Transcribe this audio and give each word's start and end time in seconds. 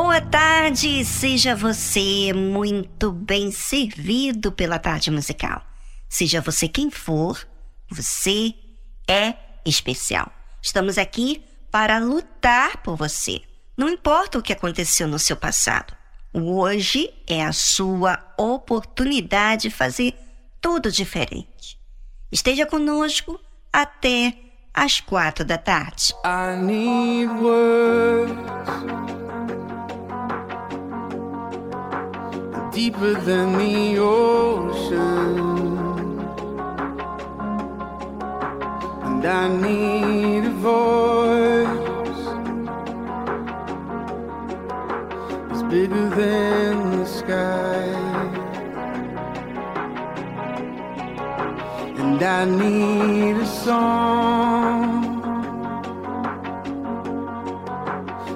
Boa 0.00 0.20
tarde, 0.20 1.04
seja 1.04 1.56
você 1.56 2.32
muito 2.32 3.10
bem 3.10 3.50
servido 3.50 4.52
pela 4.52 4.78
tarde 4.78 5.10
musical. 5.10 5.60
Seja 6.08 6.40
você 6.40 6.68
quem 6.68 6.88
for, 6.88 7.44
você 7.90 8.54
é 9.08 9.34
especial. 9.66 10.30
Estamos 10.62 10.98
aqui 10.98 11.42
para 11.68 11.98
lutar 11.98 12.76
por 12.76 12.94
você. 12.94 13.40
Não 13.76 13.88
importa 13.88 14.38
o 14.38 14.42
que 14.42 14.52
aconteceu 14.52 15.08
no 15.08 15.18
seu 15.18 15.36
passado. 15.36 15.92
Hoje 16.32 17.12
é 17.26 17.44
a 17.44 17.52
sua 17.52 18.24
oportunidade 18.38 19.62
de 19.62 19.70
fazer 19.70 20.14
tudo 20.60 20.92
diferente. 20.92 21.76
Esteja 22.30 22.64
conosco 22.66 23.40
até 23.72 24.32
às 24.72 25.00
quatro 25.00 25.44
da 25.44 25.58
tarde. 25.58 26.14
I 26.24 26.56
need 26.56 27.32
words. 27.42 29.27
Deeper 32.78 33.14
than 33.28 33.58
the 33.58 33.98
ocean. 33.98 35.38
And 39.06 39.22
I 39.26 39.44
need 39.66 40.44
a 40.44 40.54
voice 40.70 42.26
It's 45.50 45.64
bigger 45.74 46.08
than 46.20 46.74
the 46.98 47.06
sky. 47.20 47.86
And 52.00 52.22
I 52.22 52.44
need 52.44 53.36
a 53.38 53.46
song 53.66 54.82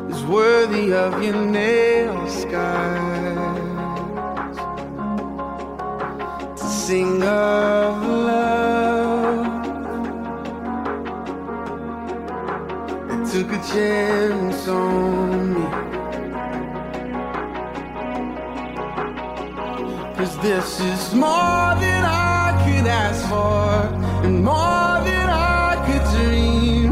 that's 0.09 0.25
worthy 0.25 0.93
of 0.93 1.23
your 1.23 1.41
nail 1.59 2.29
sky. 2.29 3.12
Sing 6.87 7.23
of 7.23 8.03
love. 8.29 9.47
It 13.13 13.23
took 13.33 13.53
a 13.53 13.61
chance 13.73 14.67
on 14.67 15.55
me. 15.55 15.67
Cause 20.17 20.35
this 20.39 20.81
is 20.81 21.15
more 21.15 21.71
than 21.85 22.03
I 22.05 22.47
could 22.65 22.87
ask 22.89 23.21
for, 23.29 23.71
and 24.27 24.43
more 24.43 24.95
than 25.09 25.27
I 25.31 25.71
could 25.87 26.05
dream. 26.17 26.91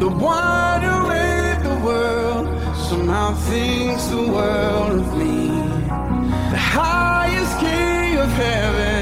The 0.00 0.08
one 0.08 0.80
who 0.88 0.96
made 1.08 1.60
the 1.70 1.76
world. 1.84 2.46
somehow 2.88 3.34
thinks 3.50 4.06
the 4.06 4.24
world 4.36 5.00
of 5.00 5.08
me. 5.18 5.48
The 6.54 6.62
highest 6.78 7.54
king 7.60 8.16
of 8.24 8.30
heaven, 8.30 8.94
he 8.94 8.95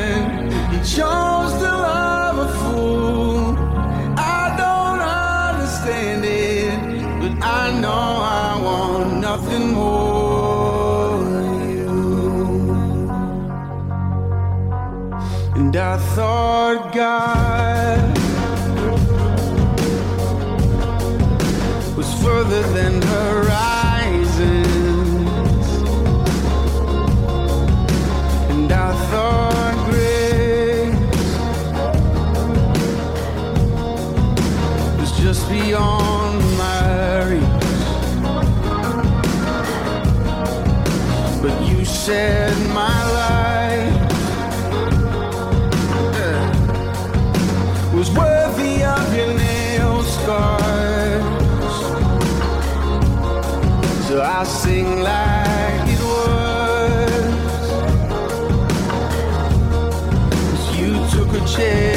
chose 0.84 1.52
to 1.54 1.70
love 1.88 2.38
a 2.38 2.48
fool. 2.58 3.56
I 4.18 4.54
don't 4.62 5.00
understand 5.00 6.24
it, 6.26 6.78
but 7.20 7.32
I 7.42 7.70
know 7.80 7.88
I 7.90 8.60
want 8.62 9.14
nothing 9.18 9.72
more 9.72 11.24
than 11.24 11.70
you. 11.70 11.88
And 15.56 15.74
I 15.74 15.96
thought 16.14 16.92
God 16.92 18.18
was 21.96 22.12
further 22.22 22.62
than 22.74 23.00
horizons, 23.00 23.43
Said 42.04 42.54
my 42.74 43.00
life 43.14 43.96
yeah, 46.12 46.40
was 47.96 48.10
worthy 48.10 48.84
of 48.84 49.16
your 49.16 49.32
nail 49.38 50.02
scars. 50.02 51.24
So 54.06 54.20
I 54.20 54.44
sing 54.44 55.00
like 55.00 55.88
it 55.94 56.02
was. 56.12 57.34
'Cause 60.42 60.66
you 60.78 60.92
took 61.14 61.30
a 61.40 61.42
chance 61.56 61.93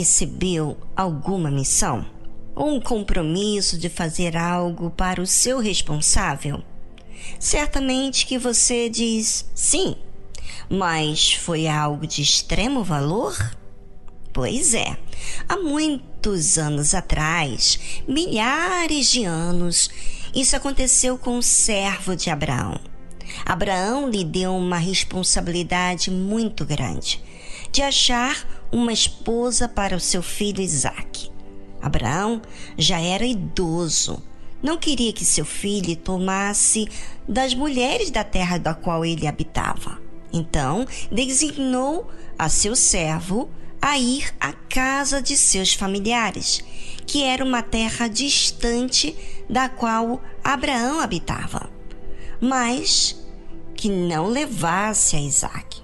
recebeu 0.00 0.78
alguma 0.96 1.50
missão? 1.50 2.06
Ou 2.54 2.74
um 2.74 2.80
compromisso 2.80 3.78
de 3.78 3.90
fazer 3.90 4.34
algo 4.34 4.90
para 4.90 5.20
o 5.20 5.26
seu 5.26 5.58
responsável? 5.58 6.62
Certamente 7.38 8.24
que 8.24 8.38
você 8.38 8.88
diz 8.88 9.44
sim, 9.54 9.94
mas 10.70 11.34
foi 11.34 11.68
algo 11.68 12.06
de 12.06 12.22
extremo 12.22 12.82
valor? 12.82 13.36
Pois 14.32 14.72
é, 14.72 14.96
há 15.46 15.56
muitos 15.58 16.56
anos 16.56 16.94
atrás, 16.94 17.78
milhares 18.08 19.10
de 19.10 19.24
anos, 19.24 19.90
isso 20.34 20.56
aconteceu 20.56 21.18
com 21.18 21.36
o 21.36 21.42
servo 21.42 22.16
de 22.16 22.30
Abraão. 22.30 22.80
Abraão 23.44 24.08
lhe 24.08 24.24
deu 24.24 24.56
uma 24.56 24.78
responsabilidade 24.78 26.10
muito 26.10 26.64
grande 26.64 27.22
de 27.70 27.82
achar 27.82 28.59
uma 28.72 28.92
esposa 28.92 29.68
para 29.68 29.96
o 29.96 30.00
seu 30.00 30.22
filho 30.22 30.60
Isaque. 30.60 31.30
Abraão 31.82 32.42
já 32.76 33.00
era 33.00 33.24
idoso, 33.24 34.22
não 34.62 34.76
queria 34.76 35.12
que 35.12 35.24
seu 35.24 35.44
filho 35.44 35.96
tomasse 35.96 36.86
das 37.26 37.54
mulheres 37.54 38.10
da 38.10 38.22
terra 38.22 38.58
da 38.58 38.74
qual 38.74 39.04
ele 39.04 39.26
habitava. 39.26 39.98
Então, 40.32 40.86
designou 41.10 42.08
a 42.38 42.48
seu 42.48 42.76
servo 42.76 43.50
a 43.80 43.98
ir 43.98 44.32
à 44.38 44.52
casa 44.52 45.22
de 45.22 45.36
seus 45.36 45.72
familiares, 45.72 46.62
que 47.06 47.24
era 47.24 47.42
uma 47.42 47.62
terra 47.62 48.08
distante 48.08 49.16
da 49.48 49.68
qual 49.68 50.22
Abraão 50.44 51.00
habitava, 51.00 51.70
mas 52.40 53.16
que 53.74 53.88
não 53.88 54.26
levasse 54.26 55.16
a 55.16 55.20
Isaque. 55.20 55.80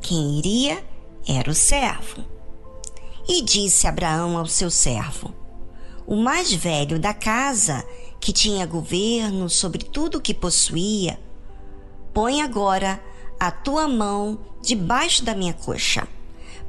Quem 0.00 0.38
iria 0.38 0.84
era 1.28 1.50
o 1.50 1.54
servo. 1.54 2.24
E 3.28 3.42
disse 3.42 3.86
Abraão 3.86 4.38
ao 4.38 4.46
seu 4.46 4.70
servo: 4.70 5.34
O 6.06 6.16
mais 6.16 6.52
velho 6.52 6.98
da 6.98 7.12
casa, 7.12 7.84
que 8.18 8.32
tinha 8.32 8.64
governo 8.64 9.50
sobre 9.50 9.84
tudo 9.84 10.16
o 10.16 10.20
que 10.20 10.32
possuía, 10.32 11.20
põe 12.14 12.40
agora 12.40 13.00
a 13.38 13.50
tua 13.50 13.86
mão 13.86 14.40
debaixo 14.62 15.22
da 15.22 15.34
minha 15.34 15.52
coxa, 15.52 16.08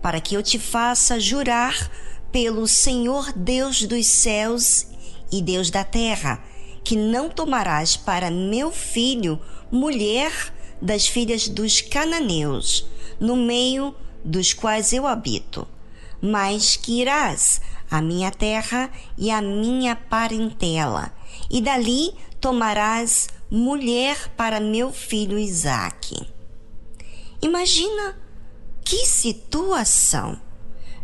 para 0.01 0.19
que 0.19 0.35
eu 0.35 0.43
te 0.43 0.59
faça 0.59 1.19
jurar 1.19 1.89
pelo 2.31 2.67
Senhor 2.67 3.31
Deus 3.33 3.83
dos 3.83 4.05
céus 4.05 4.85
e 5.31 5.41
Deus 5.41 5.71
da 5.71 5.83
terra, 5.83 6.43
que 6.83 6.95
não 6.95 7.29
tomarás 7.29 7.95
para 7.95 8.29
meu 8.29 8.71
filho 8.71 9.39
mulher 9.71 10.31
das 10.81 11.07
filhas 11.07 11.47
dos 11.47 11.81
cananeus, 11.81 12.85
no 13.19 13.35
meio 13.35 13.95
dos 14.23 14.53
quais 14.53 14.93
eu 14.93 15.07
habito, 15.07 15.67
mas 16.21 16.75
que 16.75 17.01
irás 17.01 17.61
à 17.89 18.01
minha 18.01 18.31
terra 18.31 18.89
e 19.17 19.31
à 19.31 19.41
minha 19.41 19.95
parentela, 19.95 21.13
e 21.49 21.61
dali 21.61 22.13
tomarás 22.39 23.29
mulher 23.49 24.29
para 24.37 24.59
meu 24.59 24.91
filho 24.91 25.37
Isaque. 25.37 26.27
Imagina 27.41 28.17
que 28.83 29.05
situação! 29.05 30.39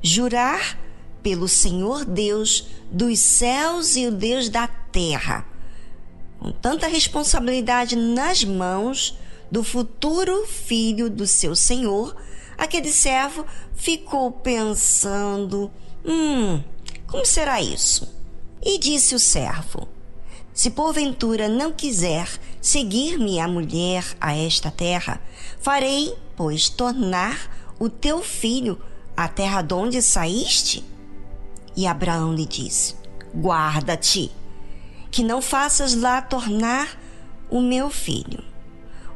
Jurar 0.01 0.77
pelo 1.23 1.47
Senhor 1.47 2.05
Deus 2.05 2.67
dos 2.91 3.17
céus 3.19 3.95
e 3.95 4.05
o 4.05 4.11
Deus 4.11 4.47
da 4.49 4.67
terra, 4.67 5.45
com 6.37 6.51
tanta 6.51 6.87
responsabilidade 6.87 7.95
nas 7.95 8.43
mãos 8.43 9.17
do 9.49 9.63
futuro 9.63 10.45
filho 10.45 11.09
do 11.09 11.25
seu 11.25 11.55
senhor, 11.55 12.15
aquele 12.57 12.91
servo 12.91 13.45
ficou 13.73 14.31
pensando: 14.31 15.71
hum, 16.05 16.61
como 17.07 17.25
será 17.25 17.61
isso? 17.61 18.13
E 18.61 18.77
disse 18.77 19.15
o 19.15 19.19
servo: 19.19 19.87
Se 20.53 20.71
porventura 20.71 21.47
não 21.47 21.71
quiser 21.71 22.27
seguir-me 22.61 23.39
a 23.39 23.47
mulher 23.47 24.03
a 24.19 24.35
esta 24.35 24.71
terra, 24.71 25.21
farei, 25.61 26.15
pois, 26.35 26.69
tornar 26.69 27.73
o 27.79 27.89
teu 27.89 28.23
filho 28.23 28.81
à 29.15 29.27
terra 29.27 29.61
de 29.61 29.73
onde 29.73 30.01
saíste? 30.01 30.83
E 31.75 31.85
Abraão 31.85 32.33
lhe 32.33 32.45
disse: 32.45 32.95
Guarda-te, 33.35 34.31
que 35.11 35.23
não 35.23 35.41
faças 35.41 35.93
lá 35.93 36.21
tornar 36.21 36.99
o 37.49 37.61
meu 37.61 37.89
filho. 37.89 38.54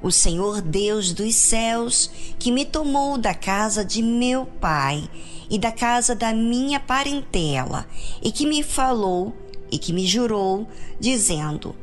O 0.01 0.11
Senhor 0.11 0.61
Deus 0.61 1.11
dos 1.11 1.35
céus, 1.35 2.09
que 2.39 2.51
me 2.51 2.65
tomou 2.65 3.17
da 3.17 3.33
casa 3.33 3.83
de 3.83 4.01
meu 4.01 4.45
pai 4.45 5.09
e 5.49 5.57
da 5.59 5.71
casa 5.71 6.15
da 6.15 6.33
minha 6.33 6.79
parentela, 6.79 7.85
e 8.21 8.31
que 8.31 8.45
me 8.45 8.63
falou 8.63 9.35
e 9.71 9.77
que 9.77 9.91
me 9.91 10.05
jurou, 10.05 10.67
dizendo: 10.99 11.75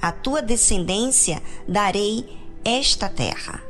A 0.00 0.10
tua 0.10 0.42
descendência 0.42 1.42
darei 1.66 2.26
esta 2.64 3.08
terra. 3.08 3.62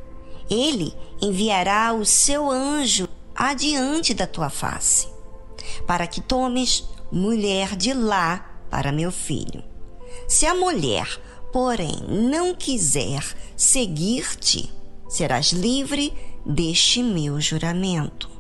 Ele 0.49 0.95
enviará 1.21 1.93
o 1.93 2.05
seu 2.05 2.51
anjo 2.51 3.09
adiante 3.35 4.15
da 4.15 4.27
tua 4.27 4.51
face, 4.51 5.09
para 5.87 6.07
que 6.07 6.21
tomes 6.21 6.89
mulher 7.13 7.77
de 7.77 7.93
lá 7.93 8.51
para 8.71 8.93
meu 8.93 9.13
filho. 9.13 9.63
Se 10.27 10.47
a 10.47 10.55
mulher, 10.55 11.21
porém, 11.53 11.97
não 12.09 12.55
quiser 12.55 13.25
seguir-te, 13.57 14.73
serás 15.09 15.53
livre 15.53 16.13
deste 16.45 17.03
meu 17.03 17.41
juramento. 17.41 18.31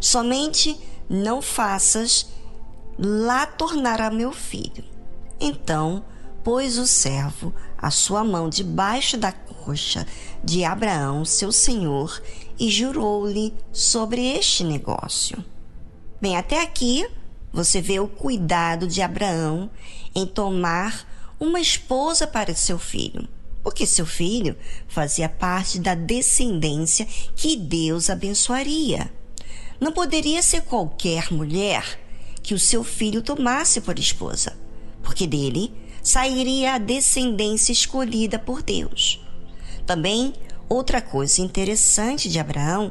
Somente 0.00 0.78
não 1.08 1.40
faças 1.40 2.28
lá 2.98 3.46
tornar 3.46 4.00
a 4.00 4.10
meu 4.10 4.32
filho. 4.32 4.84
Então 5.40 6.04
pôs 6.42 6.78
o 6.78 6.86
servo 6.86 7.54
a 7.76 7.90
sua 7.90 8.24
mão 8.24 8.48
debaixo 8.48 9.16
da 9.16 9.30
coxa 9.32 10.06
de 10.42 10.64
Abraão, 10.64 11.24
seu 11.24 11.52
senhor, 11.52 12.20
e 12.58 12.70
jurou-lhe 12.70 13.54
sobre 13.72 14.20
este 14.20 14.64
negócio. 14.64 15.44
Bem, 16.20 16.36
até 16.36 16.60
aqui 16.60 17.08
você 17.52 17.80
vê 17.80 18.00
o 18.00 18.08
cuidado 18.08 18.88
de 18.88 19.00
Abraão 19.00 19.70
em 20.14 20.26
tomar 20.26 21.07
uma 21.40 21.60
esposa 21.60 22.26
para 22.26 22.54
seu 22.54 22.78
filho, 22.78 23.28
porque 23.62 23.86
seu 23.86 24.06
filho 24.06 24.56
fazia 24.88 25.28
parte 25.28 25.78
da 25.78 25.94
descendência 25.94 27.06
que 27.36 27.56
Deus 27.56 28.10
abençoaria. 28.10 29.10
Não 29.80 29.92
poderia 29.92 30.42
ser 30.42 30.62
qualquer 30.62 31.32
mulher 31.32 32.00
que 32.42 32.54
o 32.54 32.58
seu 32.58 32.82
filho 32.82 33.22
tomasse 33.22 33.80
por 33.80 33.98
esposa, 33.98 34.56
porque 35.02 35.26
dele 35.26 35.72
sairia 36.02 36.74
a 36.74 36.78
descendência 36.78 37.72
escolhida 37.72 38.38
por 38.38 38.62
Deus. 38.62 39.20
Também, 39.86 40.32
outra 40.68 41.00
coisa 41.00 41.40
interessante 41.42 42.28
de 42.28 42.38
Abraão 42.38 42.90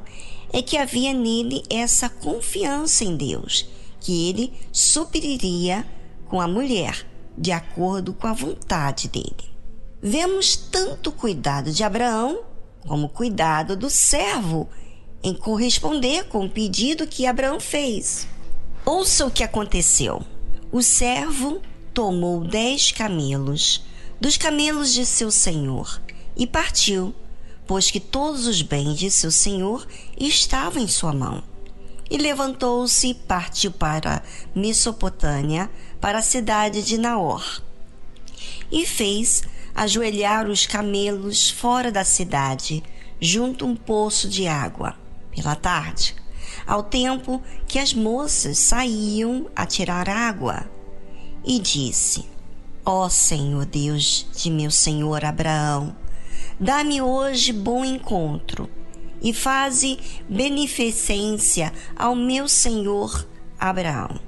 é 0.54 0.62
que 0.62 0.78
havia 0.78 1.14
nele 1.14 1.64
essa 1.70 2.08
confiança 2.08 3.04
em 3.04 3.18
Deus, 3.18 3.68
que 4.00 4.30
ele 4.30 4.54
supriria 4.72 5.86
com 6.28 6.40
a 6.40 6.48
mulher, 6.48 7.06
de 7.38 7.52
acordo 7.52 8.14
com 8.14 8.28
a 8.28 8.34
vontade 8.34 9.08
dele. 9.08 9.52
Vemos 10.02 10.56
tanto 10.56 11.12
cuidado 11.12 11.72
de 11.72 11.84
Abraão 11.84 12.40
como 12.88 13.10
cuidado 13.10 13.76
do 13.76 13.90
servo 13.90 14.70
em 15.24 15.34
corresponder 15.34 16.26
com 16.26 16.46
o 16.46 16.50
pedido 16.50 17.08
que 17.08 17.26
Abraão 17.26 17.60
fez. 17.60 18.28
Ouça 18.86 19.26
o 19.26 19.32
que 19.32 19.44
aconteceu. 19.44 20.22
O 20.72 20.82
servo 20.82 21.62
tomou 21.94 22.42
dez 22.42 22.92
camelos 22.92 23.84
dos 24.20 24.38
camelos 24.38 24.94
de 24.94 25.06
seu 25.06 25.32
senhor 25.32 26.02
e 26.36 26.48
partiu, 26.48 27.14
pois 27.66 27.92
que 27.92 28.00
todos 28.00 28.48
os 28.48 28.62
bens 28.62 28.98
de 28.98 29.12
seu 29.12 29.32
senhor 29.32 29.88
estavam 30.18 30.82
em 30.82 30.88
sua 30.88 31.14
mão. 31.14 31.44
E 32.10 32.18
levantou-se 32.18 33.08
e 33.10 33.14
partiu 33.14 33.72
para 33.72 34.24
Mesopotâmia, 34.56 35.70
para 36.00 36.20
a 36.20 36.24
cidade 36.24 36.84
de 36.84 36.98
Naor. 36.98 37.62
E 38.72 38.86
fez 38.86 39.44
ajoelhar 39.74 40.50
os 40.50 40.66
camelos 40.66 41.50
fora 41.50 41.92
da 41.92 42.04
cidade, 42.04 42.84
junto 43.22 43.66
a 43.66 43.68
um 43.68 43.76
poço 43.76 44.28
de 44.28 44.48
água 44.48 44.96
pela 45.36 45.56
tarde, 45.56 46.16
ao 46.66 46.82
tempo 46.82 47.42
que 47.68 47.78
as 47.78 47.94
moças 47.94 48.58
saíam 48.58 49.48
a 49.56 49.66
tirar 49.66 50.10
água, 50.10 50.70
e 51.46 51.60
disse: 51.60 52.26
Ó 52.84 53.06
oh 53.06 53.10
Senhor 53.10 53.66
Deus 53.66 54.28
de 54.36 54.50
meu 54.50 54.72
senhor 54.72 55.24
Abraão, 55.24 55.96
dá-me 56.60 57.02
hoje 57.02 57.54
bom 57.54 57.86
encontro 57.86 58.70
e 59.22 59.34
faze 59.34 59.98
beneficência 60.30 61.72
ao 61.96 62.16
meu 62.16 62.48
senhor 62.48 63.28
Abraão. 63.60 64.27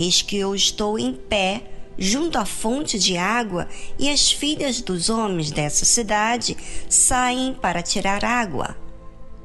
Eis 0.00 0.22
que 0.22 0.38
eu 0.38 0.54
estou 0.54 0.98
em 0.98 1.12
pé 1.12 1.62
junto 1.98 2.38
à 2.38 2.46
fonte 2.46 2.98
de 2.98 3.18
água 3.18 3.68
e 3.98 4.08
as 4.08 4.32
filhas 4.32 4.80
dos 4.80 5.10
homens 5.10 5.50
dessa 5.50 5.84
cidade 5.84 6.56
saem 6.88 7.52
para 7.52 7.82
tirar 7.82 8.24
água. 8.24 8.74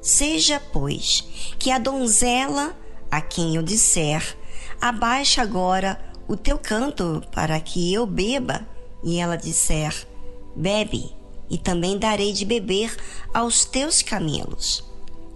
Seja, 0.01 0.61
pois, 0.71 1.27
que 1.59 1.71
a 1.71 1.77
donzela 1.77 2.73
a 3.11 3.19
quem 3.19 3.57
eu 3.57 3.63
disser, 3.63 4.37
abaixa 4.79 5.41
agora 5.41 5.99
o 6.25 6.37
teu 6.37 6.57
canto 6.57 7.21
para 7.33 7.59
que 7.59 7.93
eu 7.93 8.05
beba, 8.05 8.65
e 9.03 9.19
ela 9.19 9.35
disser, 9.35 10.07
bebe, 10.55 11.13
e 11.49 11.57
também 11.57 11.97
darei 11.97 12.31
de 12.31 12.45
beber 12.45 12.95
aos 13.33 13.65
teus 13.65 14.01
camelos. 14.01 14.85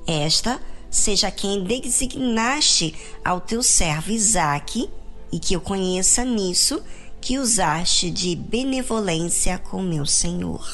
Esta 0.07 0.61
seja 0.89 1.29
quem 1.29 1.61
designaste 1.63 2.95
ao 3.23 3.41
teu 3.41 3.61
servo 3.61 4.11
Isaque, 4.11 4.89
e 5.31 5.39
que 5.39 5.53
eu 5.53 5.61
conheça 5.61 6.23
nisso 6.23 6.81
que 7.21 7.37
usaste 7.37 8.09
de 8.09 8.35
benevolência 8.35 9.57
com 9.57 9.81
meu 9.81 10.05
senhor. 10.05 10.67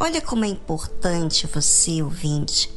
Olha 0.00 0.20
como 0.20 0.44
é 0.44 0.48
importante 0.48 1.46
você, 1.46 2.02
ouvinte, 2.02 2.70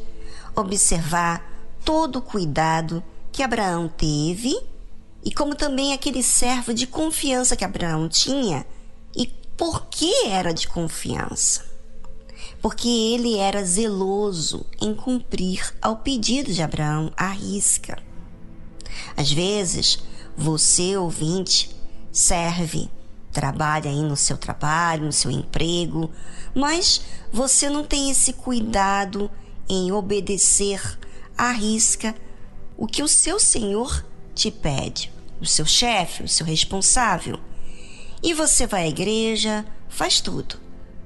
observar 0.55 1.47
todo 1.83 2.17
o 2.17 2.21
cuidado 2.21 3.03
que 3.31 3.43
Abraão 3.43 3.87
teve 3.87 4.59
e 5.23 5.31
como 5.31 5.55
também 5.55 5.93
aquele 5.93 6.23
servo 6.23 6.73
de 6.73 6.87
confiança 6.87 7.55
que 7.55 7.63
Abraão 7.63 8.09
tinha. 8.09 8.65
E 9.15 9.27
por 9.55 9.85
que 9.87 10.25
era 10.25 10.53
de 10.53 10.67
confiança? 10.67 11.65
Porque 12.61 12.87
ele 12.87 13.37
era 13.37 13.63
zeloso 13.63 14.65
em 14.81 14.93
cumprir 14.93 15.73
ao 15.81 15.97
pedido 15.97 16.51
de 16.51 16.61
Abraão 16.61 17.11
à 17.15 17.29
risca. 17.29 18.01
Às 19.15 19.31
vezes, 19.31 19.99
você, 20.41 20.97
ouvinte, 20.97 21.69
serve 22.11 22.89
trabalha 23.31 23.89
aí 23.89 24.01
no 24.01 24.17
seu 24.17 24.37
trabalho, 24.37 25.05
no 25.05 25.11
seu 25.11 25.31
emprego, 25.31 26.11
mas 26.53 27.01
você 27.31 27.69
não 27.69 27.83
tem 27.83 28.11
esse 28.11 28.33
cuidado 28.33 29.31
em 29.69 29.91
obedecer 29.91 30.81
à 31.37 31.51
risca 31.51 32.13
o 32.77 32.85
que 32.85 33.01
o 33.01 33.07
seu 33.07 33.39
senhor 33.39 34.05
te 34.35 34.51
pede, 34.51 35.11
o 35.39 35.45
seu 35.45 35.65
chefe, 35.65 36.23
o 36.23 36.27
seu 36.27 36.45
responsável. 36.45 37.39
E 38.21 38.33
você 38.33 38.67
vai 38.67 38.83
à 38.83 38.89
igreja, 38.89 39.65
faz 39.87 40.19
tudo, 40.19 40.59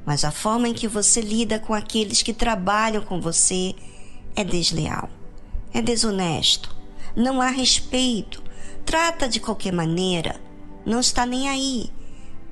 mas 0.06 0.26
a 0.26 0.32
forma 0.32 0.68
em 0.68 0.74
que 0.74 0.88
você 0.88 1.22
lida 1.22 1.60
com 1.60 1.74
aqueles 1.74 2.22
que 2.22 2.34
trabalham 2.34 3.04
com 3.04 3.22
você 3.22 3.76
é 4.36 4.44
desleal, 4.44 5.10
é 5.74 5.82
desonesto, 5.82 6.76
não 7.16 7.40
há 7.40 7.50
respeito, 7.50 8.44
trata 8.86 9.28
de 9.28 9.40
qualquer 9.40 9.74
maneira, 9.74 10.40
não 10.86 11.00
está 11.00 11.26
nem 11.26 11.50
aí, 11.50 11.90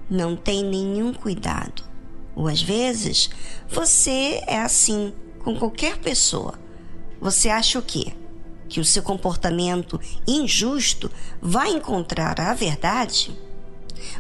não 0.10 0.36
tem 0.36 0.64
nenhum 0.64 1.14
cuidado. 1.14 1.84
Ou 2.36 2.48
às 2.48 2.62
vezes 2.62 3.30
você 3.70 4.42
é 4.48 4.58
assim 4.58 5.14
com 5.40 5.56
qualquer 5.56 5.98
pessoa. 5.98 6.56
Você 7.22 7.50
acha 7.50 7.78
o 7.78 7.84
quê? 7.84 8.14
Que 8.68 8.80
o 8.80 8.86
seu 8.86 9.04
comportamento 9.04 10.00
injusto 10.28 11.12
vai 11.42 11.70
encontrar 11.70 12.40
a 12.40 12.54
verdade? 12.54 13.38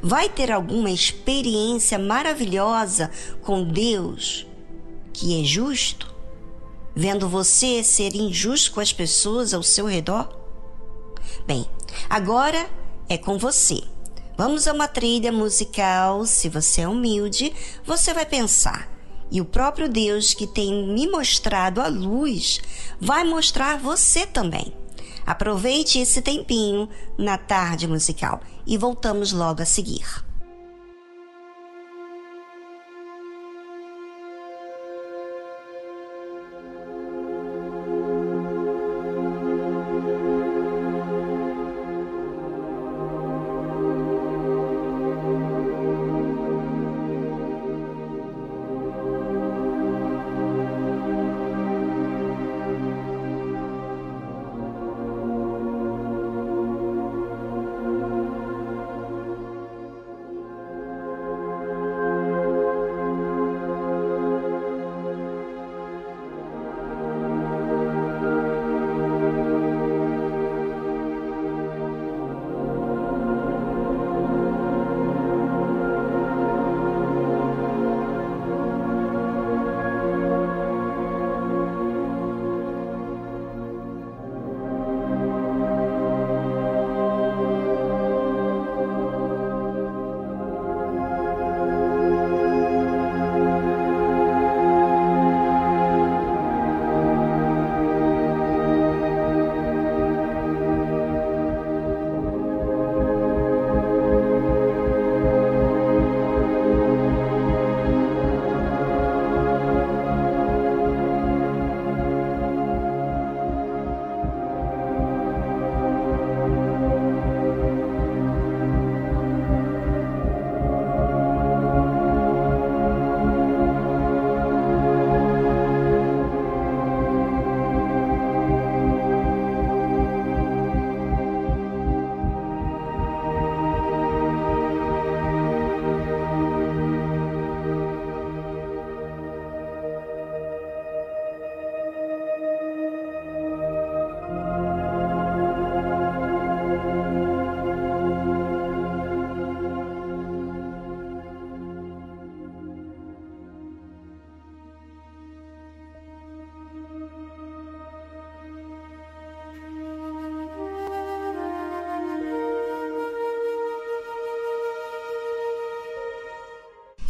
Vai 0.01 0.29
ter 0.29 0.51
alguma 0.51 0.91
experiência 0.91 1.98
maravilhosa 1.98 3.10
com 3.41 3.63
Deus 3.63 4.46
que 5.13 5.39
é 5.39 5.46
justo? 5.46 6.13
Vendo 6.96 7.29
você 7.29 7.84
ser 7.84 8.15
injusto 8.15 8.72
com 8.72 8.79
as 8.79 8.91
pessoas 8.91 9.53
ao 9.53 9.63
seu 9.63 9.86
redor? 9.86 10.42
Bem, 11.45 11.65
agora 12.09 12.69
é 13.09 13.17
com 13.17 13.37
você. 13.37 13.81
Vamos 14.37 14.67
a 14.67 14.73
uma 14.73 14.87
trilha 14.87 15.31
musical. 15.31 16.25
Se 16.25 16.49
você 16.49 16.81
é 16.81 16.87
humilde, 16.87 17.53
você 17.85 18.13
vai 18.13 18.25
pensar. 18.25 18.89
E 19.31 19.41
o 19.41 19.45
próprio 19.45 19.89
Deus 19.89 20.33
que 20.33 20.47
tem 20.47 20.87
me 20.93 21.07
mostrado 21.07 21.81
a 21.81 21.87
luz 21.87 22.61
vai 22.99 23.23
mostrar 23.23 23.77
você 23.77 24.25
também. 24.25 24.73
Aproveite 25.25 25.99
esse 25.99 26.21
tempinho 26.21 26.89
na 27.17 27.37
tarde 27.37 27.87
musical 27.87 28.41
e 28.65 28.77
voltamos 28.77 29.31
logo 29.31 29.61
a 29.61 29.65
seguir. 29.65 30.05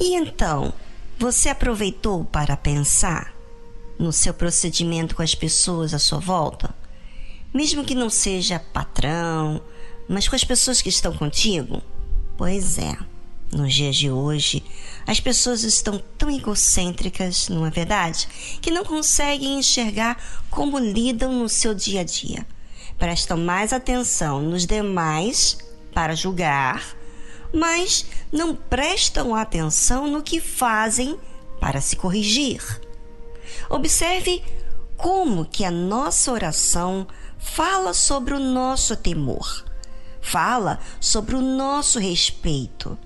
E 0.04 0.16
então, 0.16 0.74
você 1.18 1.48
aproveitou 1.48 2.26
para 2.26 2.58
pensar 2.58 3.34
no 3.98 4.12
seu 4.12 4.34
procedimento 4.34 5.16
com 5.16 5.22
as 5.22 5.34
pessoas 5.34 5.94
à 5.94 5.98
sua 5.98 6.20
volta? 6.20 6.76
Mesmo 7.54 7.86
que 7.86 7.96
não 7.96 8.10
seja 8.10 8.60
patrão, 8.60 9.62
mas 10.06 10.28
com 10.28 10.36
as 10.36 10.44
pessoas 10.44 10.82
que 10.82 10.90
estão 10.90 11.16
contigo? 11.16 11.82
Pois 12.38 12.78
é, 12.78 12.98
nos 13.50 13.74
dias 13.74 13.96
de 13.96 14.12
hoje, 14.12 14.62
as 15.08 15.22
pessoas 15.22 15.64
estão 15.64 16.04
tão 16.18 16.30
egocêntricas, 16.30 17.48
não 17.48 17.66
é 17.66 17.70
verdade? 17.70 18.28
Que 18.62 18.72
não 18.72 18.84
conseguem 18.84 19.58
enxergar 19.58 20.22
como 20.50 20.80
lidam 20.80 21.32
no 21.32 21.48
seu 21.48 21.74
dia 21.74 22.02
a 22.02 22.04
dia. 22.04 22.46
Prestam 22.98 23.38
mais 23.38 23.72
atenção 23.72 24.42
nos 24.42 24.66
demais 24.66 25.58
para 25.94 26.14
julgar 26.14 26.94
mas 27.54 28.06
não 28.32 28.56
prestam 28.56 29.36
atenção 29.36 30.08
no 30.08 30.24
que 30.24 30.40
fazem 30.42 31.18
para 31.62 31.80
se 31.80 31.96
corrigir. 31.96 32.82
Observe 33.70 34.44
como 34.98 35.46
que 35.46 35.64
a 35.64 35.72
nossa 35.72 36.32
oração 36.32 37.08
fala 37.38 37.94
sobre 37.94 38.34
o 38.34 38.40
nosso 38.40 38.96
temor, 38.96 39.64
fala 40.20 40.80
sobre 41.00 41.36
o 41.36 41.42
nosso 41.42 42.00
respeito, 42.00 42.98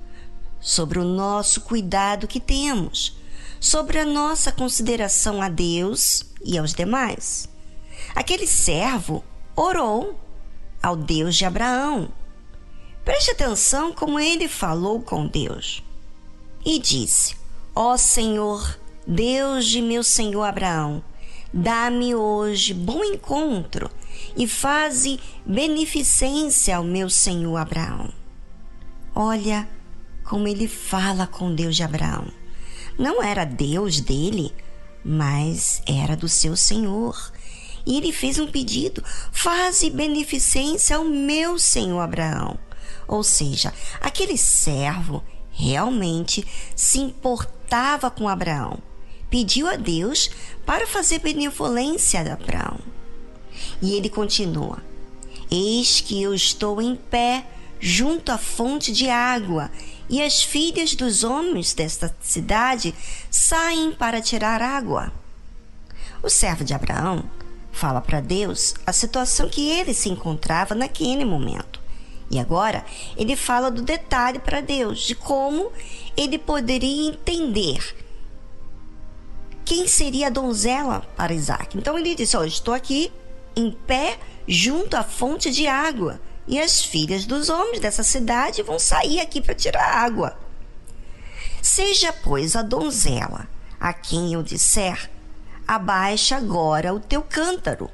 sobre 0.62 1.00
o 1.00 1.04
nosso 1.04 1.62
cuidado 1.62 2.28
que 2.28 2.40
temos, 2.40 3.18
sobre 3.60 4.00
a 4.00 4.06
nossa 4.06 4.52
consideração 4.52 5.42
a 5.42 5.50
Deus 5.50 6.24
e 6.44 6.58
aos 6.58 6.74
demais. 6.74 7.50
Aquele 8.16 8.48
servo 8.48 9.24
orou 9.56 10.20
ao 10.82 10.96
Deus 10.96 11.36
de 11.36 11.46
Abraão 11.46 12.10
Preste 13.08 13.32
atenção 13.32 13.94
como 13.94 14.20
ele 14.20 14.50
falou 14.50 15.02
com 15.02 15.26
Deus. 15.26 15.82
E 16.66 16.78
disse: 16.78 17.38
Ó 17.74 17.94
oh 17.94 17.98
Senhor, 17.98 18.78
Deus 19.08 19.66
de 19.66 19.82
meu 19.82 20.04
senhor 20.04 20.44
Abraão, 20.44 21.02
dá-me 21.54 22.14
hoje 22.14 22.74
bom 22.74 23.02
encontro 23.06 23.90
e 24.36 24.46
faze 24.46 25.22
beneficência 25.46 26.76
ao 26.76 26.84
meu 26.84 27.10
senhor 27.10 27.56
Abraão. 27.56 28.12
Olha 29.16 29.70
como 30.26 30.46
ele 30.46 30.68
fala 30.68 31.26
com 31.26 31.56
Deus 31.56 31.78
de 31.78 31.84
Abraão. 31.84 32.28
Não 33.00 33.24
era 33.24 33.46
Deus 33.46 34.02
dele, 34.02 34.54
mas 35.02 35.82
era 35.88 36.18
do 36.18 36.28
seu 36.28 36.58
senhor. 36.58 37.32
E 37.86 37.96
ele 37.96 38.12
fez 38.12 38.38
um 38.38 38.48
pedido: 38.48 39.02
faze 39.32 39.90
beneficência 39.90 40.98
ao 40.98 41.06
meu 41.06 41.58
senhor 41.58 42.02
Abraão. 42.02 42.67
Ou 43.08 43.24
seja, 43.24 43.74
aquele 44.02 44.38
servo 44.38 45.24
realmente 45.52 46.46
se 46.76 47.00
importava 47.00 48.12
com 48.12 48.28
Abraão. 48.28 48.80
Pediu 49.30 49.68
a 49.68 49.76
Deus 49.76 50.30
para 50.66 50.88
fazer 50.88 51.20
benevolência 51.20 52.22
a 52.22 52.34
Abraão. 52.34 52.80
E 53.82 53.94
ele 53.96 54.10
continua: 54.10 54.84
Eis 55.50 56.02
que 56.02 56.22
eu 56.22 56.34
estou 56.34 56.82
em 56.82 56.96
pé 56.96 57.46
junto 57.80 58.32
à 58.32 58.38
fonte 58.38 58.92
de 58.92 59.10
água, 59.10 59.72
e 60.10 60.22
as 60.22 60.42
filhas 60.42 60.96
dos 60.96 61.24
homens 61.24 61.74
desta 61.74 62.16
cidade 62.22 62.94
saem 63.30 63.92
para 63.92 64.22
tirar 64.22 64.62
água. 64.62 65.12
O 66.24 66.30
servo 66.30 66.64
de 66.64 66.74
Abraão 66.74 67.24
fala 67.72 68.02
para 68.02 68.20
Deus 68.20 68.74
a 68.86 68.94
situação 68.94 69.50
que 69.50 69.70
ele 69.70 69.94
se 69.94 70.10
encontrava 70.10 70.74
naquele 70.74 71.26
momento. 71.26 71.77
E 72.30 72.40
agora 72.40 72.86
ele 73.16 73.36
fala 73.36 73.72
do 73.72 73.82
detalhe 73.82 74.40
para 74.40 74.62
Deus, 74.62 75.00
de 75.00 75.16
como 75.16 75.72
ele 76.16 76.38
poderia 76.38 77.10
entender 77.10 77.96
quem 79.64 79.88
seria 79.88 80.28
a 80.28 80.30
donzela 80.30 81.02
para 81.16 81.34
Isaac. 81.34 81.78
Então 81.78 81.98
ele 81.98 82.16
disse: 82.16 82.36
oh, 82.36 82.44
Estou 82.44 82.74
aqui 82.74 83.12
em 83.56 83.72
pé 83.72 84.20
junto 84.48 84.96
à 84.96 85.04
fonte 85.04 85.52
de 85.52 85.68
água, 85.68 86.20
e 86.48 86.60
as 86.60 86.84
filhas 86.84 87.26
dos 87.26 87.50
homens 87.50 87.80
dessa 87.80 88.04
cidade 88.04 88.62
vão 88.62 88.80
sair 88.80 89.20
aqui 89.20 89.42
para 89.42 89.56
tirar 89.56 89.84
água. 89.84 90.38
Seja, 91.62 92.14
pois, 92.14 92.56
a 92.56 92.62
donzela 92.62 93.48
a 93.80 93.94
quem 93.94 94.34
eu 94.34 94.44
disser: 94.44 95.10
Abaixa 95.66 96.36
agora 96.36 96.94
o 96.94 97.00
teu 97.00 97.22
cântaro, 97.22 97.90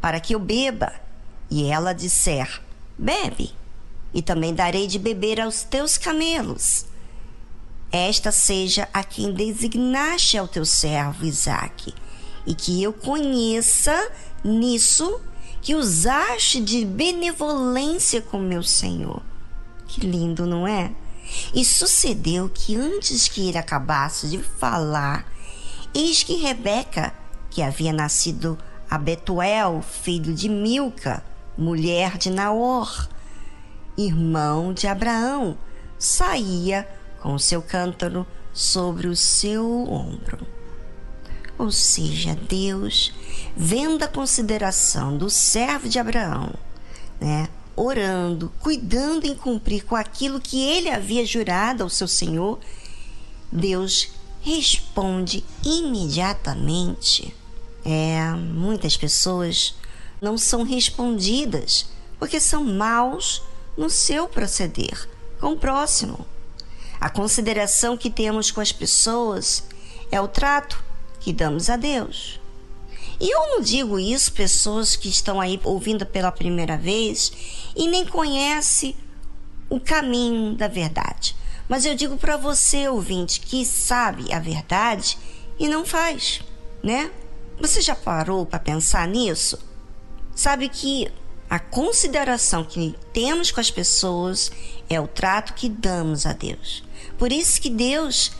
para 0.00 0.20
que 0.20 0.34
eu 0.34 0.38
beba. 0.38 0.92
E 1.50 1.68
ela 1.70 1.92
disser: 1.92 2.60
Bebe 2.96 3.61
e 4.12 4.20
também 4.20 4.54
darei 4.54 4.86
de 4.86 4.98
beber 4.98 5.40
aos 5.40 5.62
teus 5.62 5.96
camelos. 5.96 6.86
Esta 7.90 8.32
seja 8.32 8.88
a 8.92 9.04
quem 9.04 9.32
designaste 9.32 10.38
ao 10.38 10.48
teu 10.48 10.64
servo 10.64 11.26
Isaque, 11.26 11.94
e 12.46 12.54
que 12.54 12.82
eu 12.82 12.92
conheça 12.92 14.10
nisso 14.42 15.20
que 15.60 15.74
usaste 15.74 16.60
de 16.60 16.84
benevolência 16.84 18.20
com 18.20 18.38
meu 18.38 18.62
Senhor. 18.62 19.22
Que 19.86 20.00
lindo, 20.00 20.46
não 20.46 20.66
é? 20.66 20.92
E 21.54 21.64
sucedeu 21.64 22.48
que 22.48 22.74
antes 22.74 23.28
que 23.28 23.48
ele 23.48 23.58
acabasse 23.58 24.28
de 24.28 24.38
falar, 24.38 25.30
eis 25.94 26.22
que 26.22 26.34
Rebeca, 26.36 27.14
que 27.50 27.62
havia 27.62 27.92
nascido 27.92 28.58
a 28.90 28.98
Betuel, 28.98 29.82
filho 29.82 30.34
de 30.34 30.48
Milca, 30.48 31.22
mulher 31.56 32.18
de 32.18 32.30
Naor, 32.30 33.08
irmão 33.96 34.72
de 34.72 34.86
Abraão, 34.86 35.56
saía 35.98 36.88
com 37.20 37.38
seu 37.38 37.62
cântaro 37.62 38.26
sobre 38.52 39.06
o 39.06 39.16
seu 39.16 39.66
ombro. 39.88 40.46
Ou 41.58 41.70
seja, 41.70 42.36
Deus, 42.48 43.12
vendo 43.56 44.02
a 44.02 44.08
consideração 44.08 45.16
do 45.16 45.30
servo 45.30 45.88
de 45.88 45.98
Abraão, 45.98 46.52
né, 47.20 47.48
orando, 47.76 48.52
cuidando 48.60 49.26
em 49.26 49.34
cumprir 49.34 49.84
com 49.84 49.94
aquilo 49.94 50.40
que 50.40 50.60
ele 50.60 50.90
havia 50.90 51.24
jurado 51.24 51.82
ao 51.82 51.88
seu 51.88 52.08
Senhor, 52.08 52.58
Deus 53.50 54.08
responde 54.40 55.44
imediatamente. 55.64 57.34
É, 57.84 58.30
muitas 58.32 58.96
pessoas 58.96 59.74
não 60.20 60.38
são 60.38 60.62
respondidas 60.62 61.86
porque 62.18 62.38
são 62.38 62.64
maus 62.64 63.42
no 63.76 63.88
seu 63.90 64.28
proceder 64.28 65.08
com 65.40 65.52
o 65.52 65.58
próximo. 65.58 66.26
A 67.00 67.10
consideração 67.10 67.96
que 67.96 68.10
temos 68.10 68.50
com 68.50 68.60
as 68.60 68.72
pessoas 68.72 69.64
é 70.10 70.20
o 70.20 70.28
trato 70.28 70.82
que 71.18 71.32
damos 71.32 71.68
a 71.68 71.76
Deus. 71.76 72.40
E 73.20 73.30
eu 73.30 73.40
não 73.48 73.60
digo 73.60 73.98
isso 73.98 74.32
pessoas 74.32 74.96
que 74.96 75.08
estão 75.08 75.40
aí 75.40 75.60
ouvindo 75.64 76.04
pela 76.04 76.32
primeira 76.32 76.76
vez 76.76 77.32
e 77.76 77.88
nem 77.88 78.04
conhecem 78.04 78.96
o 79.70 79.80
caminho 79.80 80.54
da 80.54 80.68
verdade. 80.68 81.36
Mas 81.68 81.86
eu 81.86 81.94
digo 81.94 82.16
para 82.16 82.36
você, 82.36 82.88
ouvinte, 82.88 83.40
que 83.40 83.64
sabe 83.64 84.32
a 84.32 84.38
verdade 84.38 85.18
e 85.58 85.68
não 85.68 85.84
faz, 85.84 86.40
né? 86.82 87.10
Você 87.60 87.80
já 87.80 87.94
parou 87.94 88.44
para 88.44 88.58
pensar 88.58 89.06
nisso? 89.06 89.58
Sabe 90.34 90.68
que 90.68 91.08
a 91.52 91.58
consideração 91.58 92.64
que 92.64 92.94
temos 93.12 93.52
com 93.52 93.60
as 93.60 93.70
pessoas 93.70 94.50
é 94.88 94.98
o 94.98 95.06
trato 95.06 95.52
que 95.52 95.68
damos 95.68 96.24
a 96.24 96.32
Deus. 96.32 96.82
Por 97.18 97.30
isso 97.30 97.60
que 97.60 97.68
Deus 97.68 98.32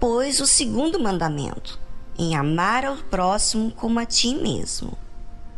pôs 0.00 0.40
o 0.40 0.46
segundo 0.48 0.98
mandamento, 0.98 1.78
em 2.18 2.34
amar 2.34 2.84
ao 2.84 2.96
próximo 2.96 3.70
como 3.70 4.00
a 4.00 4.04
ti 4.04 4.34
mesmo. 4.34 4.98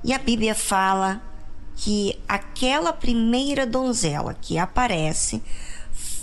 E 0.05 0.13
a 0.13 0.19
Bíblia 0.19 0.55
fala 0.55 1.23
que 1.77 2.21
aquela 2.29 2.93
primeira 2.93 3.65
donzela 3.65 4.35
que 4.35 4.59
aparece 4.59 5.43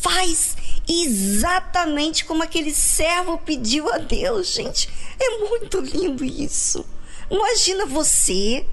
faz 0.02 0.56
exatamente 0.88 2.26
como 2.26 2.44
aquele 2.44 2.76
servo 2.76 3.39
pediu 3.39 3.92
a 3.92 3.98
Deus, 3.98 4.54
gente. 4.54 4.88
É 5.20 5.39
muito 5.50 5.80
lindo 5.80 6.24
isso. 6.24 6.86
Imagina 7.28 7.88
você 7.88 8.68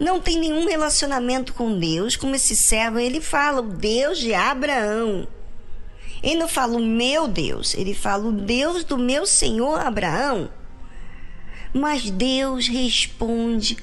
não 0.00 0.18
tem 0.18 0.38
nenhum 0.38 0.66
relacionamento 0.66 1.52
com 1.52 1.78
Deus, 1.78 2.16
como 2.16 2.34
esse 2.34 2.56
servo, 2.56 2.98
ele 2.98 3.20
fala 3.20 3.60
o 3.60 3.70
Deus 3.70 4.18
de 4.18 4.32
Abraão. 4.32 5.28
Ele 6.22 6.36
não 6.36 6.48
fala 6.48 6.78
o 6.78 6.84
meu 6.84 7.28
Deus, 7.28 7.74
ele 7.74 7.94
fala 7.94 8.26
o 8.26 8.32
Deus 8.32 8.82
do 8.82 8.96
meu 8.96 9.26
Senhor 9.26 9.78
Abraão. 9.78 10.50
Mas 11.74 12.10
Deus 12.10 12.66
responde 12.66 13.76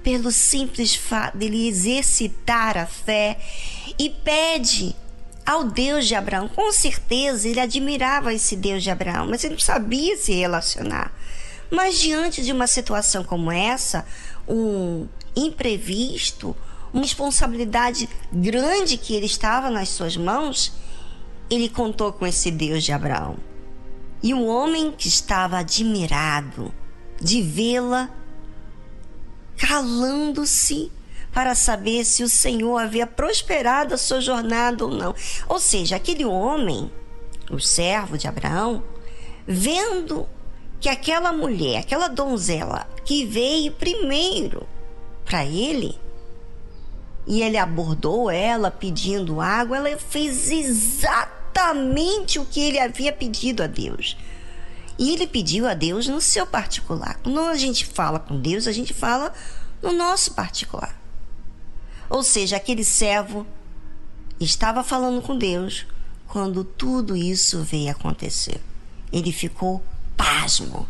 pelo 0.00 0.30
simples 0.30 0.94
fato 0.94 1.36
dele 1.36 1.66
exercitar 1.66 2.78
a 2.78 2.86
fé 2.86 3.36
e 3.98 4.08
pede 4.08 4.94
ao 5.44 5.64
Deus 5.64 6.06
de 6.06 6.14
Abraão. 6.14 6.46
Com 6.46 6.70
certeza 6.70 7.48
ele 7.48 7.58
admirava 7.58 8.32
esse 8.32 8.54
Deus 8.54 8.82
de 8.82 8.90
Abraão, 8.90 9.26
mas 9.28 9.42
ele 9.42 9.54
não 9.54 9.60
sabia 9.60 10.16
se 10.16 10.32
relacionar. 10.32 11.12
Mas 11.68 11.98
diante 11.98 12.44
de 12.44 12.52
uma 12.52 12.68
situação 12.68 13.24
como 13.24 13.50
essa, 13.50 14.06
um 14.48 15.08
imprevisto, 15.36 16.56
uma 16.92 17.02
responsabilidade 17.02 18.08
grande 18.32 18.96
que 18.96 19.14
ele 19.14 19.26
estava 19.26 19.68
nas 19.70 19.88
suas 19.88 20.16
mãos, 20.16 20.72
ele 21.50 21.68
contou 21.68 22.12
com 22.12 22.26
esse 22.26 22.50
Deus 22.50 22.84
de 22.84 22.92
Abraão. 22.92 23.36
E 24.22 24.32
o 24.32 24.46
homem 24.46 24.92
que 24.92 25.08
estava 25.08 25.58
admirado 25.58 26.72
de 27.20 27.42
vê-la 27.42 28.10
calando-se 29.56 30.90
para 31.32 31.54
saber 31.54 32.04
se 32.04 32.22
o 32.22 32.28
Senhor 32.28 32.78
havia 32.78 33.06
prosperado 33.06 33.94
a 33.94 33.98
sua 33.98 34.20
jornada 34.20 34.84
ou 34.84 34.90
não. 34.90 35.14
Ou 35.48 35.58
seja, 35.58 35.96
aquele 35.96 36.24
homem, 36.24 36.90
o 37.50 37.58
servo 37.58 38.16
de 38.16 38.28
Abraão, 38.28 38.82
vendo 39.46 40.28
que 40.80 40.88
aquela 40.88 41.32
mulher, 41.32 41.80
aquela 41.80 42.08
donzela 42.08 42.88
que 43.04 43.26
veio 43.26 43.72
primeiro 43.72 44.66
para 45.24 45.44
ele 45.44 45.98
e 47.26 47.42
ele 47.42 47.56
abordou 47.56 48.30
ela 48.30 48.70
pedindo 48.70 49.40
água, 49.40 49.76
ela 49.76 49.98
fez 49.98 50.50
exatamente 50.50 52.38
o 52.38 52.44
que 52.44 52.60
ele 52.60 52.78
havia 52.78 53.12
pedido 53.12 53.62
a 53.62 53.66
Deus. 53.66 54.16
E 54.98 55.12
ele 55.12 55.26
pediu 55.26 55.66
a 55.66 55.74
Deus 55.74 56.06
no 56.06 56.20
seu 56.20 56.46
particular. 56.46 57.18
Quando 57.22 57.40
a 57.40 57.56
gente 57.56 57.86
fala 57.86 58.18
com 58.20 58.38
Deus, 58.38 58.66
a 58.66 58.72
gente 58.72 58.92
fala 58.92 59.32
no 59.82 59.92
nosso 59.92 60.34
particular. 60.34 60.94
Ou 62.08 62.22
seja, 62.22 62.56
aquele 62.56 62.84
servo 62.84 63.46
estava 64.38 64.84
falando 64.84 65.22
com 65.22 65.36
Deus 65.36 65.86
quando 66.28 66.62
tudo 66.62 67.16
isso 67.16 67.62
veio 67.62 67.90
acontecer. 67.90 68.60
Ele 69.10 69.32
ficou 69.32 69.82
pasmo. 70.16 70.86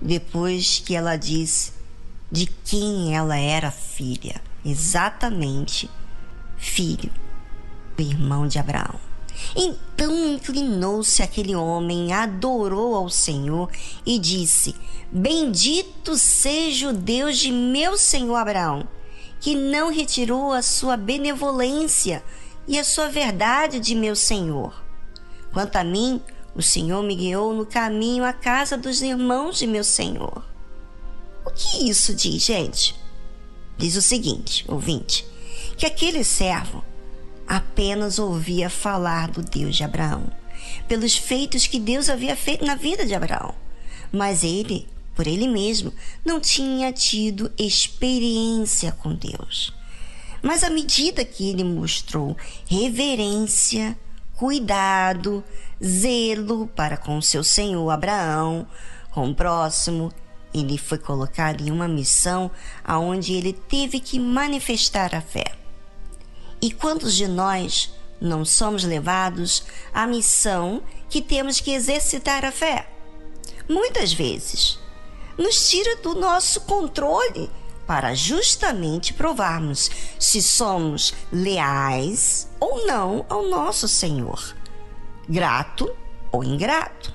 Depois 0.00 0.82
que 0.84 0.94
ela 0.94 1.16
disse 1.16 1.72
de 2.34 2.46
quem 2.46 3.14
ela 3.14 3.38
era 3.38 3.70
filha, 3.70 4.42
exatamente 4.64 5.88
filho 6.56 7.12
do 7.96 8.02
irmão 8.02 8.48
de 8.48 8.58
Abraão. 8.58 8.98
Então 9.54 10.34
inclinou-se 10.34 11.22
aquele 11.22 11.54
homem, 11.54 12.12
adorou 12.12 12.96
ao 12.96 13.08
Senhor 13.08 13.70
e 14.04 14.18
disse: 14.18 14.74
Bendito 15.12 16.18
seja 16.18 16.88
o 16.88 16.92
Deus 16.92 17.38
de 17.38 17.52
meu 17.52 17.96
senhor 17.96 18.34
Abraão, 18.34 18.88
que 19.38 19.54
não 19.54 19.92
retirou 19.92 20.52
a 20.52 20.60
sua 20.60 20.96
benevolência 20.96 22.20
e 22.66 22.76
a 22.80 22.82
sua 22.82 23.08
verdade 23.08 23.78
de 23.78 23.94
meu 23.94 24.16
senhor. 24.16 24.82
Quanto 25.52 25.76
a 25.76 25.84
mim, 25.84 26.20
o 26.52 26.62
Senhor 26.62 27.00
me 27.04 27.14
guiou 27.14 27.54
no 27.54 27.64
caminho 27.64 28.24
à 28.24 28.32
casa 28.32 28.76
dos 28.76 29.02
irmãos 29.02 29.56
de 29.56 29.68
meu 29.68 29.84
Senhor. 29.84 30.53
O 31.44 31.50
que 31.50 31.88
isso 31.88 32.14
diz, 32.14 32.42
gente? 32.42 32.94
Diz 33.76 33.96
o 33.96 34.02
seguinte, 34.02 34.64
ouvinte, 34.68 35.26
que 35.76 35.86
aquele 35.86 36.24
servo 36.24 36.84
apenas 37.46 38.18
ouvia 38.18 38.70
falar 38.70 39.30
do 39.30 39.42
Deus 39.42 39.76
de 39.76 39.84
Abraão, 39.84 40.30
pelos 40.88 41.16
feitos 41.16 41.66
que 41.66 41.78
Deus 41.78 42.08
havia 42.08 42.34
feito 42.36 42.64
na 42.64 42.74
vida 42.74 43.04
de 43.04 43.14
Abraão. 43.14 43.54
Mas 44.10 44.42
ele, 44.44 44.88
por 45.14 45.26
ele 45.26 45.48
mesmo, 45.48 45.92
não 46.24 46.40
tinha 46.40 46.92
tido 46.92 47.52
experiência 47.58 48.92
com 48.92 49.14
Deus. 49.14 49.74
Mas 50.42 50.62
à 50.62 50.70
medida 50.70 51.24
que 51.24 51.50
ele 51.50 51.64
mostrou 51.64 52.36
reverência, 52.66 53.98
cuidado, 54.34 55.42
zelo 55.82 56.66
para 56.68 56.96
com 56.96 57.20
seu 57.20 57.42
senhor 57.42 57.90
Abraão, 57.90 58.66
com 59.10 59.30
o 59.30 59.34
próximo 59.34 60.12
ele 60.54 60.78
foi 60.78 60.98
colocado 60.98 61.60
em 61.60 61.70
uma 61.70 61.88
missão 61.88 62.50
aonde 62.84 63.34
ele 63.34 63.52
teve 63.52 63.98
que 63.98 64.20
manifestar 64.20 65.14
a 65.14 65.20
fé. 65.20 65.52
E 66.62 66.70
quantos 66.70 67.14
de 67.14 67.26
nós 67.26 67.92
não 68.20 68.44
somos 68.44 68.84
levados 68.84 69.64
à 69.92 70.06
missão 70.06 70.82
que 71.10 71.20
temos 71.20 71.60
que 71.60 71.72
exercitar 71.72 72.44
a 72.44 72.52
fé? 72.52 72.88
Muitas 73.68 74.12
vezes 74.12 74.78
nos 75.36 75.68
tira 75.68 75.96
do 75.96 76.14
nosso 76.14 76.60
controle 76.60 77.50
para 77.86 78.14
justamente 78.14 79.12
provarmos 79.12 79.90
se 80.18 80.40
somos 80.40 81.12
leais 81.32 82.48
ou 82.58 82.86
não 82.86 83.26
ao 83.28 83.48
nosso 83.48 83.86
Senhor, 83.88 84.54
grato 85.28 85.94
ou 86.32 86.42
ingrato. 86.42 87.12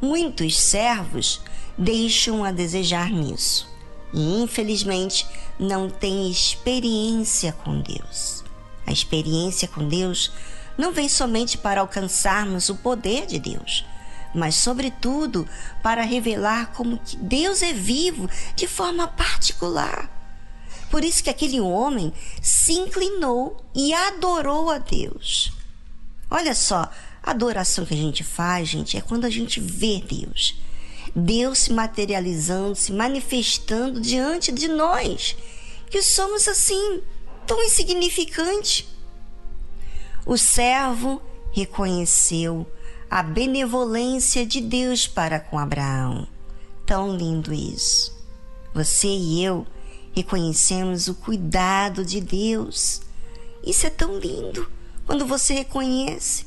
Muitos 0.00 0.58
servos 0.58 1.42
deixam 1.76 2.44
a 2.44 2.52
desejar 2.52 3.10
nisso 3.10 3.72
e, 4.12 4.42
infelizmente, 4.42 5.26
não 5.58 5.88
têm 5.88 6.30
experiência 6.30 7.52
com 7.52 7.80
Deus. 7.80 8.44
A 8.86 8.92
experiência 8.92 9.68
com 9.68 9.88
Deus 9.88 10.32
não 10.76 10.92
vem 10.92 11.08
somente 11.08 11.56
para 11.56 11.80
alcançarmos 11.80 12.68
o 12.68 12.76
poder 12.76 13.26
de 13.26 13.38
Deus, 13.38 13.84
mas, 14.34 14.54
sobretudo, 14.54 15.48
para 15.82 16.02
revelar 16.02 16.72
como 16.72 16.98
que 16.98 17.16
Deus 17.16 17.62
é 17.62 17.72
vivo 17.72 18.28
de 18.56 18.66
forma 18.66 19.06
particular. 19.06 20.10
Por 20.90 21.04
isso 21.04 21.22
que 21.22 21.30
aquele 21.30 21.60
homem 21.60 22.12
se 22.42 22.72
inclinou 22.72 23.64
e 23.74 23.94
adorou 23.94 24.70
a 24.70 24.78
Deus. 24.78 25.52
Olha 26.30 26.54
só, 26.54 26.90
a 27.22 27.30
adoração 27.30 27.86
que 27.86 27.94
a 27.94 27.96
gente 27.96 28.24
faz, 28.24 28.68
gente, 28.68 28.96
é 28.96 29.00
quando 29.00 29.24
a 29.24 29.30
gente 29.30 29.60
vê 29.60 30.02
Deus. 30.02 30.54
Deus 31.14 31.58
se 31.58 31.72
materializando, 31.72 32.74
se 32.74 32.92
manifestando 32.92 34.00
diante 34.00 34.50
de 34.50 34.68
nós, 34.68 35.36
que 35.90 36.02
somos 36.02 36.48
assim, 36.48 37.02
tão 37.46 37.62
insignificantes. 37.62 38.86
O 40.24 40.38
servo 40.38 41.20
reconheceu 41.52 42.66
a 43.10 43.22
benevolência 43.22 44.46
de 44.46 44.60
Deus 44.60 45.06
para 45.06 45.38
com 45.38 45.58
Abraão. 45.58 46.26
Tão 46.86 47.14
lindo 47.14 47.52
isso. 47.52 48.16
Você 48.72 49.08
e 49.08 49.44
eu 49.44 49.66
reconhecemos 50.14 51.08
o 51.08 51.14
cuidado 51.14 52.04
de 52.04 52.20
Deus. 52.20 53.02
Isso 53.62 53.86
é 53.86 53.90
tão 53.90 54.18
lindo 54.18 54.66
quando 55.06 55.26
você 55.26 55.52
reconhece. 55.54 56.46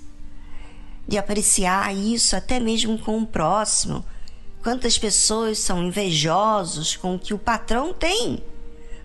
De 1.07 1.17
apreciar 1.19 1.95
isso 1.95 2.35
até 2.35 2.59
mesmo 2.59 2.97
com 2.97 3.21
o 3.21 3.27
próximo. 3.27 4.03
Quantas 4.65 4.97
pessoas 4.97 5.59
são 5.59 5.83
invejosos 5.83 6.95
com 6.95 7.13
o 7.13 7.19
que 7.19 7.35
o 7.35 7.37
patrão 7.37 7.93
tem? 7.93 8.43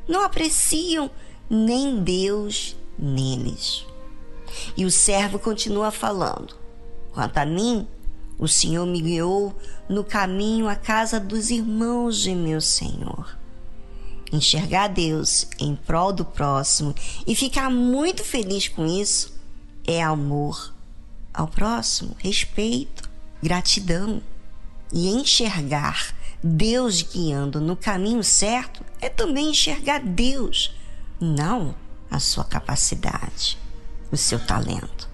Não 0.09 0.25
apreciam 0.25 1.11
nem 1.51 2.03
Deus 2.03 2.75
neles. 2.99 3.85
E 4.75 4.87
o 4.87 4.91
servo 4.91 5.39
continua 5.39 5.91
falando: 5.91 6.57
Quanto 7.13 7.37
a 7.37 7.45
mim, 7.45 7.87
o 8.39 8.49
Senhor 8.49 8.87
me 8.87 9.03
guiou 9.03 9.55
no 9.87 10.03
caminho 10.03 10.67
à 10.67 10.75
casa 10.75 11.21
dos 11.21 11.51
irmãos 11.51 12.17
de 12.23 12.35
meu 12.35 12.63
Senhor. 12.63 13.39
Enxergar 14.33 14.89
Deus 14.89 15.47
em 15.59 15.77
prol 15.77 16.11
do 16.11 16.25
próximo 16.25 16.95
e 17.27 17.37
ficar 17.37 17.69
muito 17.69 18.25
feliz 18.25 18.67
com 18.67 18.87
isso 18.87 19.39
é 19.87 20.03
amor 20.03 20.73
ao 21.35 21.47
próximo, 21.47 22.17
respeito, 22.19 23.11
gratidão. 23.43 24.23
E 24.93 25.09
enxergar 25.09 26.15
Deus 26.43 27.03
guiando 27.03 27.61
no 27.61 27.77
caminho 27.77 28.25
certo 28.25 28.85
é 29.01 29.09
também 29.09 29.51
enxergar 29.51 30.01
Deus, 30.01 30.75
não 31.21 31.75
a 32.11 32.19
sua 32.19 32.45
capacidade, 32.45 33.59
o 34.11 34.17
seu 34.17 34.39
talento. 34.39 35.09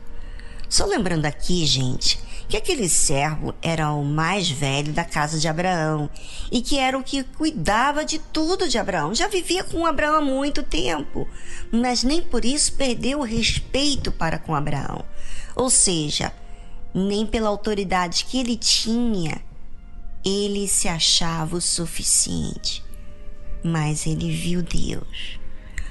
Só 0.69 0.87
lembrando 0.87 1.27
aqui, 1.27 1.67
gente, 1.67 2.19
que 2.49 2.57
aquele 2.57 2.89
servo 2.89 3.55
era 3.61 3.93
o 3.93 4.05
mais 4.05 4.49
velho 4.49 4.93
da 4.93 5.05
casa 5.05 5.39
de 5.39 5.49
Abraão 5.49 6.09
e 6.51 6.63
que 6.63 6.79
era 6.79 6.97
o 6.97 7.03
que 7.03 7.25
cuidava 7.25 8.05
de 8.05 8.19
tudo 8.19 8.69
de 8.69 8.79
Abraão. 8.79 9.15
Já 9.15 9.29
vivia 9.29 9.65
com 9.65 9.85
Abraão 9.85 10.17
há 10.17 10.21
muito 10.21 10.63
tempo, 10.63 11.29
mas 11.71 12.03
nem 12.03 12.23
por 12.23 12.45
isso 12.45 12.73
perdeu 12.75 13.21
o 13.21 13.25
respeito 13.25 14.13
para 14.13 14.39
com 14.39 14.55
Abraão. 14.55 15.05
Ou 15.55 15.69
seja, 15.69 16.33
nem 16.95 17.27
pela 17.27 17.49
autoridade 17.49 18.25
que 18.25 18.39
ele 18.39 18.57
tinha, 18.57 19.41
ele 20.25 20.67
se 20.69 20.89
achava 20.89 21.57
o 21.57 21.61
suficiente. 21.61 22.85
Mas 23.65 24.07
ele 24.07 24.31
viu 24.31 24.63
Deus. 24.63 25.41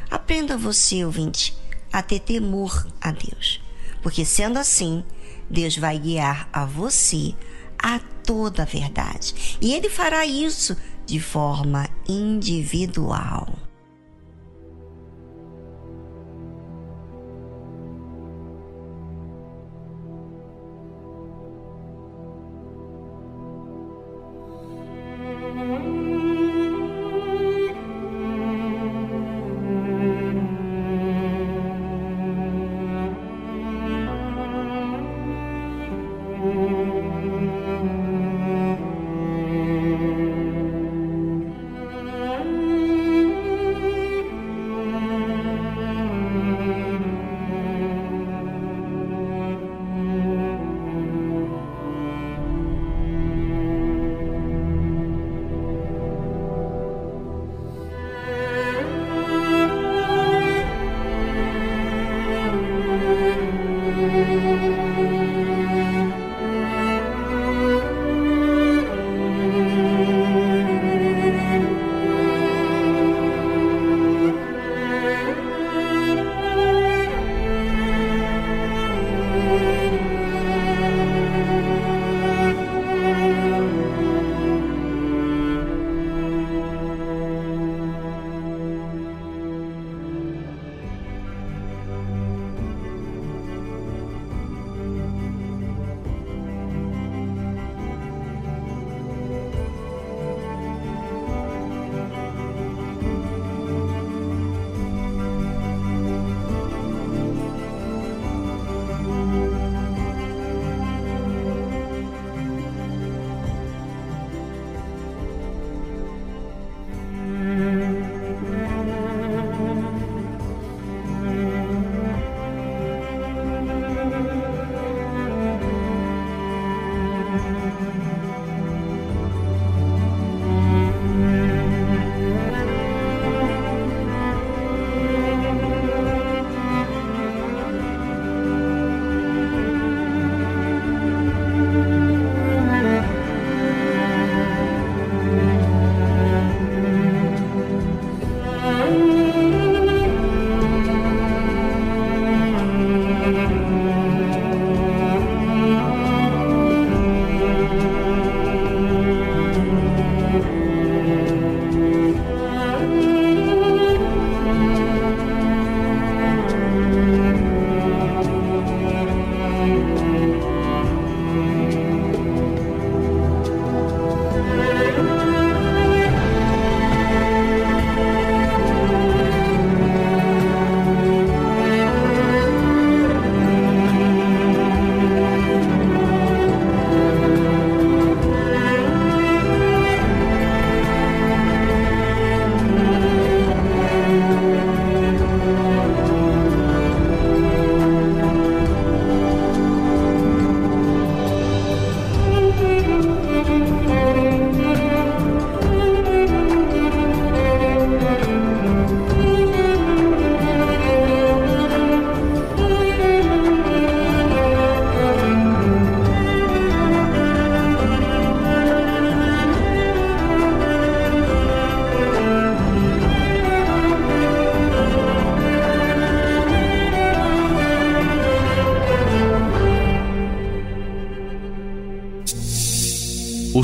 Aprenda 0.10 0.58
você, 0.58 1.04
ouvinte, 1.04 1.56
a 1.92 2.02
ter 2.02 2.20
temor 2.20 2.88
a 3.02 3.12
Deus 3.12 3.66
porque 4.06 4.24
sendo 4.24 4.60
assim, 4.60 5.04
Deus 5.50 5.78
vai 5.78 5.98
guiar 5.98 6.48
a 6.54 6.64
você 6.64 7.34
a 7.76 8.00
toda 8.24 8.62
a 8.62 8.66
verdade. 8.66 9.58
E 9.60 9.74
ele 9.74 9.90
fará 9.90 10.24
isso 10.24 10.78
de 11.08 11.20
forma 11.20 11.90
individual. 12.08 13.65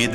e 0.00 0.08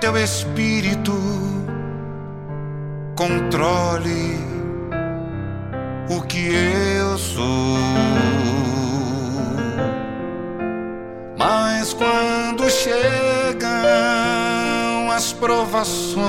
teu 0.00 0.16
espírito 0.16 1.12
controle 3.14 4.40
o 6.08 6.22
que 6.22 6.54
eu 6.54 7.18
sou. 7.18 7.76
Mas 11.36 11.92
quando 11.92 12.70
chegam 12.70 13.70
as 15.10 15.34
provações, 15.34 16.24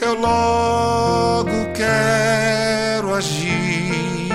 eu 0.00 0.14
logo 0.14 1.72
quero 1.74 3.14
agir 3.14 4.28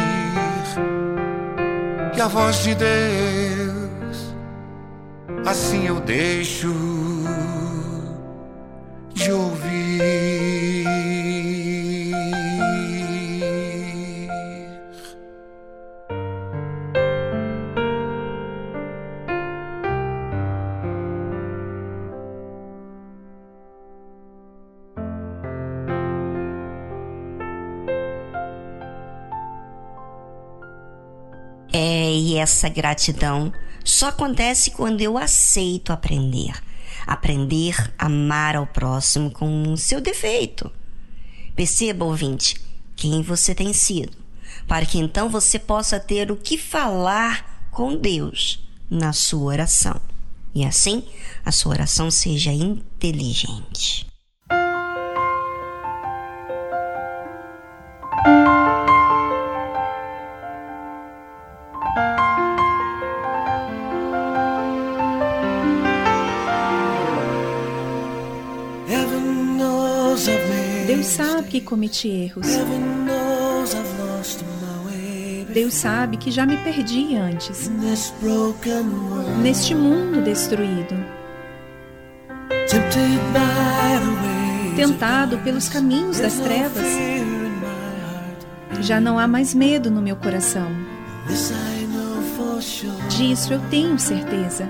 e 2.16 2.22
a 2.22 2.28
voz 2.28 2.64
de 2.64 2.76
Deus. 2.76 3.59
Assim 5.50 5.88
eu 5.88 6.00
deixo 6.00 6.72
de 9.16 9.32
ouvir. 9.32 10.86
É, 31.74 32.12
e 32.12 32.38
essa 32.38 32.70
gratidão 32.70 33.52
só 33.84 34.10
acontece 34.10 34.72
quando 34.72 35.02
eu 35.02 35.18
aceito 35.18 35.92
aprender. 35.92 36.54
Aprender 37.06 37.92
a 37.98 38.06
amar 38.06 38.56
ao 38.56 38.68
próximo 38.68 39.32
com 39.32 39.72
o 39.72 39.78
seu 39.78 40.00
defeito. 40.00 40.72
Perceba, 41.56 42.06
ouvinte, 42.06 42.56
quem 42.96 43.22
você 43.22 43.56
tem 43.56 43.74
sido, 43.74 44.18
para 44.68 44.86
que 44.86 44.98
então 44.98 45.30
você 45.30 45.58
possa 45.58 46.00
ter 46.00 46.32
o 46.32 46.38
que 46.38 46.58
falar 46.58 47.70
com 47.72 47.96
Deus 47.96 48.64
na 48.90 49.14
sua 49.14 49.54
oração. 49.54 50.00
E 50.54 50.66
assim, 50.66 51.04
a 51.46 51.52
sua 51.52 51.74
oração 51.74 52.10
seja 52.10 52.52
inteligente. 52.52 54.09
Que 71.60 71.66
cometi 71.66 72.10
erros. 72.10 72.48
Deus 75.54 75.74
sabe 75.74 76.18
que 76.18 76.32
já 76.32 76.46
me 76.46 76.58
perdi 76.58 77.16
antes, 77.16 77.70
neste 79.42 79.76
mundo 79.76 80.22
destruído, 80.22 80.96
tentado 84.76 85.38
pelos 85.40 85.68
caminhos 85.68 86.20
das 86.20 86.36
trevas. 86.36 86.86
Já 88.82 89.02
não 89.02 89.20
há 89.20 89.28
mais 89.28 89.54
medo 89.54 89.92
no 89.92 90.02
meu 90.02 90.16
coração. 90.16 90.68
Disso 93.10 93.54
eu 93.54 93.60
tenho 93.70 94.00
certeza. 94.00 94.70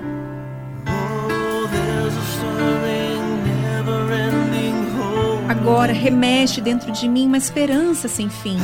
Agora 5.70 5.92
remexe 5.92 6.60
dentro 6.60 6.90
de 6.90 7.08
mim 7.08 7.26
uma 7.26 7.38
esperança 7.38 8.08
sem 8.08 8.28
fim. 8.28 8.58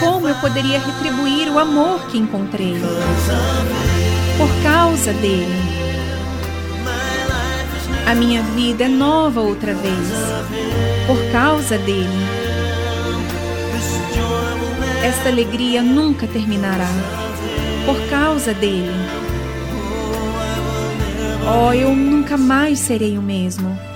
Como 0.00 0.28
eu 0.28 0.34
poderia 0.34 0.78
retribuir 0.78 1.50
o 1.50 1.58
amor 1.58 2.06
que 2.08 2.18
encontrei? 2.18 2.74
Por 4.36 4.62
causa 4.62 5.14
dele. 5.14 5.56
A 8.06 8.14
minha 8.14 8.42
vida 8.42 8.84
é 8.84 8.88
nova 8.88 9.40
outra 9.40 9.72
vez. 9.72 10.08
Por 11.06 11.32
causa 11.32 11.78
dele. 11.78 12.06
Esta 15.02 15.30
alegria 15.30 15.80
nunca 15.80 16.26
terminará. 16.26 16.90
Por 17.86 17.96
causa 18.10 18.52
dele. 18.52 18.92
Oh, 21.46 21.72
eu 21.72 21.96
nunca 21.96 22.36
mais 22.36 22.78
serei 22.78 23.16
o 23.16 23.22
mesmo. 23.22 23.91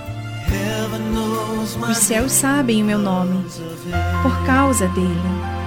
Os 1.75 1.97
céus 1.97 2.31
sabem 2.31 2.81
o 2.81 2.85
meu 2.85 2.97
nome. 2.97 3.45
Por 4.23 4.45
causa 4.45 4.87
dele. 4.89 5.57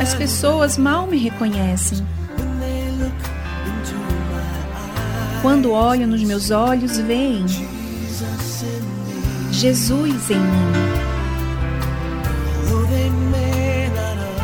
As 0.00 0.14
pessoas 0.14 0.76
mal 0.76 1.06
me 1.06 1.16
reconhecem. 1.16 2.06
Quando 5.40 5.72
olham 5.72 6.06
nos 6.06 6.22
meus 6.22 6.50
olhos, 6.50 6.98
veem 6.98 7.46
Jesus 9.50 10.30
em 10.30 10.38
mim. 10.38 10.89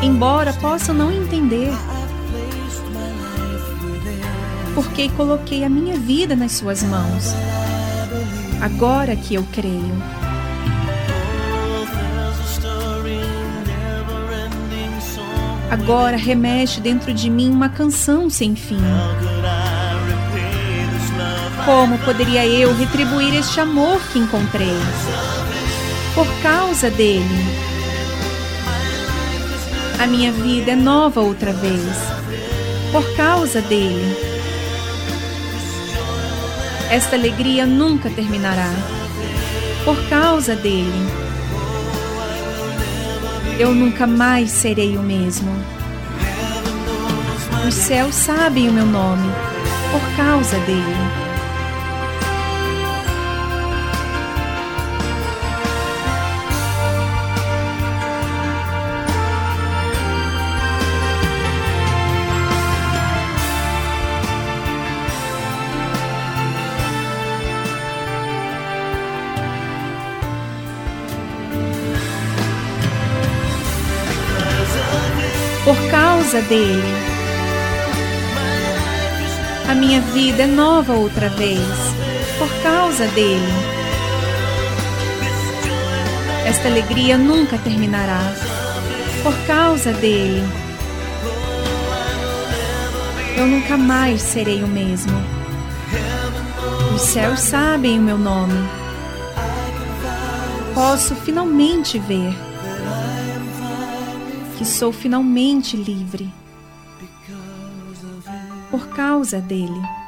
Embora 0.03 0.53
possam 0.55 0.94
não 0.94 1.11
entender, 1.11 1.72
porque 4.74 5.09
coloquei 5.11 5.64
a 5.64 5.68
minha 5.68 5.97
vida 5.97 6.36
nas 6.36 6.53
suas 6.53 6.82
mãos. 6.82 7.34
Agora 8.61 9.16
que 9.16 9.34
eu 9.34 9.47
creio. 9.53 10.03
Agora 15.70 16.16
remexe 16.16 16.80
dentro 16.80 17.12
de 17.12 17.28
mim 17.28 17.51
uma 17.51 17.68
canção 17.68 18.30
sem 18.30 18.55
fim. 18.55 18.78
Como 21.64 21.99
poderia 21.99 22.47
eu 22.47 22.74
retribuir 22.76 23.34
este 23.34 23.59
amor 23.61 24.01
que 24.12 24.18
encontrei? 24.18 24.76
Por 26.14 26.26
causa 26.42 26.88
dele. 26.90 27.76
A 29.99 30.07
minha 30.07 30.30
vida 30.30 30.72
é 30.72 30.76
nova 30.76 31.20
outra 31.20 31.53
vez. 31.55 31.97
Por 32.92 33.16
causa 33.16 33.62
dele. 33.62 34.14
Esta 36.90 37.16
alegria 37.16 37.64
nunca 37.64 38.11
terminará. 38.11 38.70
Por 39.84 39.97
causa 40.09 40.55
dele. 40.55 41.11
Eu 43.59 43.74
nunca 43.74 44.07
mais 44.07 44.51
serei 44.51 44.99
o 44.99 45.03
mesmo. 45.03 45.51
Os 47.66 47.74
céus 47.74 48.14
sabem 48.14 48.68
o 48.68 48.72
meu 48.72 48.86
nome 48.86 49.32
por 49.90 50.16
causa 50.16 50.59
dele. 50.61 51.26
Causa 76.27 76.43
dele. 76.43 76.83
A 79.68 79.74
minha 79.77 80.01
vida 80.01 80.43
é 80.43 80.47
nova 80.47 80.93
outra 80.93 81.29
vez. 81.29 81.61
Por 82.37 82.49
causa 82.64 83.07
dele. 83.09 83.47
Esta 86.45 86.66
alegria 86.66 87.16
nunca 87.16 87.57
terminará. 87.59 88.18
Por 89.22 89.37
causa 89.47 89.93
dele. 89.93 90.43
Eu 93.37 93.47
nunca 93.47 93.77
mais 93.77 94.20
serei 94.20 94.64
o 94.64 94.68
mesmo. 94.68 95.16
Os 96.93 97.03
céus 97.03 97.39
sabem 97.39 98.01
o 98.01 98.03
meu 98.03 98.18
nome. 98.18 98.68
Posso 100.74 101.14
finalmente 101.14 102.01
ver 102.01 102.45
sou 104.67 104.93
finalmente 104.93 105.77
livre 105.77 106.29
por 108.71 108.89
causa 108.89 109.41
dele. 109.41 110.06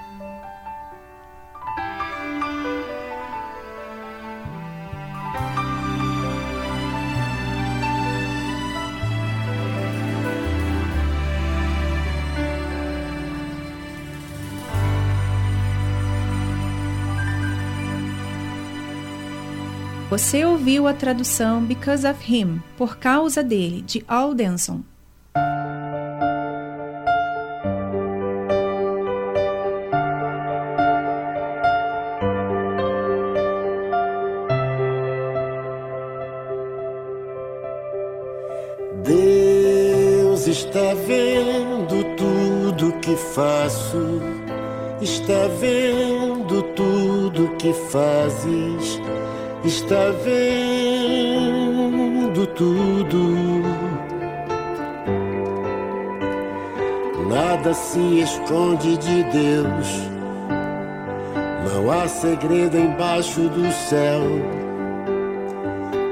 Você 20.18 20.44
ouviu 20.44 20.88
a 20.88 20.92
tradução 20.92 21.64
Because 21.64 22.04
of 22.04 22.20
Him, 22.28 22.60
por 22.76 22.96
causa 22.96 23.40
dele, 23.40 23.82
de 23.82 24.04
Aldenson. 24.08 24.80
Está 49.68 50.10
vendo 50.24 51.66
tudo. 52.56 53.62
Nada 57.28 57.74
se 57.74 58.20
esconde 58.20 58.96
de 58.96 59.22
Deus, 59.24 60.08
não 61.70 61.92
há 61.92 62.08
segredo 62.08 62.78
embaixo 62.78 63.42
do 63.42 63.70
céu. 63.70 64.22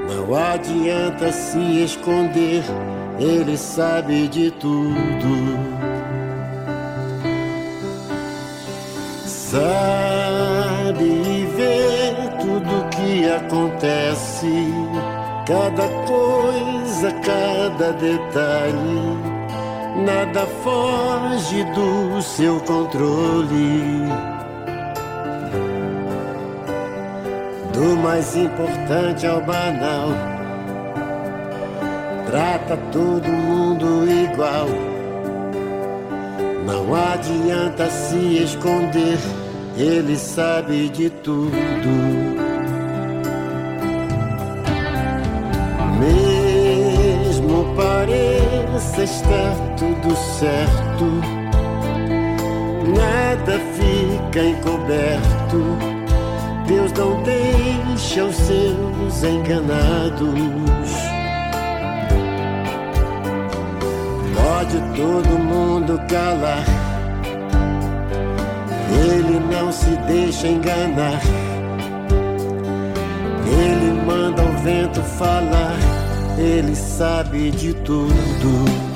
Não 0.07 0.35
adianta 0.35 1.31
se 1.31 1.83
esconder, 1.83 2.63
Ele 3.19 3.57
sabe 3.57 4.27
de 4.27 4.51
tudo. 4.51 5.57
Sabe 9.25 10.06
acontece, 13.27 14.73
cada 15.45 15.87
coisa, 16.05 17.11
cada 17.23 17.91
detalhe. 17.93 19.37
Nada 20.05 20.45
foge 20.63 21.63
do 21.73 22.21
seu 22.21 22.59
controle. 22.61 24.07
Do 27.73 27.97
mais 27.97 28.35
importante 28.35 29.25
ao 29.25 29.41
banal. 29.41 30.09
Trata 32.27 32.77
todo 32.91 33.27
mundo 33.27 34.05
igual. 34.09 34.67
Não 36.65 36.93
adianta 36.93 37.89
se 37.89 38.43
esconder, 38.43 39.17
ele 39.77 40.17
sabe 40.17 40.89
de 40.89 41.09
tudo. 41.09 42.46
Pareça 48.77 49.03
estar 49.03 49.55
tudo 49.75 50.15
certo, 50.15 51.05
nada 52.95 53.59
fica 53.73 54.39
encoberto 54.39 55.97
Deus 56.67 56.91
não 56.93 57.23
deixa 57.23 58.25
os 58.25 58.35
seus 58.35 59.23
enganados. 59.23 60.29
Pode 64.35 64.77
todo 64.95 65.39
mundo 65.39 65.99
calar, 66.09 66.65
ele 68.91 69.39
não 69.39 69.71
se 69.71 69.95
deixa 70.07 70.47
enganar. 70.47 71.21
Ele 73.45 73.93
manda 74.05 74.43
o 74.43 74.57
vento 74.57 75.01
falar, 75.01 75.77
ele 76.37 76.75
sabe 76.75 77.51
de 77.51 77.73
tudo. 77.73 78.87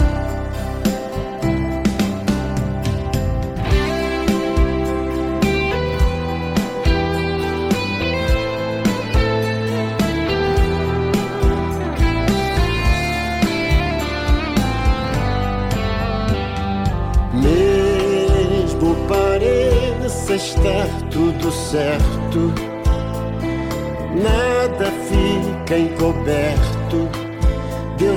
estar 20.42 20.88
tudo 21.10 21.52
certo, 21.52 22.54
nada 24.16 24.92
fica 25.08 25.78
encoberto. 25.78 27.20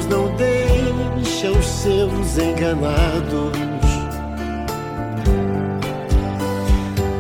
Deus 0.05 0.09
não 0.09 0.35
deixa 0.37 1.51
os 1.51 1.67
seus 1.67 2.39
enganados. 2.39 3.53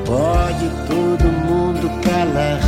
Pode 0.06 0.68
todo 0.86 1.24
mundo 1.46 1.90
calar, 2.02 2.60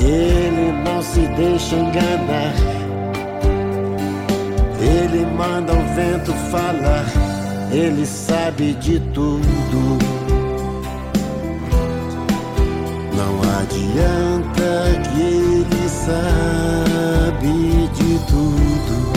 ele 0.00 0.72
não 0.84 1.02
se 1.02 1.20
deixa 1.36 1.76
enganar. 1.76 2.54
Ele 4.80 5.26
manda 5.26 5.72
o 5.72 5.94
vento 5.94 6.32
falar, 6.50 7.06
ele 7.72 8.04
sabe 8.04 8.74
de 8.74 8.98
tudo. 9.14 10.22
adianta 13.62 15.00
que 15.14 15.20
ele 15.20 15.88
sabe 15.88 17.71
tudo. 18.32 19.11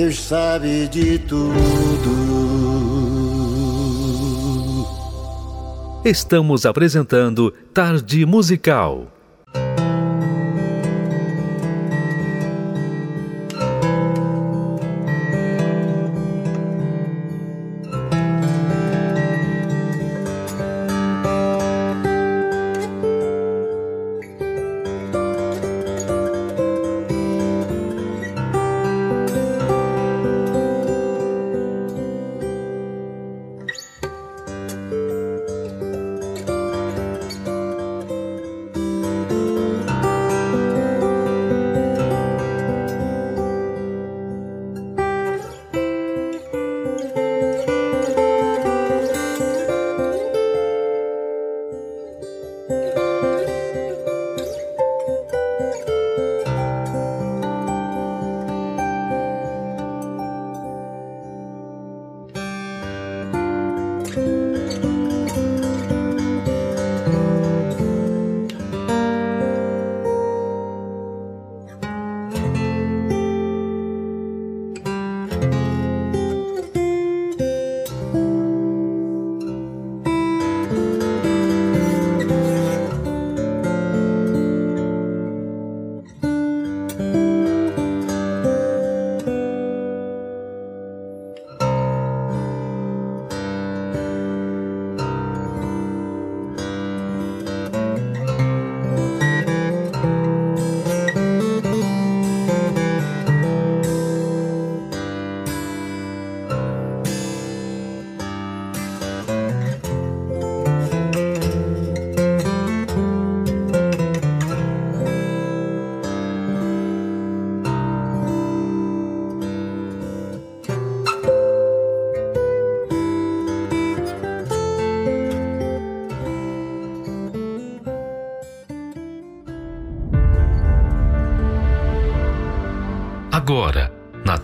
Deus 0.00 0.18
sabe 0.18 0.88
de 0.88 1.18
tudo. 1.18 1.52
Estamos 6.02 6.64
apresentando 6.64 7.52
Tarde 7.74 8.24
Musical. 8.24 9.08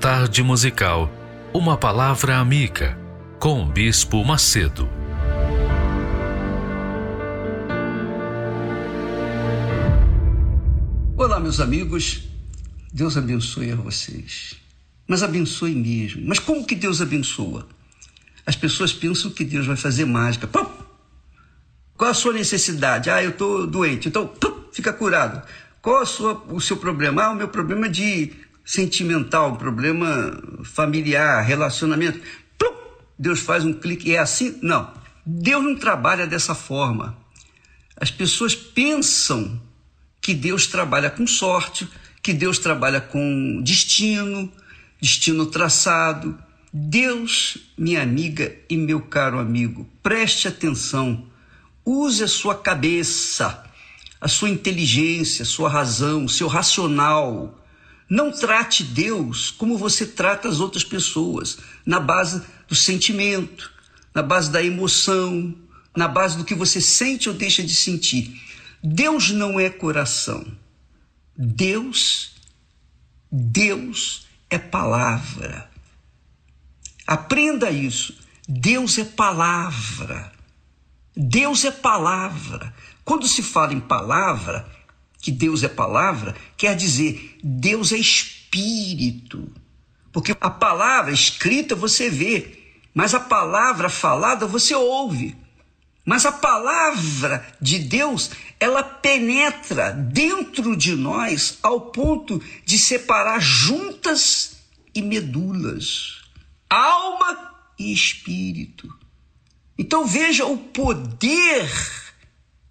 Tarde 0.09 0.41
musical, 0.41 1.11
uma 1.53 1.77
palavra 1.77 2.37
amiga 2.37 2.97
com 3.41 3.61
o 3.61 3.67
Bispo 3.67 4.25
Macedo. 4.25 4.89
Olá, 11.17 11.41
meus 11.41 11.59
amigos. 11.59 12.23
Deus 12.93 13.17
abençoe 13.17 13.73
a 13.73 13.75
vocês. 13.75 14.55
Mas 15.09 15.25
abençoe 15.25 15.75
mesmo. 15.75 16.23
Mas 16.25 16.39
como 16.39 16.65
que 16.65 16.77
Deus 16.77 17.01
abençoa? 17.01 17.67
As 18.47 18.55
pessoas 18.55 18.93
pensam 18.93 19.33
que 19.33 19.45
Deus 19.45 19.67
vai 19.67 19.77
fazer 19.77 20.05
mágica. 20.05 20.47
Pum! 20.47 20.71
Qual 21.97 22.13
a 22.13 22.15
sua 22.15 22.33
necessidade? 22.33 23.11
Ah, 23.11 23.25
eu 23.25 23.31
estou 23.31 23.67
doente. 23.67 24.07
Então, 24.07 24.29
pum, 24.29 24.67
fica 24.73 24.93
curado. 24.93 25.43
Qual 25.83 26.07
sua, 26.07 26.45
o 26.49 26.61
seu 26.61 26.77
problema? 26.77 27.25
Ah, 27.25 27.31
o 27.33 27.35
meu 27.35 27.49
problema 27.49 27.87
é 27.87 27.89
de 27.89 28.46
sentimental, 28.67 29.57
problema 29.57 30.43
familiar, 30.65 31.41
relacionamento. 31.45 32.21
Plum, 32.59 32.75
Deus 33.17 33.39
faz 33.39 33.65
um 33.65 33.73
clique. 33.73 34.13
É 34.13 34.19
assim? 34.19 34.59
Não. 34.61 34.93
Deus 35.25 35.63
não 35.63 35.77
trabalha 35.77 36.27
dessa 36.27 36.55
forma. 36.55 37.17
As 37.97 38.11
pessoas 38.11 38.57
pensam 38.57 39.61
que 40.21 40.35
Deus 40.35 40.67
trabalha 40.67 41.09
com 41.09 41.27
sorte, 41.27 41.89
que 42.21 42.33
Deus 42.33 42.59
trabalha 42.59 43.01
com 43.01 43.63
destino, 43.63 44.53
destino 45.01 45.47
traçado. 45.47 46.37
Deus, 46.73 47.59
minha 47.79 48.03
amiga 48.03 48.55
e 48.69 48.77
meu 48.77 49.01
caro 49.01 49.39
amigo, 49.39 49.89
preste 50.03 50.49
atenção. 50.49 51.25
Use 51.85 52.23
a 52.23 52.29
sua 52.29 52.57
cabeça, 52.57 53.65
a 54.21 54.27
sua 54.27 54.51
inteligência, 54.51 55.45
a 55.45 55.47
sua 55.47 55.69
razão, 55.69 56.25
o 56.25 56.29
seu 56.29 56.49
racional. 56.49 57.57
Não 58.09 58.31
trate 58.31 58.85
Deus 58.85 59.51
como 59.51 59.77
você 59.77 60.07
trata 60.07 60.49
as 60.49 60.61
outras 60.61 60.85
pessoas, 60.85 61.59
na 61.85 61.99
base 61.99 62.43
do 62.69 62.75
sentimento, 62.75 63.73
na 64.15 64.23
base 64.23 64.51
da 64.51 64.63
emoção, 64.63 65.55
na 65.97 66.07
base 66.07 66.37
do 66.37 66.45
que 66.45 66.55
você 66.55 66.81
sente 66.81 67.29
ou 67.29 67.35
deixa 67.35 67.63
de 67.63 67.75
sentir. 67.75 68.41
Deus 68.83 69.31
não 69.31 69.59
é 69.59 69.69
coração. 69.69 70.47
Deus, 71.37 72.33
Deus 73.31 74.27
é 74.49 74.59
palavra. 74.59 75.69
Aprenda 77.07 77.71
isso. 77.71 78.17
Deus 78.49 78.99
é 78.99 79.05
palavra. 79.05 80.33
Deus 81.17 81.65
é 81.65 81.71
palavra. 81.71 82.75
Quando 83.05 83.27
se 83.27 83.43
fala 83.43 83.73
em 83.73 83.81
palavra, 83.81 84.69
que 85.21 85.31
Deus 85.31 85.63
é 85.63 85.69
palavra, 85.69 86.35
quer 86.57 86.77
dizer 86.77 87.39
Deus 87.43 87.93
é 87.93 87.97
espírito. 87.97 89.53
Porque 90.13 90.35
a 90.41 90.51
palavra 90.51 91.13
escrita 91.13 91.75
você 91.75 92.09
vê, 92.09 92.59
mas 92.95 93.15
a 93.15 93.21
palavra 93.21 93.89
falada 93.89 94.47
você 94.47 94.75
ouve. 94.75 95.37
Mas 96.07 96.25
a 96.25 96.31
palavra 96.31 97.45
de 97.61 97.81
Deus, 97.81 98.31
ela 98.61 98.83
penetra 98.85 99.91
dentro 99.91 100.77
de 100.77 100.95
nós 100.95 101.59
ao 101.63 101.81
ponto 101.81 102.41
de 102.65 102.79
separar 102.79 103.41
juntas 103.41 104.59
e 104.95 105.03
medulas, 105.03 106.23
alma 106.71 107.53
e 107.77 107.93
espírito. 107.93 108.89
Então 109.77 110.07
veja 110.07 110.47
o 110.47 110.57
poder, 110.57 111.69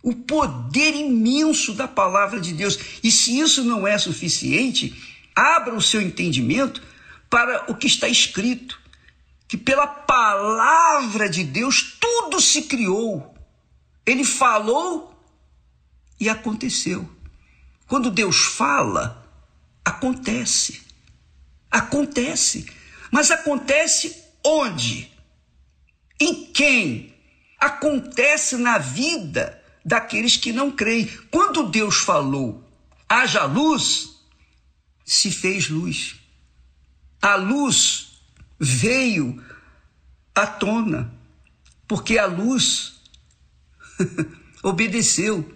o 0.06 0.14
poder 0.14 0.94
imenso 0.94 1.74
da 1.74 1.88
palavra 1.88 2.40
de 2.40 2.54
Deus. 2.54 2.78
E 3.04 3.10
se 3.10 3.40
isso 3.40 3.64
não 3.64 3.88
é 3.88 3.98
suficiente, 3.98 4.96
abra 5.36 5.74
o 5.74 5.82
seu 5.82 6.00
entendimento 6.00 6.80
para 7.28 7.66
o 7.72 7.76
que 7.76 7.88
está 7.88 8.08
escrito, 8.08 8.80
que 9.48 9.58
pela 9.58 9.88
palavra 9.88 11.28
de 11.28 11.44
Deus 11.44 11.98
tudo 12.00 12.40
se 12.40 12.62
criou. 12.62 13.36
Ele 14.06 14.24
falou 14.24 15.20
e 16.20 16.30
aconteceu. 16.30 17.10
Quando 17.88 18.12
Deus 18.12 18.46
fala, 18.46 19.28
acontece. 19.84 20.84
Acontece. 21.72 22.72
Mas 23.10 23.32
acontece 23.32 24.24
onde? 24.44 25.12
Em 26.20 26.46
quem? 26.46 27.12
Acontece 27.60 28.56
na 28.58 28.78
vida 28.78 29.65
daqueles 29.86 30.36
que 30.36 30.52
não 30.52 30.72
creem. 30.72 31.08
Quando 31.30 31.70
Deus 31.70 31.98
falou, 31.98 32.68
haja 33.08 33.46
luz, 33.46 34.18
se 35.06 35.32
fez 35.32 35.70
luz. 35.70 36.16
A 37.22 37.36
luz 37.36 38.20
veio 38.60 39.44
à 40.34 40.48
tona, 40.48 41.14
porque 41.88 42.18
a 42.18 42.26
luz 42.26 43.02
obedeceu. 44.64 45.54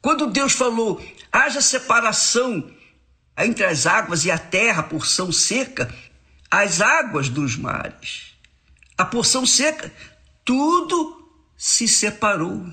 Quando 0.00 0.28
Deus 0.28 0.52
falou, 0.52 1.04
haja 1.30 1.60
separação 1.60 2.70
entre 3.36 3.64
as 3.64 3.86
águas 3.86 4.24
e 4.24 4.30
a 4.30 4.38
terra, 4.38 4.82
porção 4.82 5.30
seca, 5.30 5.94
as 6.50 6.80
águas 6.80 7.28
dos 7.28 7.56
mares 7.56 8.36
a 8.96 9.04
porção 9.04 9.44
seca, 9.44 9.92
tudo 10.44 11.30
se 11.56 11.86
separou 11.86 12.66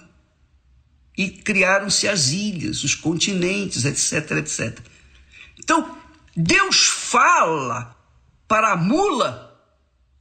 e 1.17 1.29
criaram-se 1.29 2.07
as 2.07 2.29
ilhas, 2.29 2.83
os 2.83 2.95
continentes, 2.95 3.85
etc, 3.85 4.31
etc. 4.37 4.79
Então, 5.59 5.97
Deus 6.35 6.87
fala 6.87 7.95
para 8.47 8.73
a 8.73 8.75
mula, 8.75 9.61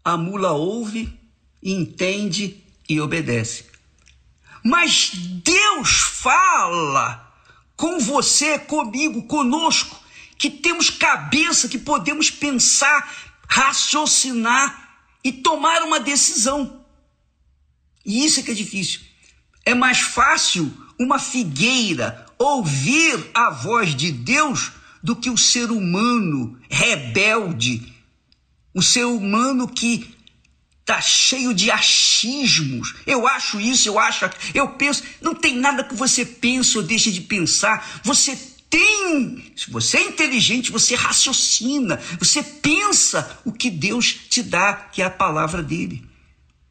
a 0.04 0.16
mula 0.16 0.52
ouve, 0.52 1.18
entende 1.62 2.62
e 2.88 3.00
obedece. 3.00 3.66
Mas 4.64 5.10
Deus 5.14 5.90
fala 6.00 7.32
com 7.76 7.98
você, 7.98 8.58
comigo, 8.58 9.22
conosco, 9.24 10.00
que 10.38 10.50
temos 10.50 10.90
cabeça, 10.90 11.68
que 11.68 11.78
podemos 11.78 12.30
pensar, 12.30 13.36
raciocinar 13.48 15.00
e 15.24 15.32
tomar 15.32 15.82
uma 15.82 15.98
decisão. 15.98 16.84
E 18.04 18.24
isso 18.24 18.40
é 18.40 18.42
que 18.42 18.50
é 18.50 18.54
difícil. 18.54 19.00
É 19.64 19.74
mais 19.74 20.00
fácil 20.00 20.72
uma 21.02 21.18
figueira 21.18 22.26
ouvir 22.38 23.30
a 23.34 23.50
voz 23.50 23.94
de 23.94 24.12
Deus 24.12 24.72
do 25.02 25.16
que 25.16 25.30
o 25.30 25.36
ser 25.36 25.70
humano 25.70 26.58
rebelde, 26.70 27.92
o 28.74 28.82
ser 28.82 29.04
humano 29.04 29.68
que 29.68 30.14
está 30.80 31.00
cheio 31.00 31.54
de 31.54 31.70
achismos. 31.70 32.94
Eu 33.06 33.26
acho 33.26 33.60
isso, 33.60 33.88
eu 33.88 33.98
acho, 33.98 34.28
eu 34.54 34.68
penso. 34.70 35.02
Não 35.20 35.34
tem 35.34 35.56
nada 35.56 35.84
que 35.84 35.94
você 35.94 36.24
pense 36.24 36.76
ou 36.76 36.84
deixe 36.84 37.10
de 37.10 37.20
pensar. 37.20 38.00
Você 38.02 38.36
tem, 38.68 39.52
se 39.54 39.70
você 39.70 39.98
é 39.98 40.04
inteligente, 40.04 40.72
você 40.72 40.94
raciocina, 40.94 42.00
você 42.18 42.42
pensa 42.42 43.38
o 43.44 43.52
que 43.52 43.70
Deus 43.70 44.12
te 44.28 44.42
dá, 44.42 44.72
que 44.72 45.02
é 45.02 45.04
a 45.04 45.10
palavra 45.10 45.62
dele. 45.62 46.04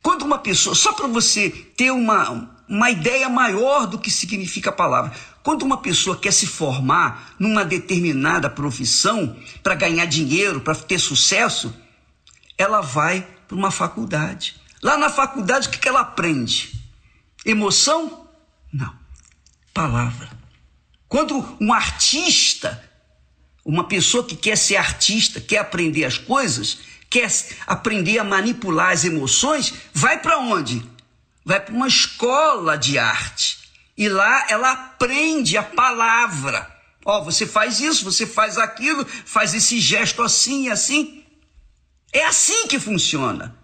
Quando 0.02 0.24
uma 0.24 0.40
pessoa, 0.40 0.76
só 0.76 0.94
para 0.94 1.08
você 1.08 1.50
ter 1.50 1.92
uma, 1.92 2.60
uma 2.72 2.90
ideia 2.90 3.28
maior 3.28 3.86
do 3.86 4.00
que 4.00 4.10
significa 4.10 4.70
a 4.70 4.74
palavra, 4.74 5.12
quando 5.44 5.64
uma 5.64 5.82
pessoa 5.82 6.18
quer 6.18 6.32
se 6.32 6.48
formar 6.48 7.36
numa 7.38 7.66
determinada 7.66 8.50
profissão 8.50 9.36
para 9.62 9.76
ganhar 9.76 10.06
dinheiro, 10.06 10.62
para 10.62 10.74
ter 10.74 10.98
sucesso, 10.98 11.76
ela 12.58 12.80
vai 12.80 13.28
para 13.46 13.58
uma 13.58 13.72
faculdade. 13.72 14.56
Lá 14.82 14.98
na 14.98 15.10
faculdade, 15.10 15.68
o 15.68 15.72
que 15.72 15.86
ela 15.86 16.00
aprende? 16.00 16.72
Emoção? 17.46 18.26
Não. 18.72 18.96
Palavra. 19.74 20.30
Quando 21.10 21.58
um 21.60 21.74
artista, 21.74 22.82
uma 23.66 23.84
pessoa 23.84 24.24
que 24.24 24.38
quer 24.38 24.58
ser 24.58 24.78
artista, 24.78 25.42
quer 25.42 25.58
aprender 25.58 26.06
as 26.06 26.18
coisas, 26.18 26.78
quer 27.10 27.30
aprender 27.68 28.18
a 28.18 28.24
manipular 28.24 28.92
as 28.92 29.04
emoções, 29.04 29.74
vai 29.94 30.22
para 30.22 30.40
onde? 30.40 30.90
Vai 31.44 31.60
para 31.60 31.74
uma 31.74 31.88
escola 31.88 32.78
de 32.78 32.98
arte. 32.98 33.60
E 33.98 34.08
lá 34.08 34.48
ela 34.50 34.72
aprende 34.72 35.58
a 35.58 35.64
palavra. 35.64 36.70
Ó, 37.04 37.20
oh, 37.20 37.24
você 37.24 37.46
faz 37.46 37.80
isso, 37.80 38.06
você 38.06 38.28
faz 38.28 38.58
aquilo, 38.58 39.06
faz 39.06 39.54
esse 39.54 39.80
gesto 39.80 40.22
assim 40.22 40.66
e 40.66 40.72
assim. 40.72 41.24
É 42.14 42.26
assim 42.26 42.68
que 42.68 42.80
funciona. 42.80 43.56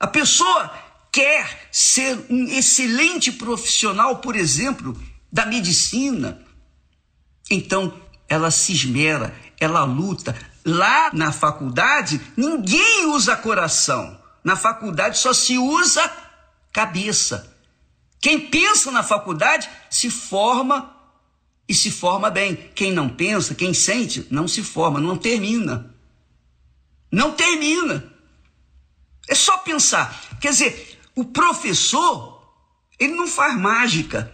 A 0.00 0.06
pessoa 0.06 0.72
quer 1.12 1.68
ser 1.70 2.26
um 2.30 2.46
excelente 2.48 3.30
profissional, 3.32 4.16
por 4.16 4.34
exemplo, 4.34 4.98
da 5.30 5.44
medicina, 5.44 6.42
então, 7.50 7.92
ela 8.28 8.50
se 8.50 8.72
esmera, 8.72 9.34
ela 9.60 9.84
luta. 9.84 10.34
Lá 10.64 11.10
na 11.12 11.32
faculdade, 11.32 12.20
ninguém 12.36 13.06
usa 13.06 13.36
coração. 13.36 14.18
Na 14.42 14.56
faculdade 14.56 15.18
só 15.18 15.32
se 15.32 15.58
usa 15.58 16.10
cabeça. 16.72 17.56
Quem 18.20 18.48
pensa 18.48 18.90
na 18.90 19.02
faculdade 19.02 19.68
se 19.90 20.08
forma 20.08 20.96
e 21.68 21.74
se 21.74 21.90
forma 21.90 22.30
bem. 22.30 22.56
Quem 22.74 22.92
não 22.92 23.08
pensa, 23.08 23.54
quem 23.54 23.74
sente, 23.74 24.26
não 24.30 24.46
se 24.46 24.62
forma, 24.62 25.00
não 25.00 25.16
termina. 25.16 25.94
Não 27.10 27.32
termina. 27.32 28.12
É 29.28 29.34
só 29.34 29.58
pensar. 29.58 30.38
Quer 30.40 30.50
dizer, 30.50 31.00
o 31.14 31.24
professor, 31.24 32.42
ele 32.98 33.14
não 33.14 33.26
faz 33.26 33.58
mágica, 33.58 34.32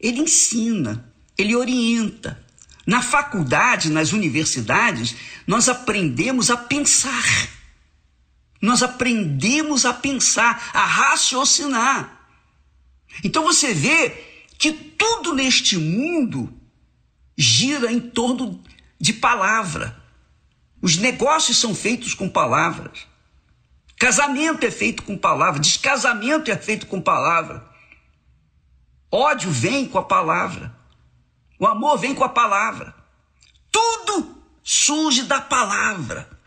ele 0.00 0.20
ensina, 0.20 1.12
ele 1.36 1.54
orienta. 1.54 2.44
Na 2.86 3.02
faculdade, 3.02 3.90
nas 3.90 4.12
universidades, 4.12 5.14
nós 5.46 5.68
aprendemos 5.68 6.50
a 6.50 6.56
pensar. 6.56 7.22
Nós 8.60 8.82
aprendemos 8.82 9.84
a 9.84 9.94
pensar, 9.94 10.70
a 10.72 10.84
raciocinar. 10.84 12.18
Então 13.22 13.42
você 13.42 13.72
vê 13.72 14.10
que 14.58 14.72
tudo 14.72 15.34
neste 15.34 15.76
mundo 15.76 16.52
gira 17.36 17.92
em 17.92 18.00
torno 18.00 18.62
de 19.00 19.12
palavra. 19.12 20.02
Os 20.82 20.96
negócios 20.96 21.56
são 21.56 21.74
feitos 21.74 22.14
com 22.14 22.28
palavras. 22.28 23.06
Casamento 23.98 24.64
é 24.64 24.70
feito 24.70 25.02
com 25.02 25.16
palavra, 25.16 25.60
descasamento 25.60 26.50
é 26.50 26.56
feito 26.56 26.86
com 26.86 27.00
palavra. 27.00 27.68
Ódio 29.10 29.50
vem 29.50 29.88
com 29.88 29.98
a 29.98 30.04
palavra. 30.04 30.76
O 31.58 31.66
amor 31.66 31.98
vem 31.98 32.14
com 32.14 32.22
a 32.22 32.28
palavra. 32.28 32.94
Tudo 33.72 34.42
surge 34.62 35.24
da 35.24 35.40
palavra. 35.40 36.37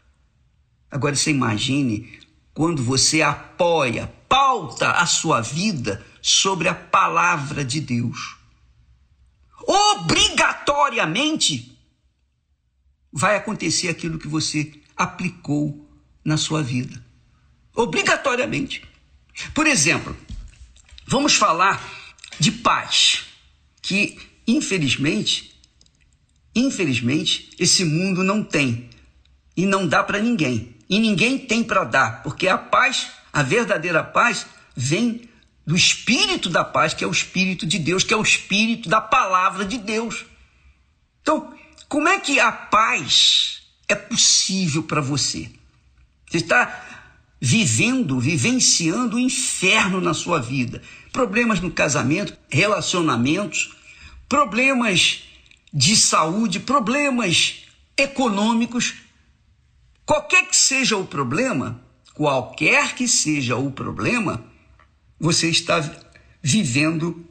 Agora 0.91 1.15
você 1.15 1.31
imagine 1.31 2.19
quando 2.53 2.83
você 2.83 3.21
apoia, 3.21 4.13
pauta 4.27 4.91
a 4.91 5.05
sua 5.05 5.39
vida 5.39 6.05
sobre 6.21 6.67
a 6.67 6.75
palavra 6.75 7.63
de 7.63 7.79
Deus. 7.79 8.35
Obrigatoriamente 9.65 11.77
vai 13.11 13.35
acontecer 13.35 13.87
aquilo 13.87 14.19
que 14.19 14.27
você 14.27 14.73
aplicou 14.95 15.89
na 16.23 16.37
sua 16.37 16.61
vida. 16.61 17.03
Obrigatoriamente. 17.73 18.83
Por 19.53 19.65
exemplo, 19.65 20.15
vamos 21.07 21.35
falar 21.35 21.81
de 22.39 22.51
paz, 22.51 23.25
que 23.81 24.19
infelizmente, 24.47 25.55
infelizmente, 26.55 27.49
esse 27.57 27.85
mundo 27.85 28.23
não 28.23 28.43
tem 28.43 28.89
e 29.55 29.65
não 29.65 29.87
dá 29.87 30.03
para 30.03 30.21
ninguém. 30.21 30.75
E 30.91 30.99
ninguém 30.99 31.37
tem 31.39 31.63
para 31.63 31.85
dar, 31.85 32.21
porque 32.21 32.49
a 32.49 32.57
paz, 32.57 33.07
a 33.31 33.41
verdadeira 33.41 34.03
paz, 34.03 34.45
vem 34.75 35.29
do 35.65 35.73
espírito 35.73 36.49
da 36.49 36.65
paz, 36.65 36.93
que 36.93 37.01
é 37.01 37.07
o 37.07 37.11
espírito 37.11 37.65
de 37.65 37.79
Deus, 37.79 38.03
que 38.03 38.13
é 38.13 38.17
o 38.17 38.21
espírito 38.21 38.89
da 38.89 38.99
palavra 38.99 39.63
de 39.63 39.77
Deus. 39.77 40.25
Então, 41.21 41.53
como 41.87 42.09
é 42.09 42.19
que 42.19 42.41
a 42.41 42.51
paz 42.51 43.61
é 43.87 43.95
possível 43.95 44.83
para 44.83 44.99
você? 44.99 45.49
Você 46.29 46.37
está 46.37 47.07
vivendo, 47.39 48.19
vivenciando 48.19 49.15
o 49.15 49.19
inferno 49.19 50.01
na 50.01 50.13
sua 50.13 50.41
vida. 50.41 50.81
Problemas 51.13 51.61
no 51.61 51.71
casamento, 51.71 52.37
relacionamentos, 52.49 53.75
problemas 54.27 55.23
de 55.73 55.95
saúde, 55.95 56.59
problemas 56.59 57.63
econômicos. 57.95 58.95
Qualquer 60.05 60.47
que 60.47 60.55
seja 60.55 60.97
o 60.97 61.05
problema, 61.05 61.83
qualquer 62.13 62.95
que 62.95 63.07
seja 63.07 63.55
o 63.55 63.71
problema, 63.71 64.43
você 65.19 65.49
está 65.49 65.79
vivendo 66.41 67.25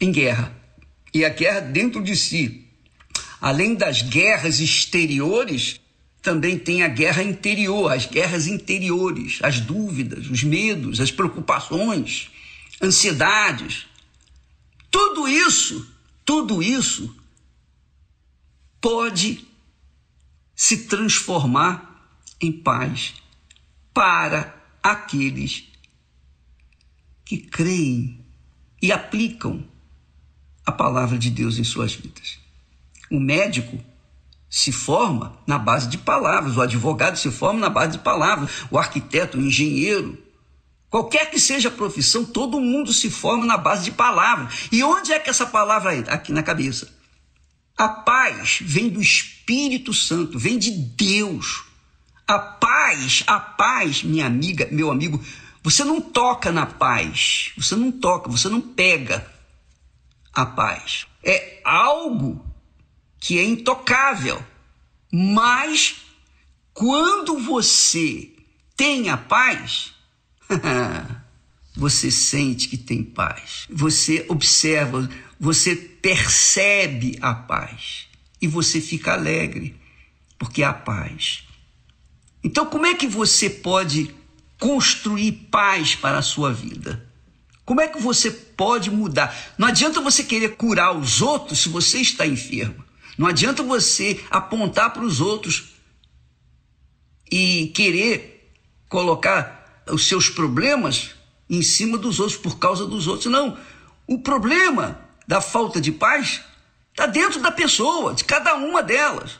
em 0.00 0.10
guerra. 0.10 0.56
E 1.12 1.24
a 1.24 1.28
guerra 1.28 1.60
dentro 1.60 2.02
de 2.02 2.16
si. 2.16 2.66
Além 3.40 3.74
das 3.74 4.02
guerras 4.02 4.60
exteriores, 4.60 5.80
também 6.22 6.58
tem 6.58 6.82
a 6.82 6.88
guerra 6.88 7.22
interior, 7.22 7.90
as 7.92 8.06
guerras 8.06 8.46
interiores, 8.46 9.38
as 9.42 9.60
dúvidas, 9.60 10.28
os 10.28 10.42
medos, 10.42 11.00
as 11.00 11.10
preocupações, 11.10 12.30
ansiedades. 12.82 13.86
Tudo 14.90 15.26
isso, 15.26 15.86
tudo 16.24 16.62
isso 16.62 17.14
pode 18.80 19.46
se 20.54 20.86
transformar 20.86 21.89
em 22.40 22.52
paz 22.52 23.14
para 23.92 24.54
aqueles 24.82 25.64
que 27.24 27.38
creem 27.38 28.24
e 28.80 28.90
aplicam 28.90 29.62
a 30.64 30.72
palavra 30.72 31.18
de 31.18 31.30
Deus 31.30 31.58
em 31.58 31.64
suas 31.64 31.94
vidas. 31.94 32.38
O 33.10 33.20
médico 33.20 33.78
se 34.48 34.72
forma 34.72 35.38
na 35.46 35.58
base 35.58 35.88
de 35.88 35.98
palavras, 35.98 36.56
o 36.56 36.60
advogado 36.60 37.16
se 37.16 37.30
forma 37.30 37.60
na 37.60 37.68
base 37.68 37.92
de 37.92 37.98
palavras, 37.98 38.50
o 38.70 38.78
arquiteto, 38.78 39.38
o 39.38 39.40
engenheiro, 39.40 40.18
qualquer 40.88 41.30
que 41.30 41.38
seja 41.38 41.68
a 41.68 41.72
profissão, 41.72 42.24
todo 42.24 42.60
mundo 42.60 42.92
se 42.92 43.08
forma 43.08 43.46
na 43.46 43.56
base 43.56 43.84
de 43.84 43.92
palavras. 43.92 44.68
E 44.72 44.82
onde 44.82 45.12
é 45.12 45.20
que 45.20 45.30
essa 45.30 45.46
palavra 45.46 45.94
é? 45.94 46.04
Aqui 46.08 46.32
na 46.32 46.42
cabeça. 46.42 46.92
A 47.76 47.88
paz 47.88 48.58
vem 48.60 48.88
do 48.88 49.00
Espírito 49.00 49.94
Santo, 49.94 50.38
vem 50.38 50.58
de 50.58 50.70
Deus. 50.70 51.69
A 52.30 52.38
paz, 52.38 53.24
a 53.26 53.40
paz, 53.40 54.04
minha 54.04 54.24
amiga, 54.24 54.68
meu 54.70 54.88
amigo, 54.88 55.20
você 55.64 55.82
não 55.82 56.00
toca 56.00 56.52
na 56.52 56.64
paz, 56.64 57.50
você 57.56 57.74
não 57.74 57.90
toca, 57.90 58.30
você 58.30 58.48
não 58.48 58.60
pega 58.60 59.28
a 60.32 60.46
paz. 60.46 61.08
É 61.24 61.60
algo 61.64 62.40
que 63.18 63.36
é 63.36 63.42
intocável. 63.42 64.40
Mas 65.12 66.02
quando 66.72 67.36
você 67.40 68.30
tem 68.76 69.10
a 69.10 69.16
paz, 69.16 69.92
você 71.76 72.12
sente 72.12 72.68
que 72.68 72.78
tem 72.78 73.02
paz. 73.02 73.66
Você 73.68 74.24
observa, 74.28 75.10
você 75.36 75.74
percebe 75.74 77.18
a 77.20 77.34
paz 77.34 78.06
e 78.40 78.46
você 78.46 78.80
fica 78.80 79.14
alegre, 79.14 79.74
porque 80.38 80.62
há 80.62 80.72
paz. 80.72 81.49
Então, 82.42 82.66
como 82.66 82.86
é 82.86 82.94
que 82.94 83.06
você 83.06 83.50
pode 83.50 84.14
construir 84.58 85.32
paz 85.50 85.94
para 85.94 86.18
a 86.18 86.22
sua 86.22 86.52
vida? 86.52 87.06
Como 87.64 87.80
é 87.80 87.88
que 87.88 88.00
você 88.00 88.30
pode 88.30 88.90
mudar? 88.90 89.34
Não 89.56 89.68
adianta 89.68 90.00
você 90.00 90.24
querer 90.24 90.56
curar 90.56 90.96
os 90.96 91.22
outros 91.22 91.60
se 91.60 91.68
você 91.68 92.00
está 92.00 92.26
enfermo. 92.26 92.84
Não 93.16 93.26
adianta 93.26 93.62
você 93.62 94.20
apontar 94.30 94.92
para 94.92 95.04
os 95.04 95.20
outros 95.20 95.74
e 97.30 97.68
querer 97.74 98.52
colocar 98.88 99.84
os 99.86 100.08
seus 100.08 100.28
problemas 100.28 101.10
em 101.48 101.62
cima 101.62 101.96
dos 101.96 102.18
outros 102.18 102.38
por 102.38 102.58
causa 102.58 102.86
dos 102.86 103.06
outros. 103.06 103.30
Não. 103.30 103.56
O 104.06 104.18
problema 104.18 105.00
da 105.28 105.40
falta 105.40 105.80
de 105.80 105.92
paz 105.92 106.40
está 106.90 107.06
dentro 107.06 107.40
da 107.40 107.52
pessoa, 107.52 108.14
de 108.14 108.24
cada 108.24 108.54
uma 108.54 108.82
delas. 108.82 109.38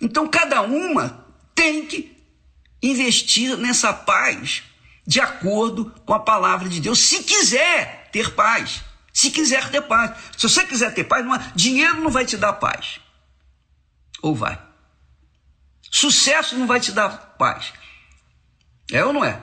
Então, 0.00 0.26
cada 0.26 0.62
uma 0.62 1.26
tem 1.54 1.86
que 1.86 2.16
investir 2.82 3.56
nessa 3.56 3.92
paz 3.92 4.62
de 5.06 5.20
acordo 5.20 5.92
com 6.04 6.14
a 6.14 6.20
palavra 6.20 6.68
de 6.68 6.80
Deus, 6.80 6.98
se 6.98 7.22
quiser 7.24 8.08
ter 8.12 8.34
paz. 8.34 8.82
Se 9.12 9.30
quiser 9.30 9.68
ter 9.70 9.82
paz. 9.82 10.16
Se 10.36 10.48
você 10.48 10.64
quiser 10.64 10.94
ter 10.94 11.04
paz, 11.04 11.24
não 11.24 11.36
dinheiro 11.54 12.00
não 12.00 12.10
vai 12.10 12.24
te 12.24 12.36
dar 12.36 12.52
paz. 12.54 13.00
Ou 14.22 14.34
vai? 14.34 14.60
Sucesso 15.90 16.56
não 16.56 16.66
vai 16.66 16.78
te 16.78 16.92
dar 16.92 17.34
paz. 17.36 17.72
É 18.92 19.04
ou 19.04 19.12
não 19.12 19.24
é? 19.24 19.42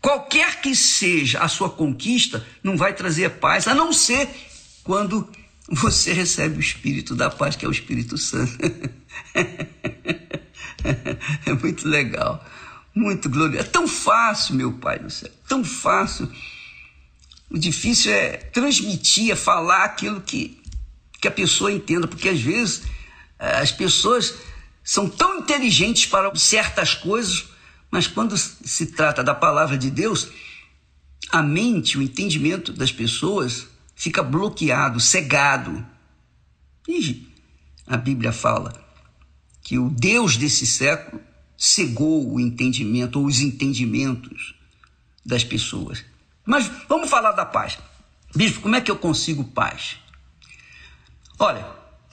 Qualquer 0.00 0.60
que 0.60 0.74
seja 0.74 1.40
a 1.40 1.48
sua 1.48 1.70
conquista, 1.70 2.46
não 2.62 2.76
vai 2.76 2.94
trazer 2.94 3.28
paz, 3.30 3.66
a 3.68 3.74
não 3.74 3.92
ser 3.92 4.28
quando 4.82 5.30
você 5.68 6.12
recebe 6.12 6.56
o 6.56 6.60
Espírito 6.60 7.14
da 7.14 7.30
paz, 7.30 7.56
que 7.56 7.64
é 7.64 7.68
o 7.68 7.72
Espírito 7.72 8.16
Santo. 8.18 8.52
é 11.46 11.52
muito 11.52 11.88
legal, 11.88 12.44
muito 12.94 13.28
glorioso. 13.28 13.66
É 13.66 13.68
tão 13.68 13.88
fácil, 13.88 14.54
meu 14.54 14.72
Pai 14.74 14.98
do 14.98 15.10
céu, 15.10 15.30
tão 15.48 15.64
fácil 15.64 16.30
o 17.54 17.58
difícil 17.58 18.12
é 18.12 18.36
transmitir, 18.36 19.30
é 19.30 19.36
falar 19.36 19.84
aquilo 19.84 20.20
que, 20.20 20.60
que 21.20 21.28
a 21.28 21.30
pessoa 21.30 21.70
entenda, 21.70 22.08
porque 22.08 22.28
às 22.28 22.40
vezes 22.40 22.82
eh, 23.38 23.58
as 23.58 23.70
pessoas 23.70 24.34
são 24.82 25.08
tão 25.08 25.38
inteligentes 25.38 26.06
para 26.06 26.34
certas 26.34 26.94
coisas, 26.94 27.44
mas 27.92 28.08
quando 28.08 28.36
se 28.36 28.86
trata 28.86 29.22
da 29.22 29.34
palavra 29.34 29.78
de 29.78 29.88
Deus, 29.88 30.28
a 31.30 31.42
mente, 31.42 31.96
o 31.96 32.02
entendimento 32.02 32.72
das 32.72 32.90
pessoas 32.90 33.68
fica 33.94 34.20
bloqueado, 34.20 34.98
cegado. 34.98 35.86
E 36.88 37.32
a 37.86 37.96
Bíblia 37.96 38.32
fala 38.32 38.83
que 39.64 39.78
o 39.78 39.88
Deus 39.88 40.36
desse 40.36 40.66
século 40.66 41.20
cegou 41.56 42.30
o 42.32 42.38
entendimento 42.38 43.18
ou 43.18 43.26
os 43.26 43.40
entendimentos 43.40 44.54
das 45.24 45.42
pessoas. 45.42 46.04
Mas 46.44 46.70
vamos 46.86 47.08
falar 47.08 47.32
da 47.32 47.46
paz. 47.46 47.78
Bispo, 48.36 48.60
como 48.60 48.76
é 48.76 48.80
que 48.80 48.90
eu 48.90 48.98
consigo 48.98 49.42
paz? 49.42 49.96
Olha, 51.38 51.66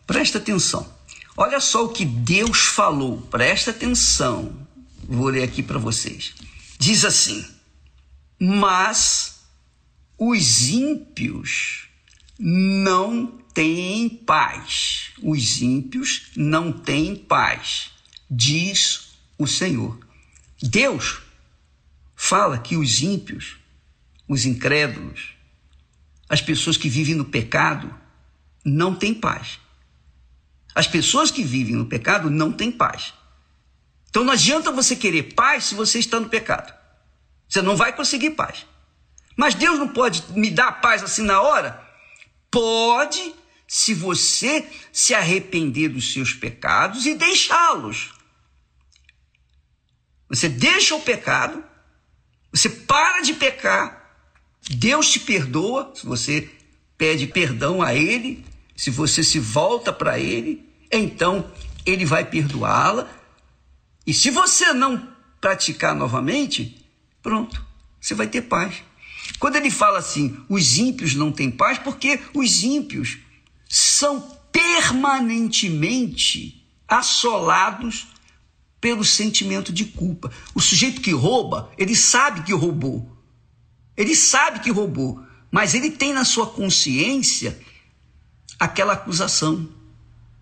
presta 0.08 0.38
atenção. 0.38 0.90
Olha 1.36 1.60
só 1.60 1.86
o 1.86 1.90
que 1.90 2.06
Deus 2.06 2.60
falou. 2.60 3.22
Presta 3.24 3.72
atenção. 3.72 4.66
Vou 5.04 5.28
ler 5.28 5.44
aqui 5.44 5.62
para 5.62 5.78
vocês. 5.78 6.34
Diz 6.80 7.04
assim: 7.04 7.46
Mas 8.40 9.42
os 10.18 10.70
ímpios 10.70 11.90
não 12.44 13.28
têm 13.54 14.10
paz. 14.10 15.12
Os 15.22 15.62
ímpios 15.62 16.32
não 16.36 16.72
têm 16.72 17.16
paz, 17.16 17.92
diz 18.30 19.12
o 19.38 19.46
Senhor. 19.46 20.00
Deus 20.60 21.22
fala 22.16 22.58
que 22.58 22.76
os 22.76 23.02
ímpios, 23.02 23.58
os 24.28 24.46
incrédulos, 24.46 25.36
as 26.28 26.42
pessoas 26.42 26.78
que 26.78 26.90
vivem 26.90 27.14
no 27.14 27.26
pecado, 27.26 27.94
não 28.66 28.96
têm 28.96 29.14
paz. 29.14 29.60
As 30.74 30.88
pessoas 30.88 31.30
que 31.30 31.44
vivem 31.44 31.76
no 31.76 31.86
pecado 31.86 32.30
não 32.30 32.52
têm 32.52 32.72
paz. 32.72 33.14
Então 34.10 34.24
não 34.24 34.34
adianta 34.34 34.72
você 34.72 34.96
querer 34.96 35.34
paz 35.36 35.66
se 35.66 35.76
você 35.76 36.00
está 36.00 36.20
no 36.20 36.30
pecado. 36.30 36.74
Você 37.48 37.62
não 37.62 37.76
vai 37.76 37.96
conseguir 37.96 38.32
paz. 38.32 38.66
Mas 39.36 39.54
Deus 39.54 39.78
não 39.78 39.90
pode 39.90 40.24
me 40.32 40.50
dar 40.50 40.82
paz 40.82 41.04
assim 41.04 41.22
na 41.22 41.42
hora? 41.42 41.81
Pode, 42.52 43.34
se 43.66 43.94
você 43.94 44.68
se 44.92 45.14
arrepender 45.14 45.88
dos 45.88 46.12
seus 46.12 46.34
pecados 46.34 47.06
e 47.06 47.16
deixá-los. 47.16 48.12
Você 50.30 50.50
deixa 50.50 50.94
o 50.94 51.02
pecado, 51.02 51.64
você 52.52 52.70
para 52.70 53.22
de 53.22 53.34
pecar, 53.34 54.02
Deus 54.70 55.10
te 55.10 55.20
perdoa, 55.20 55.92
se 55.96 56.06
você 56.06 56.50
pede 56.98 57.28
perdão 57.28 57.82
a 57.82 57.94
Ele, 57.96 58.46
se 58.76 58.90
você 58.90 59.24
se 59.24 59.40
volta 59.40 59.92
para 59.92 60.20
Ele, 60.20 60.70
então 60.92 61.52
Ele 61.86 62.06
vai 62.06 62.26
perdoá-la. 62.26 63.10
E 64.06 64.14
se 64.14 64.30
você 64.30 64.74
não 64.74 65.16
praticar 65.40 65.96
novamente, 65.96 66.86
pronto, 67.22 67.66
você 68.00 68.14
vai 68.14 68.28
ter 68.28 68.42
paz. 68.44 68.84
Quando 69.40 69.56
ele 69.56 69.72
fala 69.72 70.00
assim, 70.00 70.38
os 70.48 70.78
ímpios 70.78 71.16
não 71.16 71.32
têm 71.32 71.50
paz, 71.50 71.80
porque 71.80 72.20
os 72.34 72.64
ímpios 72.64 73.18
são 73.68 74.38
permanentemente 74.52 76.64
assolados 76.88 78.08
pelo 78.82 79.06
sentimento 79.06 79.72
de 79.72 79.86
culpa. 79.86 80.32
O 80.54 80.60
sujeito 80.60 81.02
que 81.02 81.12
rouba, 81.12 81.72
ele 81.78 81.96
sabe 81.96 82.42
que 82.42 82.54
roubou. 82.54 83.16
Ele 83.96 84.16
sabe 84.16 84.60
que 84.60 84.72
roubou, 84.72 85.24
mas 85.52 85.76
ele 85.76 85.92
tem 85.92 86.14
na 86.14 86.26
sua 86.26 86.48
consciência 86.48 87.60
aquela 88.60 88.94
acusação, 88.94 89.70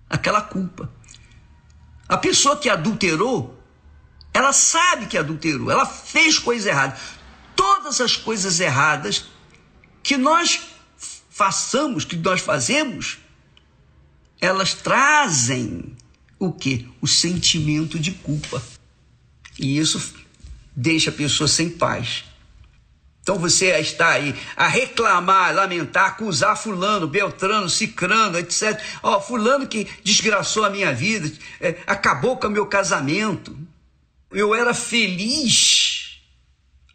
aquela 0.09 0.41
culpa. 0.41 0.91
A 2.07 2.17
pessoa 2.17 2.57
que 2.57 2.69
adulterou, 2.69 3.61
ela 4.33 4.53
sabe 4.53 5.07
que 5.07 5.17
adulterou, 5.17 5.69
ela 5.69 5.85
fez 5.85 6.39
coisa 6.39 6.69
errada. 6.69 6.97
Todas 7.59 7.99
as 7.99 8.15
coisas 8.15 8.61
erradas 8.61 9.25
que 10.01 10.15
nós 10.15 10.61
façamos, 11.29 12.05
que 12.05 12.15
nós 12.15 12.39
fazemos, 12.39 13.17
elas 14.39 14.73
trazem 14.73 15.93
o 16.39 16.53
que? 16.53 16.87
O 17.01 17.07
sentimento 17.07 17.99
de 17.99 18.11
culpa. 18.11 18.63
E 19.59 19.77
isso 19.77 20.15
deixa 20.73 21.09
a 21.09 21.13
pessoa 21.13 21.49
sem 21.49 21.69
paz. 21.69 22.23
Então 23.21 23.37
você 23.37 23.77
está 23.77 24.11
aí 24.11 24.33
a 24.55 24.69
reclamar, 24.69 25.53
lamentar, 25.53 26.05
acusar 26.05 26.57
fulano, 26.57 27.07
beltrano, 27.07 27.69
cicrano, 27.69 28.39
etc. 28.39 28.81
Ó, 29.03 29.17
oh, 29.17 29.21
fulano 29.21 29.67
que 29.67 29.85
desgraçou 30.01 30.63
a 30.63 30.69
minha 30.69 30.93
vida, 30.93 31.29
é, 31.59 31.75
acabou 31.85 32.37
com 32.37 32.47
o 32.47 32.51
meu 32.51 32.67
casamento. 32.67 33.59
Eu 34.31 34.55
era 34.55 34.73
feliz, 34.73 35.78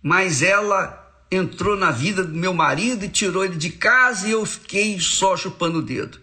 mas 0.04 0.42
ela 0.42 1.00
entrou 1.30 1.78
na 1.78 1.90
vida 1.90 2.22
do 2.22 2.34
meu 2.34 2.52
marido 2.52 3.06
e 3.06 3.08
tirou 3.08 3.42
ele 3.42 3.56
de 3.56 3.70
casa 3.70 4.28
e 4.28 4.32
eu 4.32 4.44
fiquei 4.44 5.00
só 5.00 5.34
chupando 5.34 5.78
o 5.78 5.82
dedo. 5.82 6.20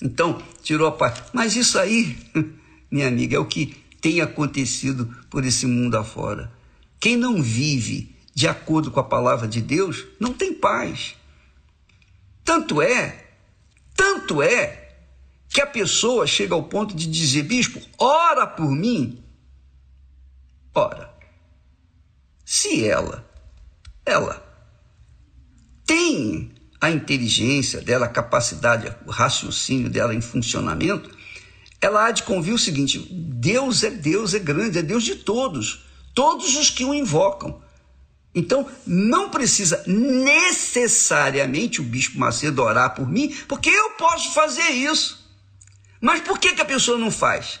Então, 0.00 0.40
tirou 0.62 0.86
a 0.86 0.92
paz. 0.92 1.24
Mas 1.32 1.56
isso 1.56 1.76
aí, 1.76 2.16
minha 2.88 3.08
amiga, 3.08 3.34
é 3.34 3.38
o 3.40 3.44
que 3.44 3.74
tem 4.00 4.20
acontecido 4.20 5.12
por 5.28 5.44
esse 5.44 5.66
mundo 5.66 5.96
afora. 5.96 6.52
Quem 7.00 7.16
não 7.16 7.42
vive 7.42 8.14
de 8.32 8.46
acordo 8.46 8.92
com 8.92 9.00
a 9.00 9.04
palavra 9.04 9.48
de 9.48 9.60
Deus, 9.60 10.06
não 10.20 10.32
tem 10.32 10.54
paz. 10.54 11.16
Tanto 12.44 12.80
é, 12.80 13.26
tanto 13.96 14.40
é, 14.40 15.00
que 15.48 15.60
a 15.60 15.66
pessoa 15.66 16.28
chega 16.28 16.54
ao 16.54 16.62
ponto 16.62 16.94
de 16.94 17.08
dizer, 17.08 17.42
bispo, 17.42 17.80
ora 17.98 18.46
por 18.46 18.70
mim. 18.70 19.20
Ora, 20.72 21.07
se 22.50 22.82
ela, 22.82 23.28
ela 24.06 24.42
tem 25.84 26.50
a 26.80 26.90
inteligência 26.90 27.82
dela, 27.82 28.06
a 28.06 28.08
capacidade, 28.08 28.90
o 29.04 29.10
raciocínio 29.10 29.90
dela 29.90 30.14
em 30.14 30.22
funcionamento, 30.22 31.14
ela 31.78 32.06
há 32.06 32.10
de 32.10 32.22
convir 32.22 32.54
o 32.54 32.58
seguinte: 32.58 33.06
Deus 33.10 33.84
é 33.84 33.90
Deus, 33.90 34.32
é 34.32 34.38
grande, 34.38 34.78
é 34.78 34.82
Deus 34.82 35.04
de 35.04 35.16
todos, 35.16 35.84
todos 36.14 36.56
os 36.56 36.70
que 36.70 36.86
o 36.86 36.94
invocam. 36.94 37.62
Então, 38.34 38.66
não 38.86 39.28
precisa 39.28 39.84
necessariamente 39.86 41.82
o 41.82 41.84
bispo 41.84 42.18
Macedo 42.18 42.62
orar 42.62 42.94
por 42.94 43.06
mim, 43.06 43.28
porque 43.46 43.68
eu 43.68 43.90
posso 43.90 44.32
fazer 44.32 44.70
isso. 44.70 45.22
Mas 46.00 46.22
por 46.22 46.38
que, 46.38 46.54
que 46.54 46.62
a 46.62 46.64
pessoa 46.64 46.96
não 46.96 47.10
faz? 47.10 47.60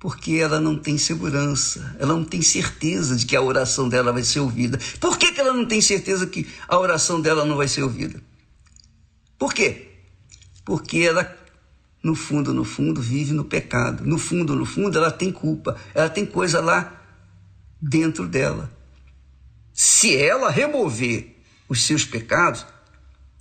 Porque 0.00 0.32
ela 0.34 0.60
não 0.60 0.78
tem 0.78 0.96
segurança, 0.96 1.96
ela 1.98 2.14
não 2.14 2.24
tem 2.24 2.40
certeza 2.40 3.16
de 3.16 3.26
que 3.26 3.34
a 3.34 3.42
oração 3.42 3.88
dela 3.88 4.12
vai 4.12 4.22
ser 4.22 4.40
ouvida. 4.40 4.78
Por 5.00 5.18
que, 5.18 5.32
que 5.32 5.40
ela 5.40 5.52
não 5.52 5.66
tem 5.66 5.80
certeza 5.80 6.26
que 6.26 6.46
a 6.68 6.78
oração 6.78 7.20
dela 7.20 7.44
não 7.44 7.56
vai 7.56 7.66
ser 7.66 7.82
ouvida? 7.82 8.22
Por 9.36 9.52
quê? 9.52 9.88
Porque 10.64 10.98
ela, 10.98 11.36
no 12.02 12.14
fundo, 12.14 12.54
no 12.54 12.64
fundo, 12.64 13.02
vive 13.02 13.32
no 13.32 13.44
pecado. 13.44 14.04
No 14.04 14.18
fundo, 14.18 14.54
no 14.54 14.64
fundo, 14.64 14.96
ela 14.96 15.10
tem 15.10 15.32
culpa, 15.32 15.76
ela 15.94 16.08
tem 16.08 16.24
coisa 16.24 16.60
lá 16.60 16.94
dentro 17.80 18.28
dela 18.28 18.78
se 19.80 20.16
ela 20.16 20.50
remover 20.50 21.36
os 21.68 21.86
seus 21.86 22.04
pecados, 22.04 22.66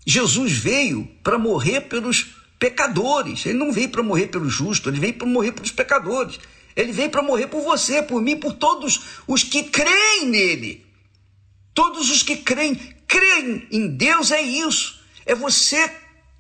Jesus 0.06 0.52
veio 0.52 1.10
para 1.24 1.40
morrer 1.40 1.82
pelos 1.82 2.37
pecadores. 2.60 3.46
Ele 3.46 3.58
não 3.58 3.72
veio 3.72 3.90
para 3.90 4.04
morrer 4.04 4.28
pelo 4.28 4.50
justo, 4.50 4.90
ele 4.90 5.00
veio 5.00 5.14
para 5.14 5.28
morrer 5.28 5.52
pelos 5.52 5.72
pecadores. 5.72 6.40
Ele 6.76 6.92
veio 6.92 7.10
para 7.10 7.24
morrer 7.24 7.48
por 7.48 7.62
você, 7.64 8.04
por 8.04 8.22
mim, 8.22 8.38
por 8.38 8.54
todos 8.54 9.22
os 9.28 9.44
que 9.44 9.64
creem 9.64 10.28
nele. 10.28 10.86
Todos 11.74 12.10
os 12.10 12.22
que 12.22 12.38
creem, 12.38 12.76
creem 13.08 13.68
em 13.72 13.88
Deus 13.88 14.32
é 14.32 14.42
isso. 14.42 15.00
É 15.26 15.34
você 15.34 15.92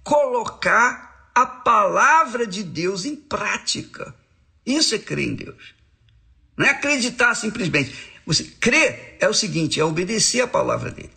colocar 0.03 1.31
a 1.33 1.45
palavra 1.45 2.45
de 2.45 2.63
Deus 2.63 3.05
em 3.05 3.15
prática. 3.15 4.15
Isso 4.65 4.95
é 4.95 4.99
crer 4.99 5.27
em 5.27 5.35
Deus. 5.35 5.75
Não 6.55 6.65
é 6.65 6.69
acreditar 6.69 7.35
simplesmente. 7.35 7.93
Você 8.25 8.43
crer 8.43 9.17
é 9.19 9.27
o 9.29 9.33
seguinte, 9.33 9.79
é 9.79 9.83
obedecer 9.83 10.41
a 10.41 10.47
palavra 10.47 10.91
dele. 10.91 11.11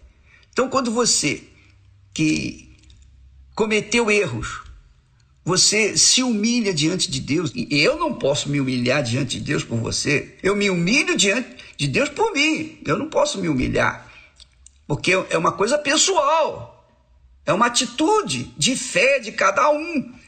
Então, 0.52 0.68
quando 0.68 0.90
você 0.90 1.43
que 2.12 2.70
cometeu 3.55 4.10
erros, 4.10 4.62
você 5.44 5.96
se 5.96 6.22
humilha 6.22 6.72
diante 6.72 7.10
de 7.10 7.20
Deus, 7.20 7.50
e 7.54 7.80
eu 7.80 7.96
não 7.98 8.14
posso 8.14 8.48
me 8.48 8.60
humilhar 8.60 9.02
diante 9.02 9.38
de 9.38 9.44
Deus 9.44 9.64
por 9.64 9.78
você, 9.78 10.36
eu 10.42 10.54
me 10.54 10.68
humilho 10.68 11.16
diante 11.16 11.56
de 11.76 11.88
Deus 11.88 12.08
por 12.08 12.32
mim, 12.32 12.78
eu 12.84 12.98
não 12.98 13.08
posso 13.08 13.40
me 13.40 13.48
humilhar, 13.48 14.06
porque 14.86 15.12
é 15.30 15.38
uma 15.38 15.52
coisa 15.52 15.78
pessoal, 15.78 16.86
é 17.46 17.52
uma 17.52 17.66
atitude 17.66 18.52
de 18.56 18.76
fé 18.76 19.18
de 19.18 19.32
cada 19.32 19.70
um. 19.70 20.20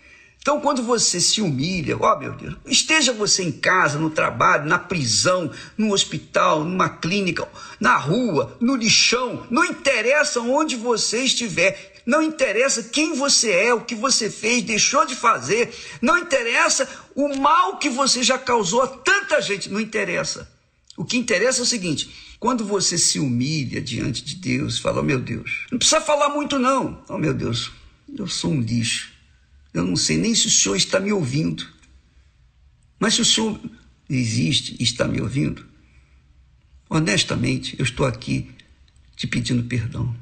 Então, 0.42 0.60
quando 0.60 0.82
você 0.82 1.20
se 1.20 1.40
humilha, 1.40 1.96
ó 1.96 2.12
oh, 2.12 2.18
meu 2.18 2.32
Deus, 2.32 2.56
esteja 2.66 3.12
você 3.12 3.44
em 3.44 3.52
casa, 3.52 3.96
no 3.96 4.10
trabalho, 4.10 4.68
na 4.68 4.76
prisão, 4.76 5.52
no 5.78 5.92
hospital, 5.92 6.64
numa 6.64 6.88
clínica, 6.88 7.46
na 7.78 7.96
rua, 7.96 8.56
no 8.60 8.74
lixão, 8.74 9.46
não 9.48 9.64
interessa 9.64 10.40
onde 10.40 10.74
você 10.74 11.22
estiver, 11.22 11.91
não 12.04 12.22
interessa 12.22 12.82
quem 12.82 13.14
você 13.14 13.50
é, 13.50 13.74
o 13.74 13.84
que 13.84 13.94
você 13.94 14.30
fez, 14.30 14.62
deixou 14.62 15.06
de 15.06 15.14
fazer, 15.14 15.72
não 16.00 16.18
interessa 16.18 16.88
o 17.14 17.36
mal 17.36 17.78
que 17.78 17.88
você 17.88 18.22
já 18.22 18.38
causou 18.38 18.82
a 18.82 18.88
tanta 18.88 19.40
gente, 19.40 19.70
não 19.70 19.80
interessa. 19.80 20.50
O 20.96 21.04
que 21.04 21.16
interessa 21.16 21.60
é 21.60 21.62
o 21.62 21.66
seguinte: 21.66 22.10
quando 22.38 22.64
você 22.64 22.98
se 22.98 23.18
humilha 23.18 23.80
diante 23.80 24.24
de 24.24 24.36
Deus, 24.36 24.78
fala, 24.78 25.00
oh, 25.00 25.04
meu 25.04 25.20
Deus, 25.20 25.66
não 25.70 25.78
precisa 25.78 26.00
falar 26.00 26.28
muito, 26.28 26.58
não. 26.58 27.02
Oh, 27.08 27.18
meu 27.18 27.32
Deus, 27.32 27.70
eu 28.16 28.26
sou 28.26 28.50
um 28.50 28.60
lixo. 28.60 29.12
Eu 29.72 29.84
não 29.84 29.96
sei 29.96 30.18
nem 30.18 30.34
se 30.34 30.48
o 30.48 30.50
senhor 30.50 30.76
está 30.76 31.00
me 31.00 31.12
ouvindo. 31.12 31.66
Mas 32.98 33.14
se 33.14 33.22
o 33.22 33.24
senhor 33.24 33.58
existe 34.08 34.76
e 34.78 34.82
está 34.82 35.08
me 35.08 35.20
ouvindo, 35.20 35.64
honestamente, 36.90 37.74
eu 37.78 37.84
estou 37.84 38.04
aqui 38.04 38.50
te 39.16 39.26
pedindo 39.26 39.62
perdão. 39.64 40.14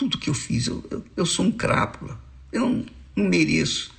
Tudo 0.00 0.16
que 0.16 0.30
eu 0.30 0.34
fiz, 0.34 0.66
eu, 0.66 0.82
eu, 0.90 1.04
eu 1.14 1.26
sou 1.26 1.44
um 1.44 1.52
crápula. 1.52 2.18
Eu 2.50 2.62
não, 2.62 2.86
não 3.14 3.28
mereço. 3.28 3.92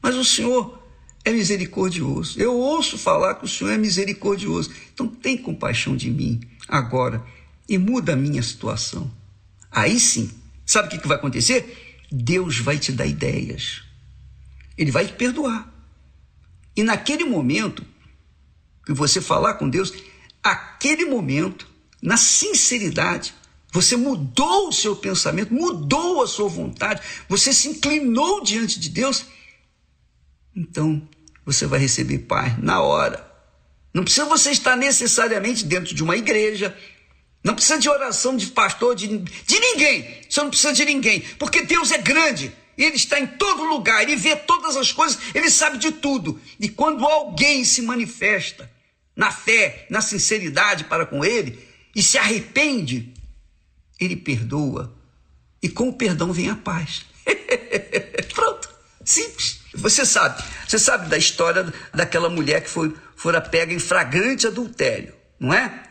Mas 0.00 0.16
o 0.16 0.24
Senhor 0.24 0.82
é 1.22 1.30
misericordioso. 1.30 2.40
Eu 2.40 2.56
ouço 2.56 2.96
falar 2.96 3.34
que 3.34 3.44
o 3.44 3.48
Senhor 3.48 3.70
é 3.70 3.76
misericordioso. 3.76 4.70
Então 4.94 5.06
tem 5.06 5.36
compaixão 5.36 5.94
de 5.94 6.10
mim 6.10 6.40
agora 6.66 7.22
e 7.68 7.76
muda 7.76 8.14
a 8.14 8.16
minha 8.16 8.42
situação. 8.42 9.12
Aí 9.70 10.00
sim, 10.00 10.30
sabe 10.64 10.88
o 10.88 10.98
que 10.98 11.06
vai 11.06 11.18
acontecer? 11.18 12.00
Deus 12.10 12.58
vai 12.58 12.78
te 12.78 12.90
dar 12.90 13.04
ideias. 13.04 13.82
Ele 14.78 14.90
vai 14.90 15.04
te 15.04 15.12
perdoar. 15.12 15.70
E 16.74 16.82
naquele 16.82 17.24
momento 17.24 17.84
que 18.86 18.94
você 18.94 19.20
falar 19.20 19.52
com 19.54 19.68
Deus, 19.68 19.92
aquele 20.42 21.04
momento, 21.04 21.68
na 22.00 22.16
sinceridade, 22.16 23.34
você 23.72 23.96
mudou 23.96 24.68
o 24.68 24.72
seu 24.72 24.94
pensamento, 24.94 25.52
mudou 25.52 26.22
a 26.22 26.28
sua 26.28 26.46
vontade, 26.46 27.00
você 27.26 27.54
se 27.54 27.68
inclinou 27.68 28.42
diante 28.42 28.78
de 28.78 28.90
Deus, 28.90 29.24
então 30.54 31.08
você 31.44 31.66
vai 31.66 31.80
receber 31.80 32.18
paz 32.18 32.62
na 32.62 32.82
hora. 32.82 33.26
Não 33.94 34.04
precisa 34.04 34.26
você 34.26 34.50
estar 34.50 34.76
necessariamente 34.76 35.64
dentro 35.64 35.94
de 35.94 36.02
uma 36.02 36.16
igreja, 36.16 36.76
não 37.42 37.54
precisa 37.54 37.78
de 37.78 37.88
oração 37.88 38.36
de 38.36 38.46
pastor, 38.48 38.94
de, 38.94 39.08
de 39.08 39.58
ninguém. 39.58 40.20
Você 40.28 40.40
não 40.40 40.50
precisa 40.50 40.74
de 40.74 40.84
ninguém, 40.84 41.20
porque 41.38 41.62
Deus 41.62 41.90
é 41.90 41.98
grande. 41.98 42.52
Ele 42.76 42.96
está 42.96 43.18
em 43.18 43.26
todo 43.26 43.64
lugar, 43.64 44.02
ele 44.02 44.16
vê 44.16 44.36
todas 44.36 44.76
as 44.76 44.92
coisas, 44.92 45.18
ele 45.34 45.50
sabe 45.50 45.78
de 45.78 45.92
tudo. 45.92 46.38
E 46.60 46.68
quando 46.68 47.06
alguém 47.06 47.64
se 47.64 47.80
manifesta 47.80 48.70
na 49.16 49.30
fé, 49.30 49.86
na 49.88 50.02
sinceridade 50.02 50.84
para 50.84 51.06
com 51.06 51.24
ele 51.24 51.58
e 51.94 52.02
se 52.02 52.18
arrepende, 52.18 53.12
ele 54.04 54.16
perdoa. 54.16 54.94
E 55.62 55.68
com 55.68 55.88
o 55.88 55.92
perdão 55.92 56.32
vem 56.32 56.50
a 56.50 56.56
paz. 56.56 57.04
Pronto, 58.34 58.68
simples. 59.04 59.60
Você 59.74 60.04
sabe, 60.04 60.42
você 60.68 60.78
sabe 60.78 61.08
da 61.08 61.16
história 61.16 61.72
daquela 61.94 62.28
mulher 62.28 62.62
que 62.62 62.68
foi 62.68 62.94
fora 63.16 63.40
pega 63.40 63.72
em 63.72 63.78
flagrante 63.78 64.46
adultério, 64.46 65.14
não 65.40 65.52
é? 65.54 65.88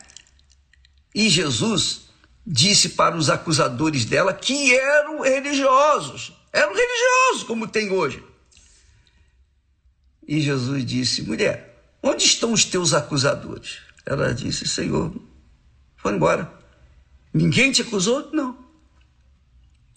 E 1.14 1.28
Jesus 1.28 2.02
disse 2.46 2.90
para 2.90 3.16
os 3.16 3.28
acusadores 3.28 4.04
dela 4.04 4.32
que 4.32 4.74
eram 4.74 5.20
religiosos, 5.20 6.32
eram 6.52 6.74
religiosos 6.74 7.42
como 7.44 7.66
tem 7.66 7.90
hoje. 7.90 8.22
E 10.26 10.40
Jesus 10.40 10.84
disse: 10.84 11.22
mulher, 11.22 11.84
onde 12.02 12.24
estão 12.24 12.52
os 12.52 12.64
teus 12.64 12.94
acusadores? 12.94 13.78
Ela 14.06 14.32
disse: 14.32 14.66
Senhor, 14.68 15.12
foram 15.96 16.16
embora. 16.16 16.61
Ninguém 17.32 17.72
te 17.72 17.82
acusou? 17.82 18.30
Não. 18.32 18.56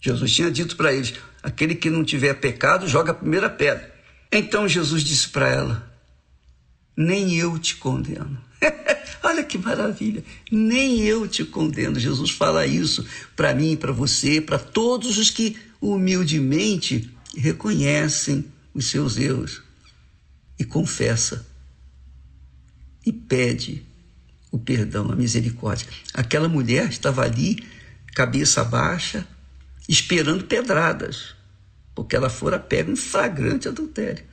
Jesus 0.00 0.32
tinha 0.32 0.50
dito 0.50 0.76
para 0.76 0.92
eles: 0.92 1.14
aquele 1.42 1.74
que 1.74 1.90
não 1.90 2.04
tiver 2.04 2.34
pecado, 2.34 2.88
joga 2.88 3.12
a 3.12 3.14
primeira 3.14 3.50
pedra. 3.50 3.94
Então 4.30 4.68
Jesus 4.68 5.02
disse 5.02 5.28
para 5.28 5.48
ela: 5.48 5.96
nem 6.96 7.36
eu 7.36 7.58
te 7.58 7.76
condeno. 7.76 8.38
Olha 9.22 9.44
que 9.44 9.58
maravilha, 9.58 10.24
nem 10.50 11.00
eu 11.00 11.28
te 11.28 11.44
condeno. 11.44 12.00
Jesus 12.00 12.30
fala 12.30 12.66
isso 12.66 13.06
para 13.34 13.54
mim, 13.54 13.76
para 13.76 13.92
você, 13.92 14.40
para 14.40 14.58
todos 14.58 15.18
os 15.18 15.30
que 15.30 15.56
humildemente 15.80 17.10
reconhecem 17.36 18.44
os 18.72 18.86
seus 18.86 19.16
erros 19.16 19.62
e 20.58 20.64
confessa 20.64 21.46
e 23.04 23.12
pede 23.12 23.85
o 24.56 24.58
perdão, 24.58 25.12
a 25.12 25.16
misericórdia. 25.16 25.86
Aquela 26.14 26.48
mulher 26.48 26.88
estava 26.88 27.22
ali, 27.22 27.62
cabeça 28.14 28.64
baixa, 28.64 29.26
esperando 29.88 30.44
pedradas, 30.44 31.34
porque 31.94 32.16
ela 32.16 32.30
fora 32.30 32.58
pega 32.58 32.90
em 32.90 32.96
flagrante 32.96 33.68
adultério. 33.68 34.24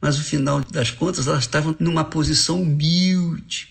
Mas 0.00 0.16
no 0.16 0.24
final 0.24 0.60
das 0.60 0.90
contas, 0.90 1.26
ela 1.26 1.38
estava 1.38 1.76
numa 1.78 2.04
posição 2.04 2.62
humilde. 2.62 3.68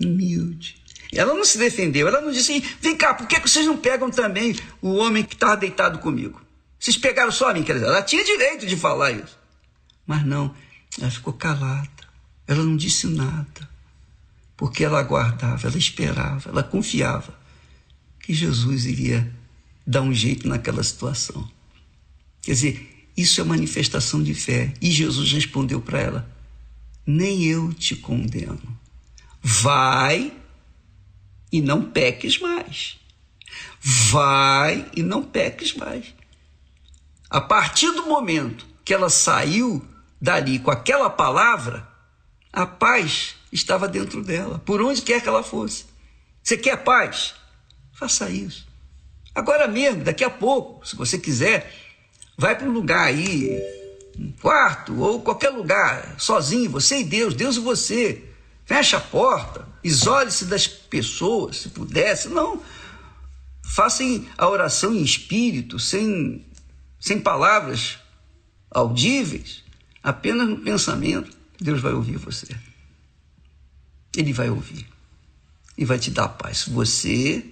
Humilde. 0.00 0.76
Ela 1.12 1.34
não 1.34 1.44
se 1.44 1.58
defendeu, 1.58 2.08
ela 2.08 2.20
não 2.20 2.30
disse 2.30 2.52
assim: 2.52 2.76
vem 2.80 2.96
cá, 2.96 3.14
por 3.14 3.26
que 3.26 3.38
vocês 3.40 3.66
não 3.66 3.76
pegam 3.76 4.10
também 4.10 4.56
o 4.80 4.94
homem 4.94 5.22
que 5.22 5.34
estava 5.34 5.56
deitado 5.56 5.98
comigo? 5.98 6.40
Vocês 6.78 6.96
pegaram 6.96 7.30
só 7.32 7.50
a 7.50 7.54
mim, 7.54 7.62
quer 7.62 7.74
dizer, 7.74 7.86
ela 7.86 8.02
tinha 8.02 8.24
direito 8.24 8.66
de 8.66 8.76
falar 8.76 9.12
isso. 9.12 9.38
Mas 10.06 10.24
não, 10.24 10.54
ela 11.00 11.10
ficou 11.10 11.32
calada, 11.32 11.88
ela 12.46 12.62
não 12.62 12.76
disse 12.76 13.06
nada, 13.06 13.73
porque 14.64 14.82
ela 14.82 14.98
aguardava, 14.98 15.68
ela 15.68 15.76
esperava, 15.76 16.48
ela 16.48 16.62
confiava 16.62 17.38
que 18.18 18.32
Jesus 18.32 18.86
iria 18.86 19.30
dar 19.86 20.00
um 20.00 20.14
jeito 20.14 20.48
naquela 20.48 20.82
situação. 20.82 21.46
Quer 22.40 22.52
dizer, 22.52 23.10
isso 23.14 23.42
é 23.42 23.44
manifestação 23.44 24.22
de 24.22 24.32
fé. 24.32 24.72
E 24.80 24.90
Jesus 24.90 25.30
respondeu 25.32 25.82
para 25.82 26.00
ela: 26.00 26.30
Nem 27.06 27.44
eu 27.44 27.74
te 27.74 27.94
condeno. 27.94 28.80
Vai 29.42 30.32
e 31.52 31.60
não 31.60 31.90
peques 31.90 32.38
mais. 32.38 32.98
Vai 33.82 34.90
e 34.96 35.02
não 35.02 35.22
peques 35.22 35.74
mais. 35.74 36.06
A 37.28 37.42
partir 37.42 37.90
do 37.90 38.06
momento 38.06 38.66
que 38.82 38.94
ela 38.94 39.10
saiu 39.10 39.86
dali 40.18 40.58
com 40.58 40.70
aquela 40.70 41.10
palavra, 41.10 41.86
a 42.50 42.64
paz 42.64 43.34
estava 43.54 43.88
dentro 43.88 44.22
dela, 44.22 44.58
por 44.58 44.82
onde 44.82 45.00
quer 45.00 45.22
que 45.22 45.28
ela 45.28 45.42
fosse. 45.42 45.86
Você 46.42 46.58
quer 46.58 46.76
paz? 46.84 47.34
Faça 47.94 48.28
isso. 48.28 48.66
Agora 49.34 49.66
mesmo, 49.66 50.04
daqui 50.04 50.22
a 50.22 50.30
pouco, 50.30 50.86
se 50.86 50.94
você 50.94 51.18
quiser, 51.18 51.72
Vai 52.36 52.56
para 52.56 52.68
um 52.68 52.72
lugar 52.72 53.06
aí, 53.06 53.60
um 54.18 54.32
quarto 54.32 54.98
ou 55.00 55.20
qualquer 55.20 55.50
lugar, 55.50 56.16
sozinho, 56.18 56.70
você 56.70 57.00
e 57.00 57.04
Deus, 57.04 57.34
Deus 57.34 57.56
e 57.56 57.60
você. 57.60 58.24
Fecha 58.64 58.96
a 58.96 59.00
porta, 59.00 59.68
isole-se 59.82 60.46
das 60.46 60.66
pessoas, 60.66 61.58
se 61.58 61.68
pudesse. 61.68 62.28
Não. 62.28 62.60
Façam 63.74 64.26
a 64.36 64.48
oração 64.48 64.94
em 64.94 65.02
espírito, 65.02 65.78
sem, 65.78 66.44
sem 66.98 67.20
palavras 67.20 67.98
audíveis, 68.70 69.62
apenas 70.02 70.48
no 70.48 70.58
pensamento. 70.58 71.30
Deus 71.60 71.80
vai 71.80 71.92
ouvir 71.92 72.16
você. 72.16 72.48
Ele 74.16 74.32
vai 74.32 74.50
ouvir 74.50 74.86
e 75.76 75.84
vai 75.84 75.98
te 75.98 76.10
dar 76.10 76.28
paz. 76.28 76.66
Você, 76.68 77.44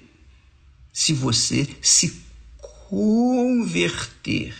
se 0.93 1.13
você 1.13 1.69
se 1.81 2.23
converter 2.89 4.55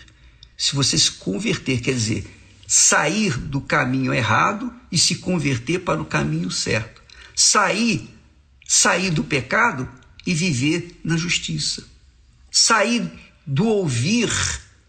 se 0.63 0.75
você 0.75 0.97
se 0.97 1.11
converter, 1.11 1.81
quer 1.81 1.93
dizer, 1.93 2.25
sair 2.65 3.37
do 3.37 3.59
caminho 3.59 4.13
errado 4.13 4.73
e 4.89 4.97
se 4.97 5.15
converter 5.15 5.79
para 5.79 6.01
o 6.01 6.05
caminho 6.05 6.49
certo. 6.49 7.01
Sair, 7.35 8.09
sair 8.65 9.09
do 9.09 9.25
pecado 9.25 9.89
e 10.25 10.33
viver 10.33 11.01
na 11.03 11.17
justiça. 11.17 11.83
Sair 12.49 13.11
do 13.45 13.67
ouvir 13.67 14.31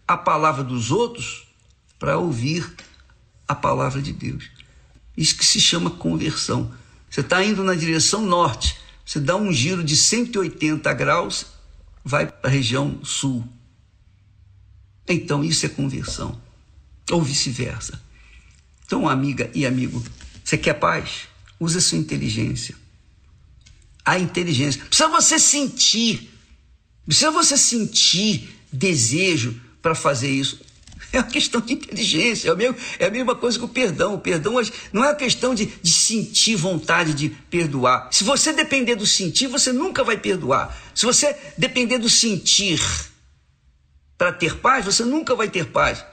a 0.07 0.15
palavra 0.15 0.63
dos 0.63 0.91
outros 0.91 1.45
para 1.99 2.17
ouvir 2.17 2.65
a 3.45 3.53
palavra 3.53 4.01
de 4.01 4.13
Deus. 4.13 4.45
Isso 5.17 5.35
que 5.35 5.45
se 5.45 5.59
chama 5.59 5.89
conversão. 5.89 6.73
Você 7.15 7.21
está 7.21 7.41
indo 7.41 7.63
na 7.63 7.75
direção 7.75 8.25
norte, 8.25 8.75
você 9.05 9.21
dá 9.21 9.37
um 9.37 9.49
giro 9.53 9.81
de 9.81 9.95
180 9.95 10.93
graus, 10.95 11.45
vai 12.03 12.27
para 12.27 12.49
a 12.49 12.51
região 12.51 12.99
sul. 13.05 13.47
Então 15.07 15.41
isso 15.41 15.65
é 15.65 15.69
conversão. 15.69 16.37
Ou 17.09 17.21
vice-versa. 17.21 18.03
Então, 18.85 19.07
amiga 19.07 19.49
e 19.55 19.65
amigo, 19.65 20.03
você 20.43 20.57
quer 20.57 20.73
paz? 20.73 21.29
Use 21.57 21.77
a 21.77 21.81
sua 21.81 21.97
inteligência. 21.97 22.75
A 24.03 24.19
inteligência. 24.19 24.83
Precisa 24.83 25.07
você 25.07 25.39
sentir. 25.39 26.37
Precisa 27.05 27.31
você 27.31 27.57
sentir 27.57 28.59
desejo 28.73 29.57
para 29.81 29.95
fazer 29.95 30.31
isso. 30.31 30.64
É 31.15 31.19
uma 31.19 31.31
questão 31.31 31.61
de 31.61 31.73
inteligência. 31.73 32.49
É 32.49 32.51
a, 32.51 32.55
mesma, 32.55 32.75
é 32.99 33.05
a 33.05 33.09
mesma 33.09 33.35
coisa 33.35 33.57
que 33.57 33.63
o 33.63 33.69
perdão. 33.69 34.15
O 34.15 34.19
perdão 34.19 34.53
não 34.91 35.03
é 35.03 35.09
uma 35.09 35.15
questão 35.15 35.55
de, 35.55 35.65
de 35.65 35.89
sentir 35.89 36.55
vontade 36.55 37.13
de 37.13 37.29
perdoar. 37.29 38.09
Se 38.11 38.23
você 38.23 38.51
depender 38.51 38.95
do 38.95 39.05
sentir, 39.05 39.47
você 39.47 39.71
nunca 39.71 40.03
vai 40.03 40.17
perdoar. 40.17 40.77
Se 40.93 41.05
você 41.05 41.35
depender 41.57 41.99
do 41.99 42.09
sentir, 42.09 42.81
para 44.17 44.33
ter 44.33 44.57
paz, 44.57 44.83
você 44.83 45.05
nunca 45.05 45.35
vai 45.35 45.49
ter 45.49 45.67
paz. 45.67 46.03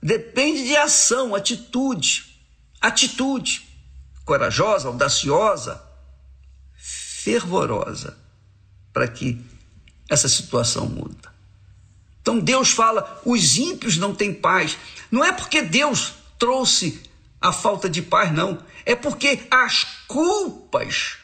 Depende 0.00 0.64
de 0.64 0.76
ação, 0.76 1.34
atitude. 1.34 2.24
Atitude 2.80 3.72
corajosa, 4.24 4.88
audaciosa, 4.88 5.82
fervorosa, 6.76 8.16
para 8.92 9.08
que 9.08 9.44
essa 10.08 10.28
situação 10.28 10.86
muda. 10.86 11.31
Então 12.22 12.38
Deus 12.38 12.70
fala: 12.70 13.20
os 13.26 13.58
ímpios 13.58 13.98
não 13.98 14.14
têm 14.14 14.32
paz. 14.32 14.78
Não 15.10 15.22
é 15.22 15.32
porque 15.32 15.60
Deus 15.60 16.14
trouxe 16.38 17.02
a 17.40 17.52
falta 17.52 17.90
de 17.90 18.00
paz, 18.00 18.32
não. 18.32 18.64
É 18.86 18.94
porque 18.94 19.46
as 19.50 19.84
culpas, 20.06 21.18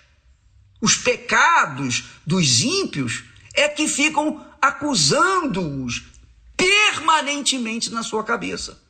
os 0.80 0.96
pecados 0.96 2.04
dos 2.26 2.60
ímpios 2.60 3.24
é 3.54 3.68
que 3.68 3.88
ficam 3.88 4.44
acusando-os 4.60 6.02
permanentemente 6.56 7.90
na 7.90 8.02
sua 8.02 8.24
cabeça. 8.24 8.80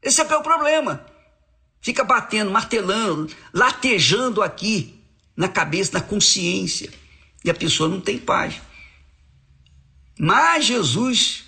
Esse 0.00 0.20
é 0.20 0.24
é 0.24 0.36
o 0.36 0.42
problema. 0.42 1.04
Fica 1.80 2.04
batendo, 2.04 2.50
martelando, 2.50 3.34
latejando 3.52 4.42
aqui 4.42 5.00
na 5.36 5.48
cabeça, 5.48 5.92
na 5.92 6.00
consciência. 6.00 6.92
E 7.44 7.50
a 7.50 7.54
pessoa 7.54 7.88
não 7.88 8.00
tem 8.00 8.18
paz. 8.18 8.60
Mas 10.18 10.64
Jesus, 10.64 11.44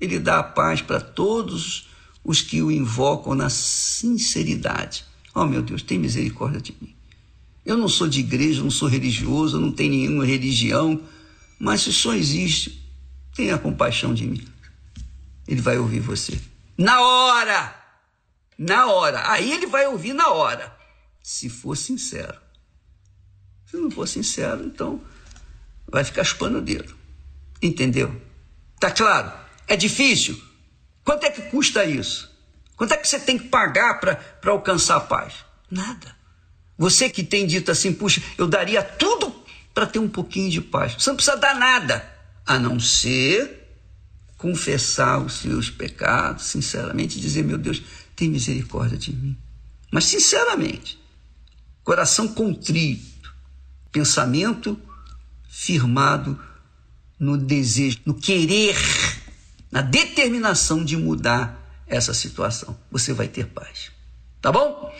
ele 0.00 0.18
dá 0.18 0.38
a 0.38 0.44
paz 0.44 0.80
para 0.80 1.00
todos 1.00 1.88
os 2.24 2.40
que 2.40 2.62
o 2.62 2.70
invocam 2.70 3.34
na 3.34 3.50
sinceridade. 3.50 5.04
Oh, 5.34 5.44
meu 5.44 5.62
Deus, 5.62 5.82
tem 5.82 5.98
misericórdia 5.98 6.60
de 6.60 6.74
mim. 6.80 6.94
Eu 7.64 7.76
não 7.76 7.88
sou 7.88 8.08
de 8.08 8.20
igreja, 8.20 8.62
não 8.62 8.70
sou 8.70 8.88
religioso, 8.88 9.60
não 9.60 9.72
tenho 9.72 9.92
nenhuma 9.92 10.24
religião, 10.24 11.00
mas 11.58 11.82
se 11.82 11.92
só 11.92 12.14
existe, 12.14 12.84
tenha 13.34 13.58
compaixão 13.58 14.12
de 14.12 14.26
mim. 14.26 14.46
Ele 15.46 15.60
vai 15.60 15.78
ouvir 15.78 16.00
você. 16.00 16.40
Na 16.76 17.00
hora! 17.00 17.82
Na 18.58 18.86
hora. 18.86 19.30
Aí 19.30 19.52
ele 19.52 19.66
vai 19.66 19.86
ouvir 19.86 20.12
na 20.12 20.28
hora. 20.28 20.76
Se 21.22 21.48
for 21.48 21.76
sincero. 21.76 22.38
Se 23.66 23.76
não 23.76 23.90
for 23.90 24.06
sincero, 24.06 24.64
então 24.64 25.00
vai 25.88 26.04
ficar 26.04 26.24
chupando 26.24 26.58
o 26.58 26.62
dedo. 26.62 27.01
Entendeu? 27.62 28.20
Tá 28.80 28.90
claro? 28.90 29.32
É 29.68 29.76
difícil? 29.76 30.42
Quanto 31.04 31.24
é 31.24 31.30
que 31.30 31.42
custa 31.42 31.84
isso? 31.84 32.30
Quanto 32.76 32.92
é 32.92 32.96
que 32.96 33.06
você 33.06 33.20
tem 33.20 33.38
que 33.38 33.48
pagar 33.48 34.00
para 34.00 34.50
alcançar 34.50 34.96
a 34.96 35.00
paz? 35.00 35.34
Nada. 35.70 36.16
Você 36.76 37.08
que 37.08 37.22
tem 37.22 37.46
dito 37.46 37.70
assim, 37.70 37.92
puxa, 37.92 38.20
eu 38.36 38.48
daria 38.48 38.82
tudo 38.82 39.32
para 39.72 39.86
ter 39.86 40.00
um 40.00 40.08
pouquinho 40.08 40.50
de 40.50 40.60
paz. 40.60 40.94
Você 40.94 41.10
não 41.10 41.16
precisa 41.16 41.36
dar 41.36 41.54
nada, 41.54 42.04
a 42.44 42.58
não 42.58 42.80
ser 42.80 43.62
confessar 44.36 45.20
os 45.20 45.34
seus 45.34 45.70
pecados, 45.70 46.46
sinceramente, 46.46 47.20
dizer, 47.20 47.44
meu 47.44 47.56
Deus, 47.56 47.80
tem 48.16 48.28
misericórdia 48.28 48.98
de 48.98 49.12
mim. 49.14 49.38
Mas 49.90 50.06
sinceramente, 50.06 50.98
coração 51.84 52.26
contrito, 52.26 53.32
pensamento 53.92 54.76
firmado 55.48 56.40
no 57.22 57.38
desejo, 57.38 58.00
no 58.04 58.14
querer, 58.14 58.76
na 59.70 59.80
determinação 59.80 60.84
de 60.84 60.96
mudar 60.96 61.84
essa 61.86 62.12
situação. 62.12 62.76
Você 62.90 63.12
vai 63.12 63.28
ter 63.28 63.46
paz. 63.46 63.92
Tá 64.40 64.50
bom? 64.50 64.92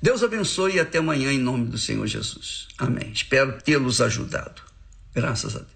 Deus 0.00 0.22
abençoe 0.22 0.76
e 0.76 0.80
até 0.80 0.98
amanhã 0.98 1.30
em 1.30 1.38
nome 1.38 1.66
do 1.66 1.76
Senhor 1.76 2.06
Jesus. 2.06 2.68
Amém. 2.78 3.12
Espero 3.12 3.60
tê-los 3.60 4.00
ajudado. 4.00 4.62
Graças 5.14 5.54
a 5.54 5.58
Deus. 5.58 5.75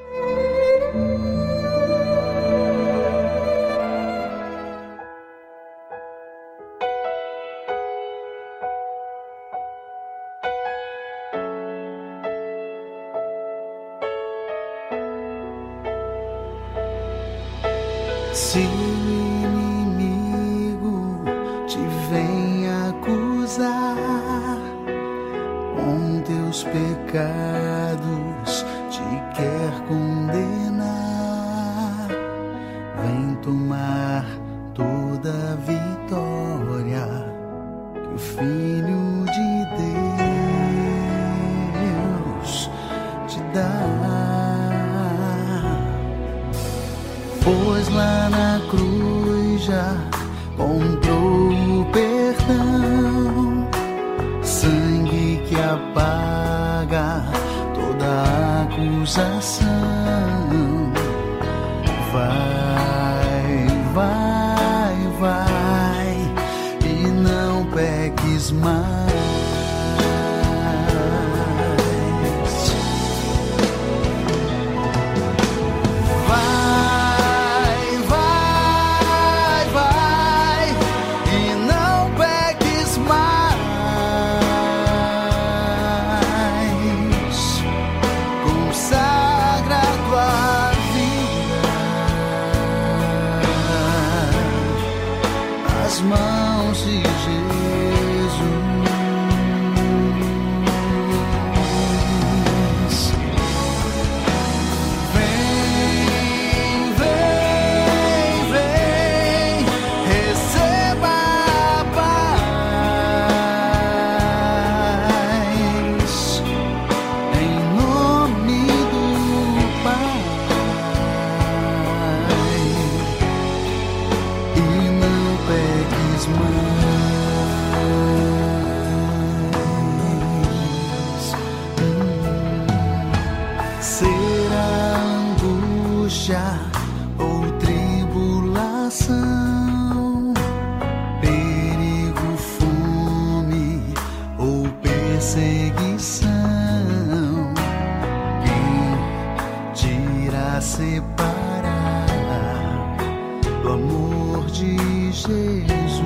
Jesus, 155.21 156.01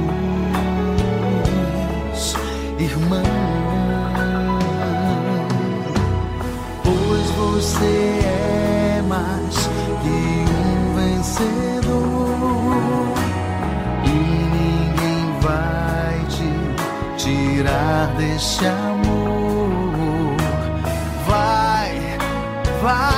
irmã. 2.77 3.23
Pois 6.83 7.29
você 7.31 8.19
é 8.25 9.01
mais 9.07 9.69
que 10.01 10.17
um 10.51 10.95
vencedor, 10.95 11.95
e 14.03 14.07
ninguém 14.57 15.23
vai 15.39 16.15
te 16.27 16.51
tirar 17.23 18.07
deste 18.17 18.65
amor. 18.67 20.35
Vai, 21.25 22.17
vai. 22.81 23.14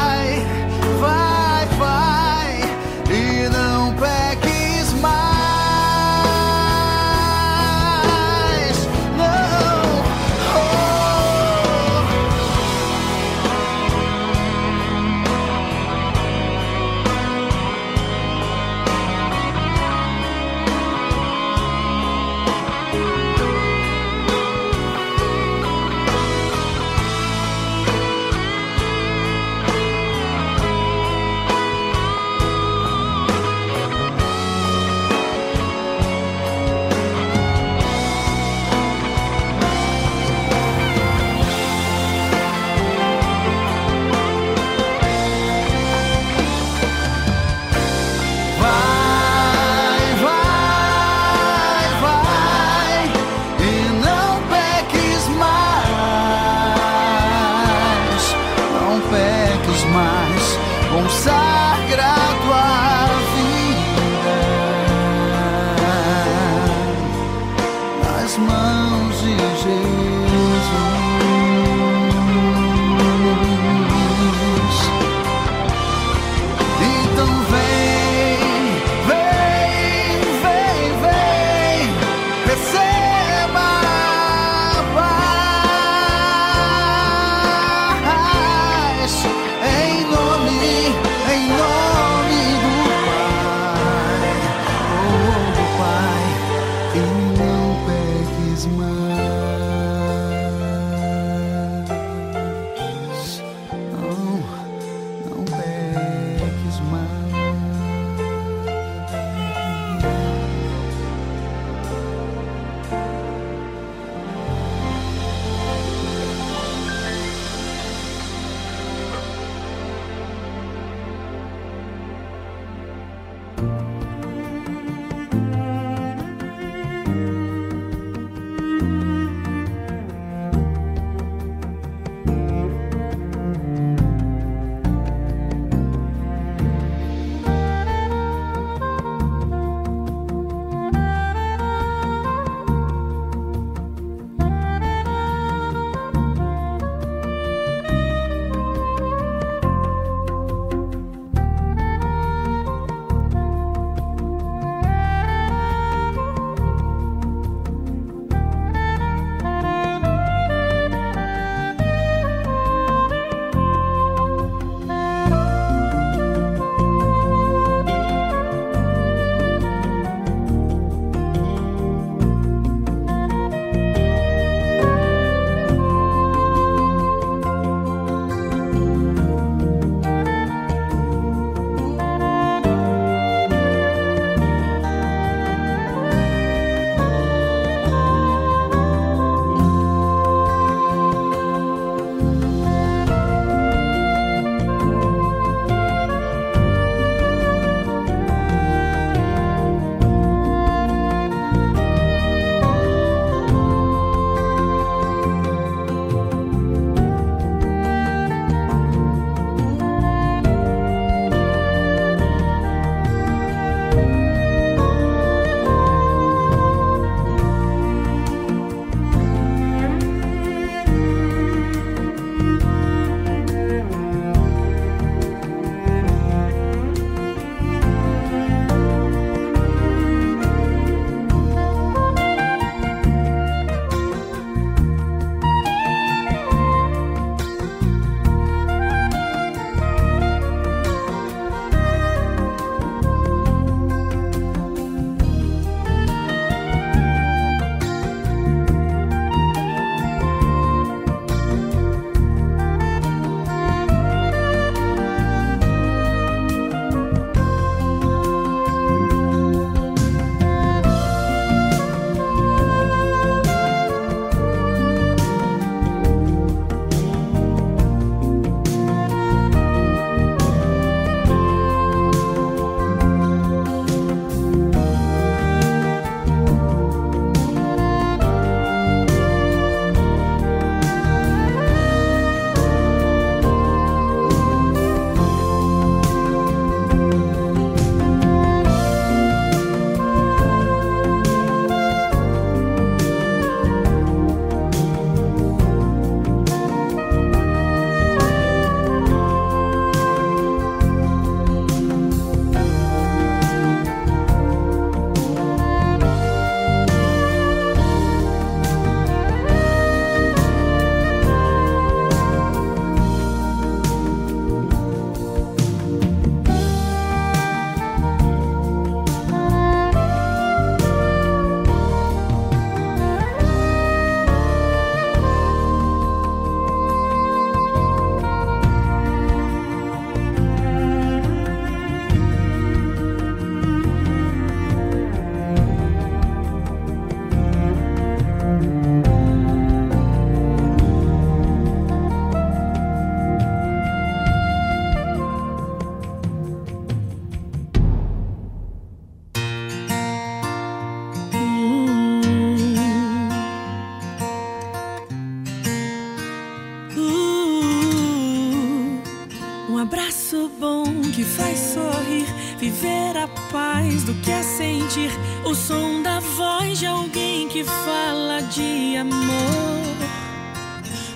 Sentir 364.97 365.11
o 365.45 365.53
som 365.53 366.01
da 366.01 366.19
voz 366.19 366.79
de 366.79 366.87
alguém 366.87 367.47
que 367.49 367.63
fala 367.63 368.41
de 368.41 368.97
amor. 368.97 369.95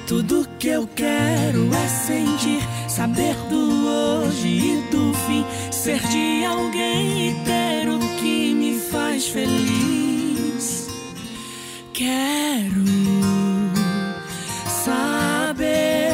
Tudo 0.07 0.47
que 0.59 0.67
eu 0.67 0.87
quero 0.95 1.69
é 1.73 1.87
sentir, 1.87 2.61
saber 2.87 3.35
do 3.49 3.87
hoje 3.87 4.47
e 4.47 4.81
do 4.91 5.13
fim, 5.25 5.45
ser 5.71 5.99
de 5.99 6.45
alguém 6.45 7.29
e 7.29 7.33
ter 7.45 7.89
o 7.89 7.99
que 8.19 8.53
me 8.53 8.79
faz 8.79 9.27
feliz. 9.27 10.89
Quero 11.93 12.83
saber 14.85 16.11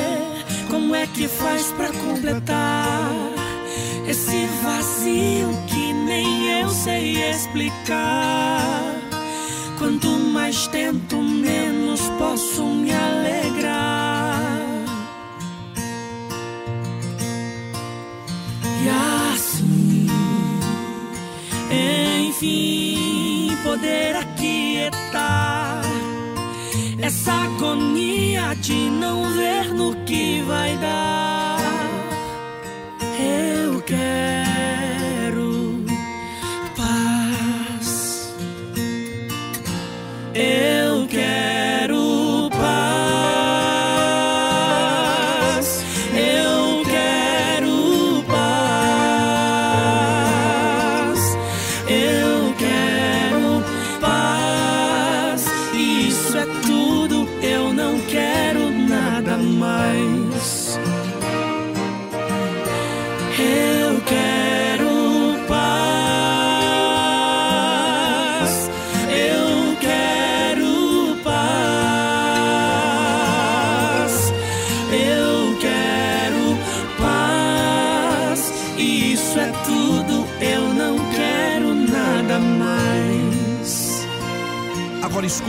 como 0.70 0.96
é 0.96 1.08
que 1.08 1.28
faz 1.28 1.72
pra 1.74 1.92
completar 1.92 3.12
esse 4.08 4.46
vazio 4.64 5.50
que 5.68 5.87
nem 6.18 6.62
eu 6.62 6.70
sei 6.70 7.30
explicar. 7.30 8.96
Quanto 9.78 10.08
mais 10.08 10.68
tento, 10.68 11.18
menos 11.18 12.02
posso 12.18 12.64
me 12.64 12.92
alegrar. 12.92 14.58
E 18.84 18.90
assim, 19.32 20.08
enfim, 22.30 23.56
poder 23.64 24.16
aquietar 24.16 25.82
essa 27.00 27.32
agonia 27.32 28.56
de 28.56 28.90
não 28.90 29.24
ver 29.34 29.72
no 29.74 29.96
que 30.06 30.42
vai 30.48 30.76
dar. 30.78 31.27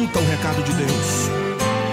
Escuta 0.08 0.20
o 0.20 0.24
recado 0.24 0.62
de 0.62 0.72
Deus. 0.72 1.28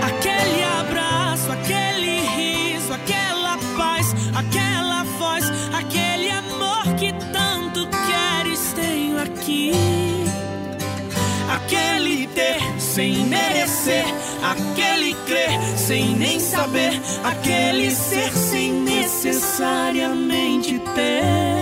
Aquele 0.01 0.63
abraço, 0.63 1.51
aquele 1.51 2.21
riso, 2.21 2.93
aquela 2.93 3.57
paz, 3.77 4.15
aquela 4.33 5.03
voz, 5.19 5.51
aquele 5.73 6.31
amor 6.31 6.95
que 6.95 7.11
tanto 7.31 7.87
queres 8.07 8.71
tenho 8.73 9.21
aqui. 9.21 9.73
Aquele 11.53 12.25
ter 12.27 12.61
sem 12.79 13.25
merecer, 13.25 14.05
aquele 14.43 15.13
crer 15.25 15.59
sem 15.77 16.15
nem 16.15 16.39
saber, 16.39 17.01
aquele 17.23 17.91
ser 17.91 18.31
sem 18.31 18.71
necessariamente 18.71 20.79
ter. 20.95 21.54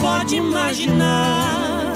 Pode 0.00 0.36
imaginar. 0.36 1.92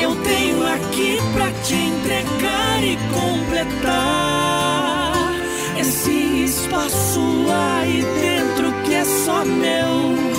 Eu 0.00 0.14
tenho 0.16 0.66
aqui 0.66 1.18
pra 1.32 1.50
te 1.62 1.74
entregar 1.74 2.82
e 2.82 2.98
completar 3.12 5.12
esse 5.78 6.44
espaço 6.44 7.20
aí 7.50 8.02
dentro 8.20 8.72
que 8.84 8.94
é 8.94 9.04
só 9.04 9.44
meu. 9.44 10.31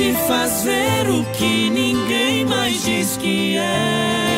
Te 0.00 0.14
faz 0.26 0.62
ver 0.64 1.10
o 1.10 1.22
que 1.36 1.68
ninguém 1.68 2.46
mais 2.46 2.82
diz 2.82 3.18
que 3.18 3.58
é. 3.58 4.29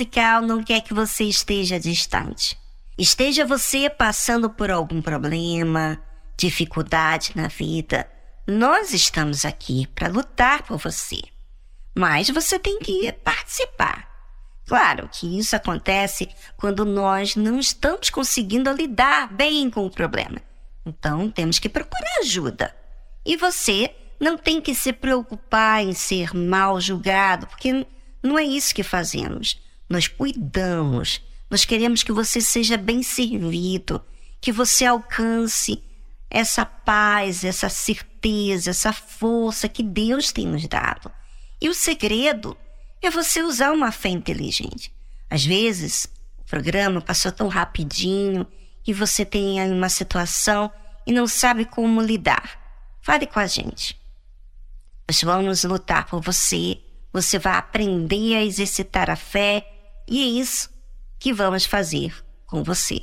Musical 0.00 0.40
não 0.40 0.62
quer 0.62 0.80
que 0.80 0.94
você 0.94 1.24
esteja 1.24 1.78
distante. 1.78 2.58
Esteja 2.96 3.44
você 3.44 3.90
passando 3.90 4.48
por 4.48 4.70
algum 4.70 5.02
problema, 5.02 6.02
dificuldade 6.38 7.32
na 7.34 7.48
vida, 7.48 8.10
nós 8.46 8.94
estamos 8.94 9.44
aqui 9.44 9.86
para 9.88 10.08
lutar 10.08 10.62
por 10.62 10.78
você. 10.78 11.20
Mas 11.94 12.30
você 12.30 12.58
tem 12.58 12.78
que 12.78 13.12
participar. 13.12 14.08
Claro 14.66 15.06
que 15.12 15.38
isso 15.38 15.54
acontece 15.54 16.30
quando 16.56 16.86
nós 16.86 17.36
não 17.36 17.58
estamos 17.58 18.08
conseguindo 18.08 18.72
lidar 18.72 19.30
bem 19.30 19.68
com 19.68 19.84
o 19.84 19.90
problema. 19.90 20.40
Então 20.86 21.30
temos 21.30 21.58
que 21.58 21.68
procurar 21.68 22.20
ajuda. 22.20 22.74
E 23.26 23.36
você 23.36 23.94
não 24.18 24.38
tem 24.38 24.62
que 24.62 24.74
se 24.74 24.94
preocupar 24.94 25.82
em 25.82 25.92
ser 25.92 26.34
mal 26.34 26.80
julgado, 26.80 27.46
porque 27.46 27.86
não 28.22 28.38
é 28.38 28.44
isso 28.44 28.74
que 28.74 28.82
fazemos. 28.82 29.60
Nós 29.90 30.06
cuidamos, 30.06 31.20
nós 31.50 31.64
queremos 31.64 32.04
que 32.04 32.12
você 32.12 32.40
seja 32.40 32.76
bem 32.76 33.02
servido, 33.02 34.00
que 34.40 34.52
você 34.52 34.86
alcance 34.86 35.82
essa 36.30 36.64
paz, 36.64 37.42
essa 37.42 37.68
certeza, 37.68 38.70
essa 38.70 38.92
força 38.92 39.68
que 39.68 39.82
Deus 39.82 40.30
tem 40.30 40.46
nos 40.46 40.64
dado. 40.68 41.10
E 41.60 41.68
o 41.68 41.74
segredo 41.74 42.56
é 43.02 43.10
você 43.10 43.42
usar 43.42 43.72
uma 43.72 43.90
fé 43.90 44.10
inteligente. 44.10 44.94
Às 45.28 45.44
vezes, 45.44 46.04
o 46.38 46.44
programa 46.44 47.00
passou 47.00 47.32
tão 47.32 47.48
rapidinho 47.48 48.46
e 48.86 48.92
você 48.92 49.24
tem 49.24 49.60
uma 49.72 49.88
situação 49.88 50.70
e 51.04 51.10
não 51.10 51.26
sabe 51.26 51.64
como 51.64 52.00
lidar. 52.00 52.60
Fale 53.02 53.26
com 53.26 53.40
a 53.40 53.46
gente. 53.48 54.00
Nós 55.08 55.20
vamos 55.20 55.64
lutar 55.64 56.06
por 56.06 56.22
você. 56.22 56.78
Você 57.12 57.40
vai 57.40 57.54
aprender 57.54 58.36
a 58.36 58.44
exercitar 58.44 59.10
a 59.10 59.16
fé 59.16 59.66
e 60.10 60.22
é 60.22 60.26
isso 60.26 60.68
que 61.18 61.32
vamos 61.32 61.64
fazer 61.64 62.12
com 62.46 62.64
você, 62.64 63.00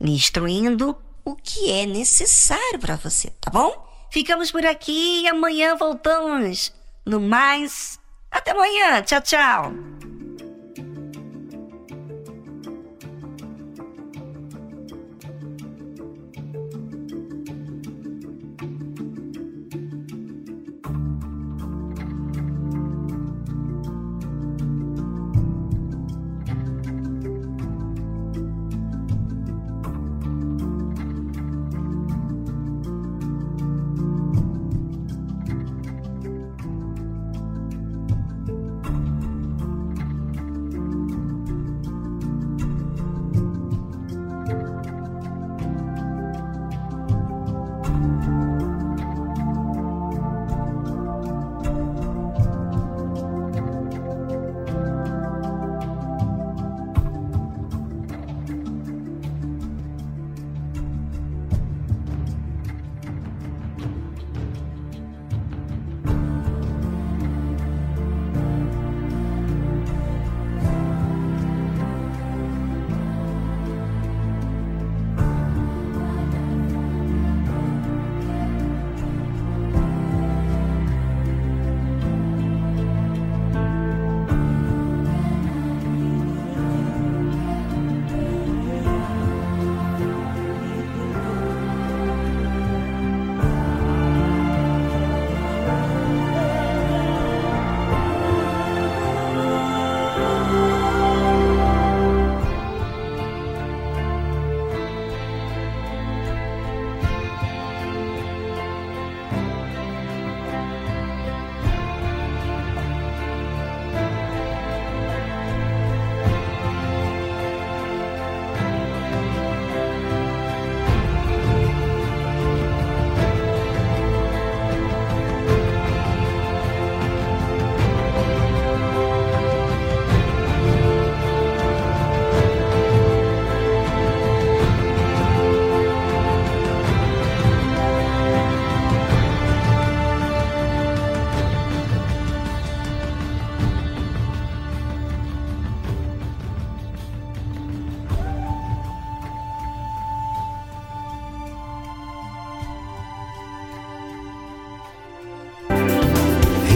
lhe 0.00 0.12
instruindo 0.12 0.96
o 1.24 1.34
que 1.34 1.72
é 1.72 1.84
necessário 1.84 2.78
para 2.78 2.94
você, 2.94 3.30
tá 3.40 3.50
bom? 3.50 3.84
Ficamos 4.12 4.52
por 4.52 4.64
aqui 4.64 5.22
e 5.22 5.28
amanhã 5.28 5.74
voltamos. 5.74 6.72
No 7.04 7.20
mais, 7.20 7.98
até 8.30 8.52
amanhã. 8.52 9.02
Tchau, 9.02 9.20
tchau. 9.20 10.25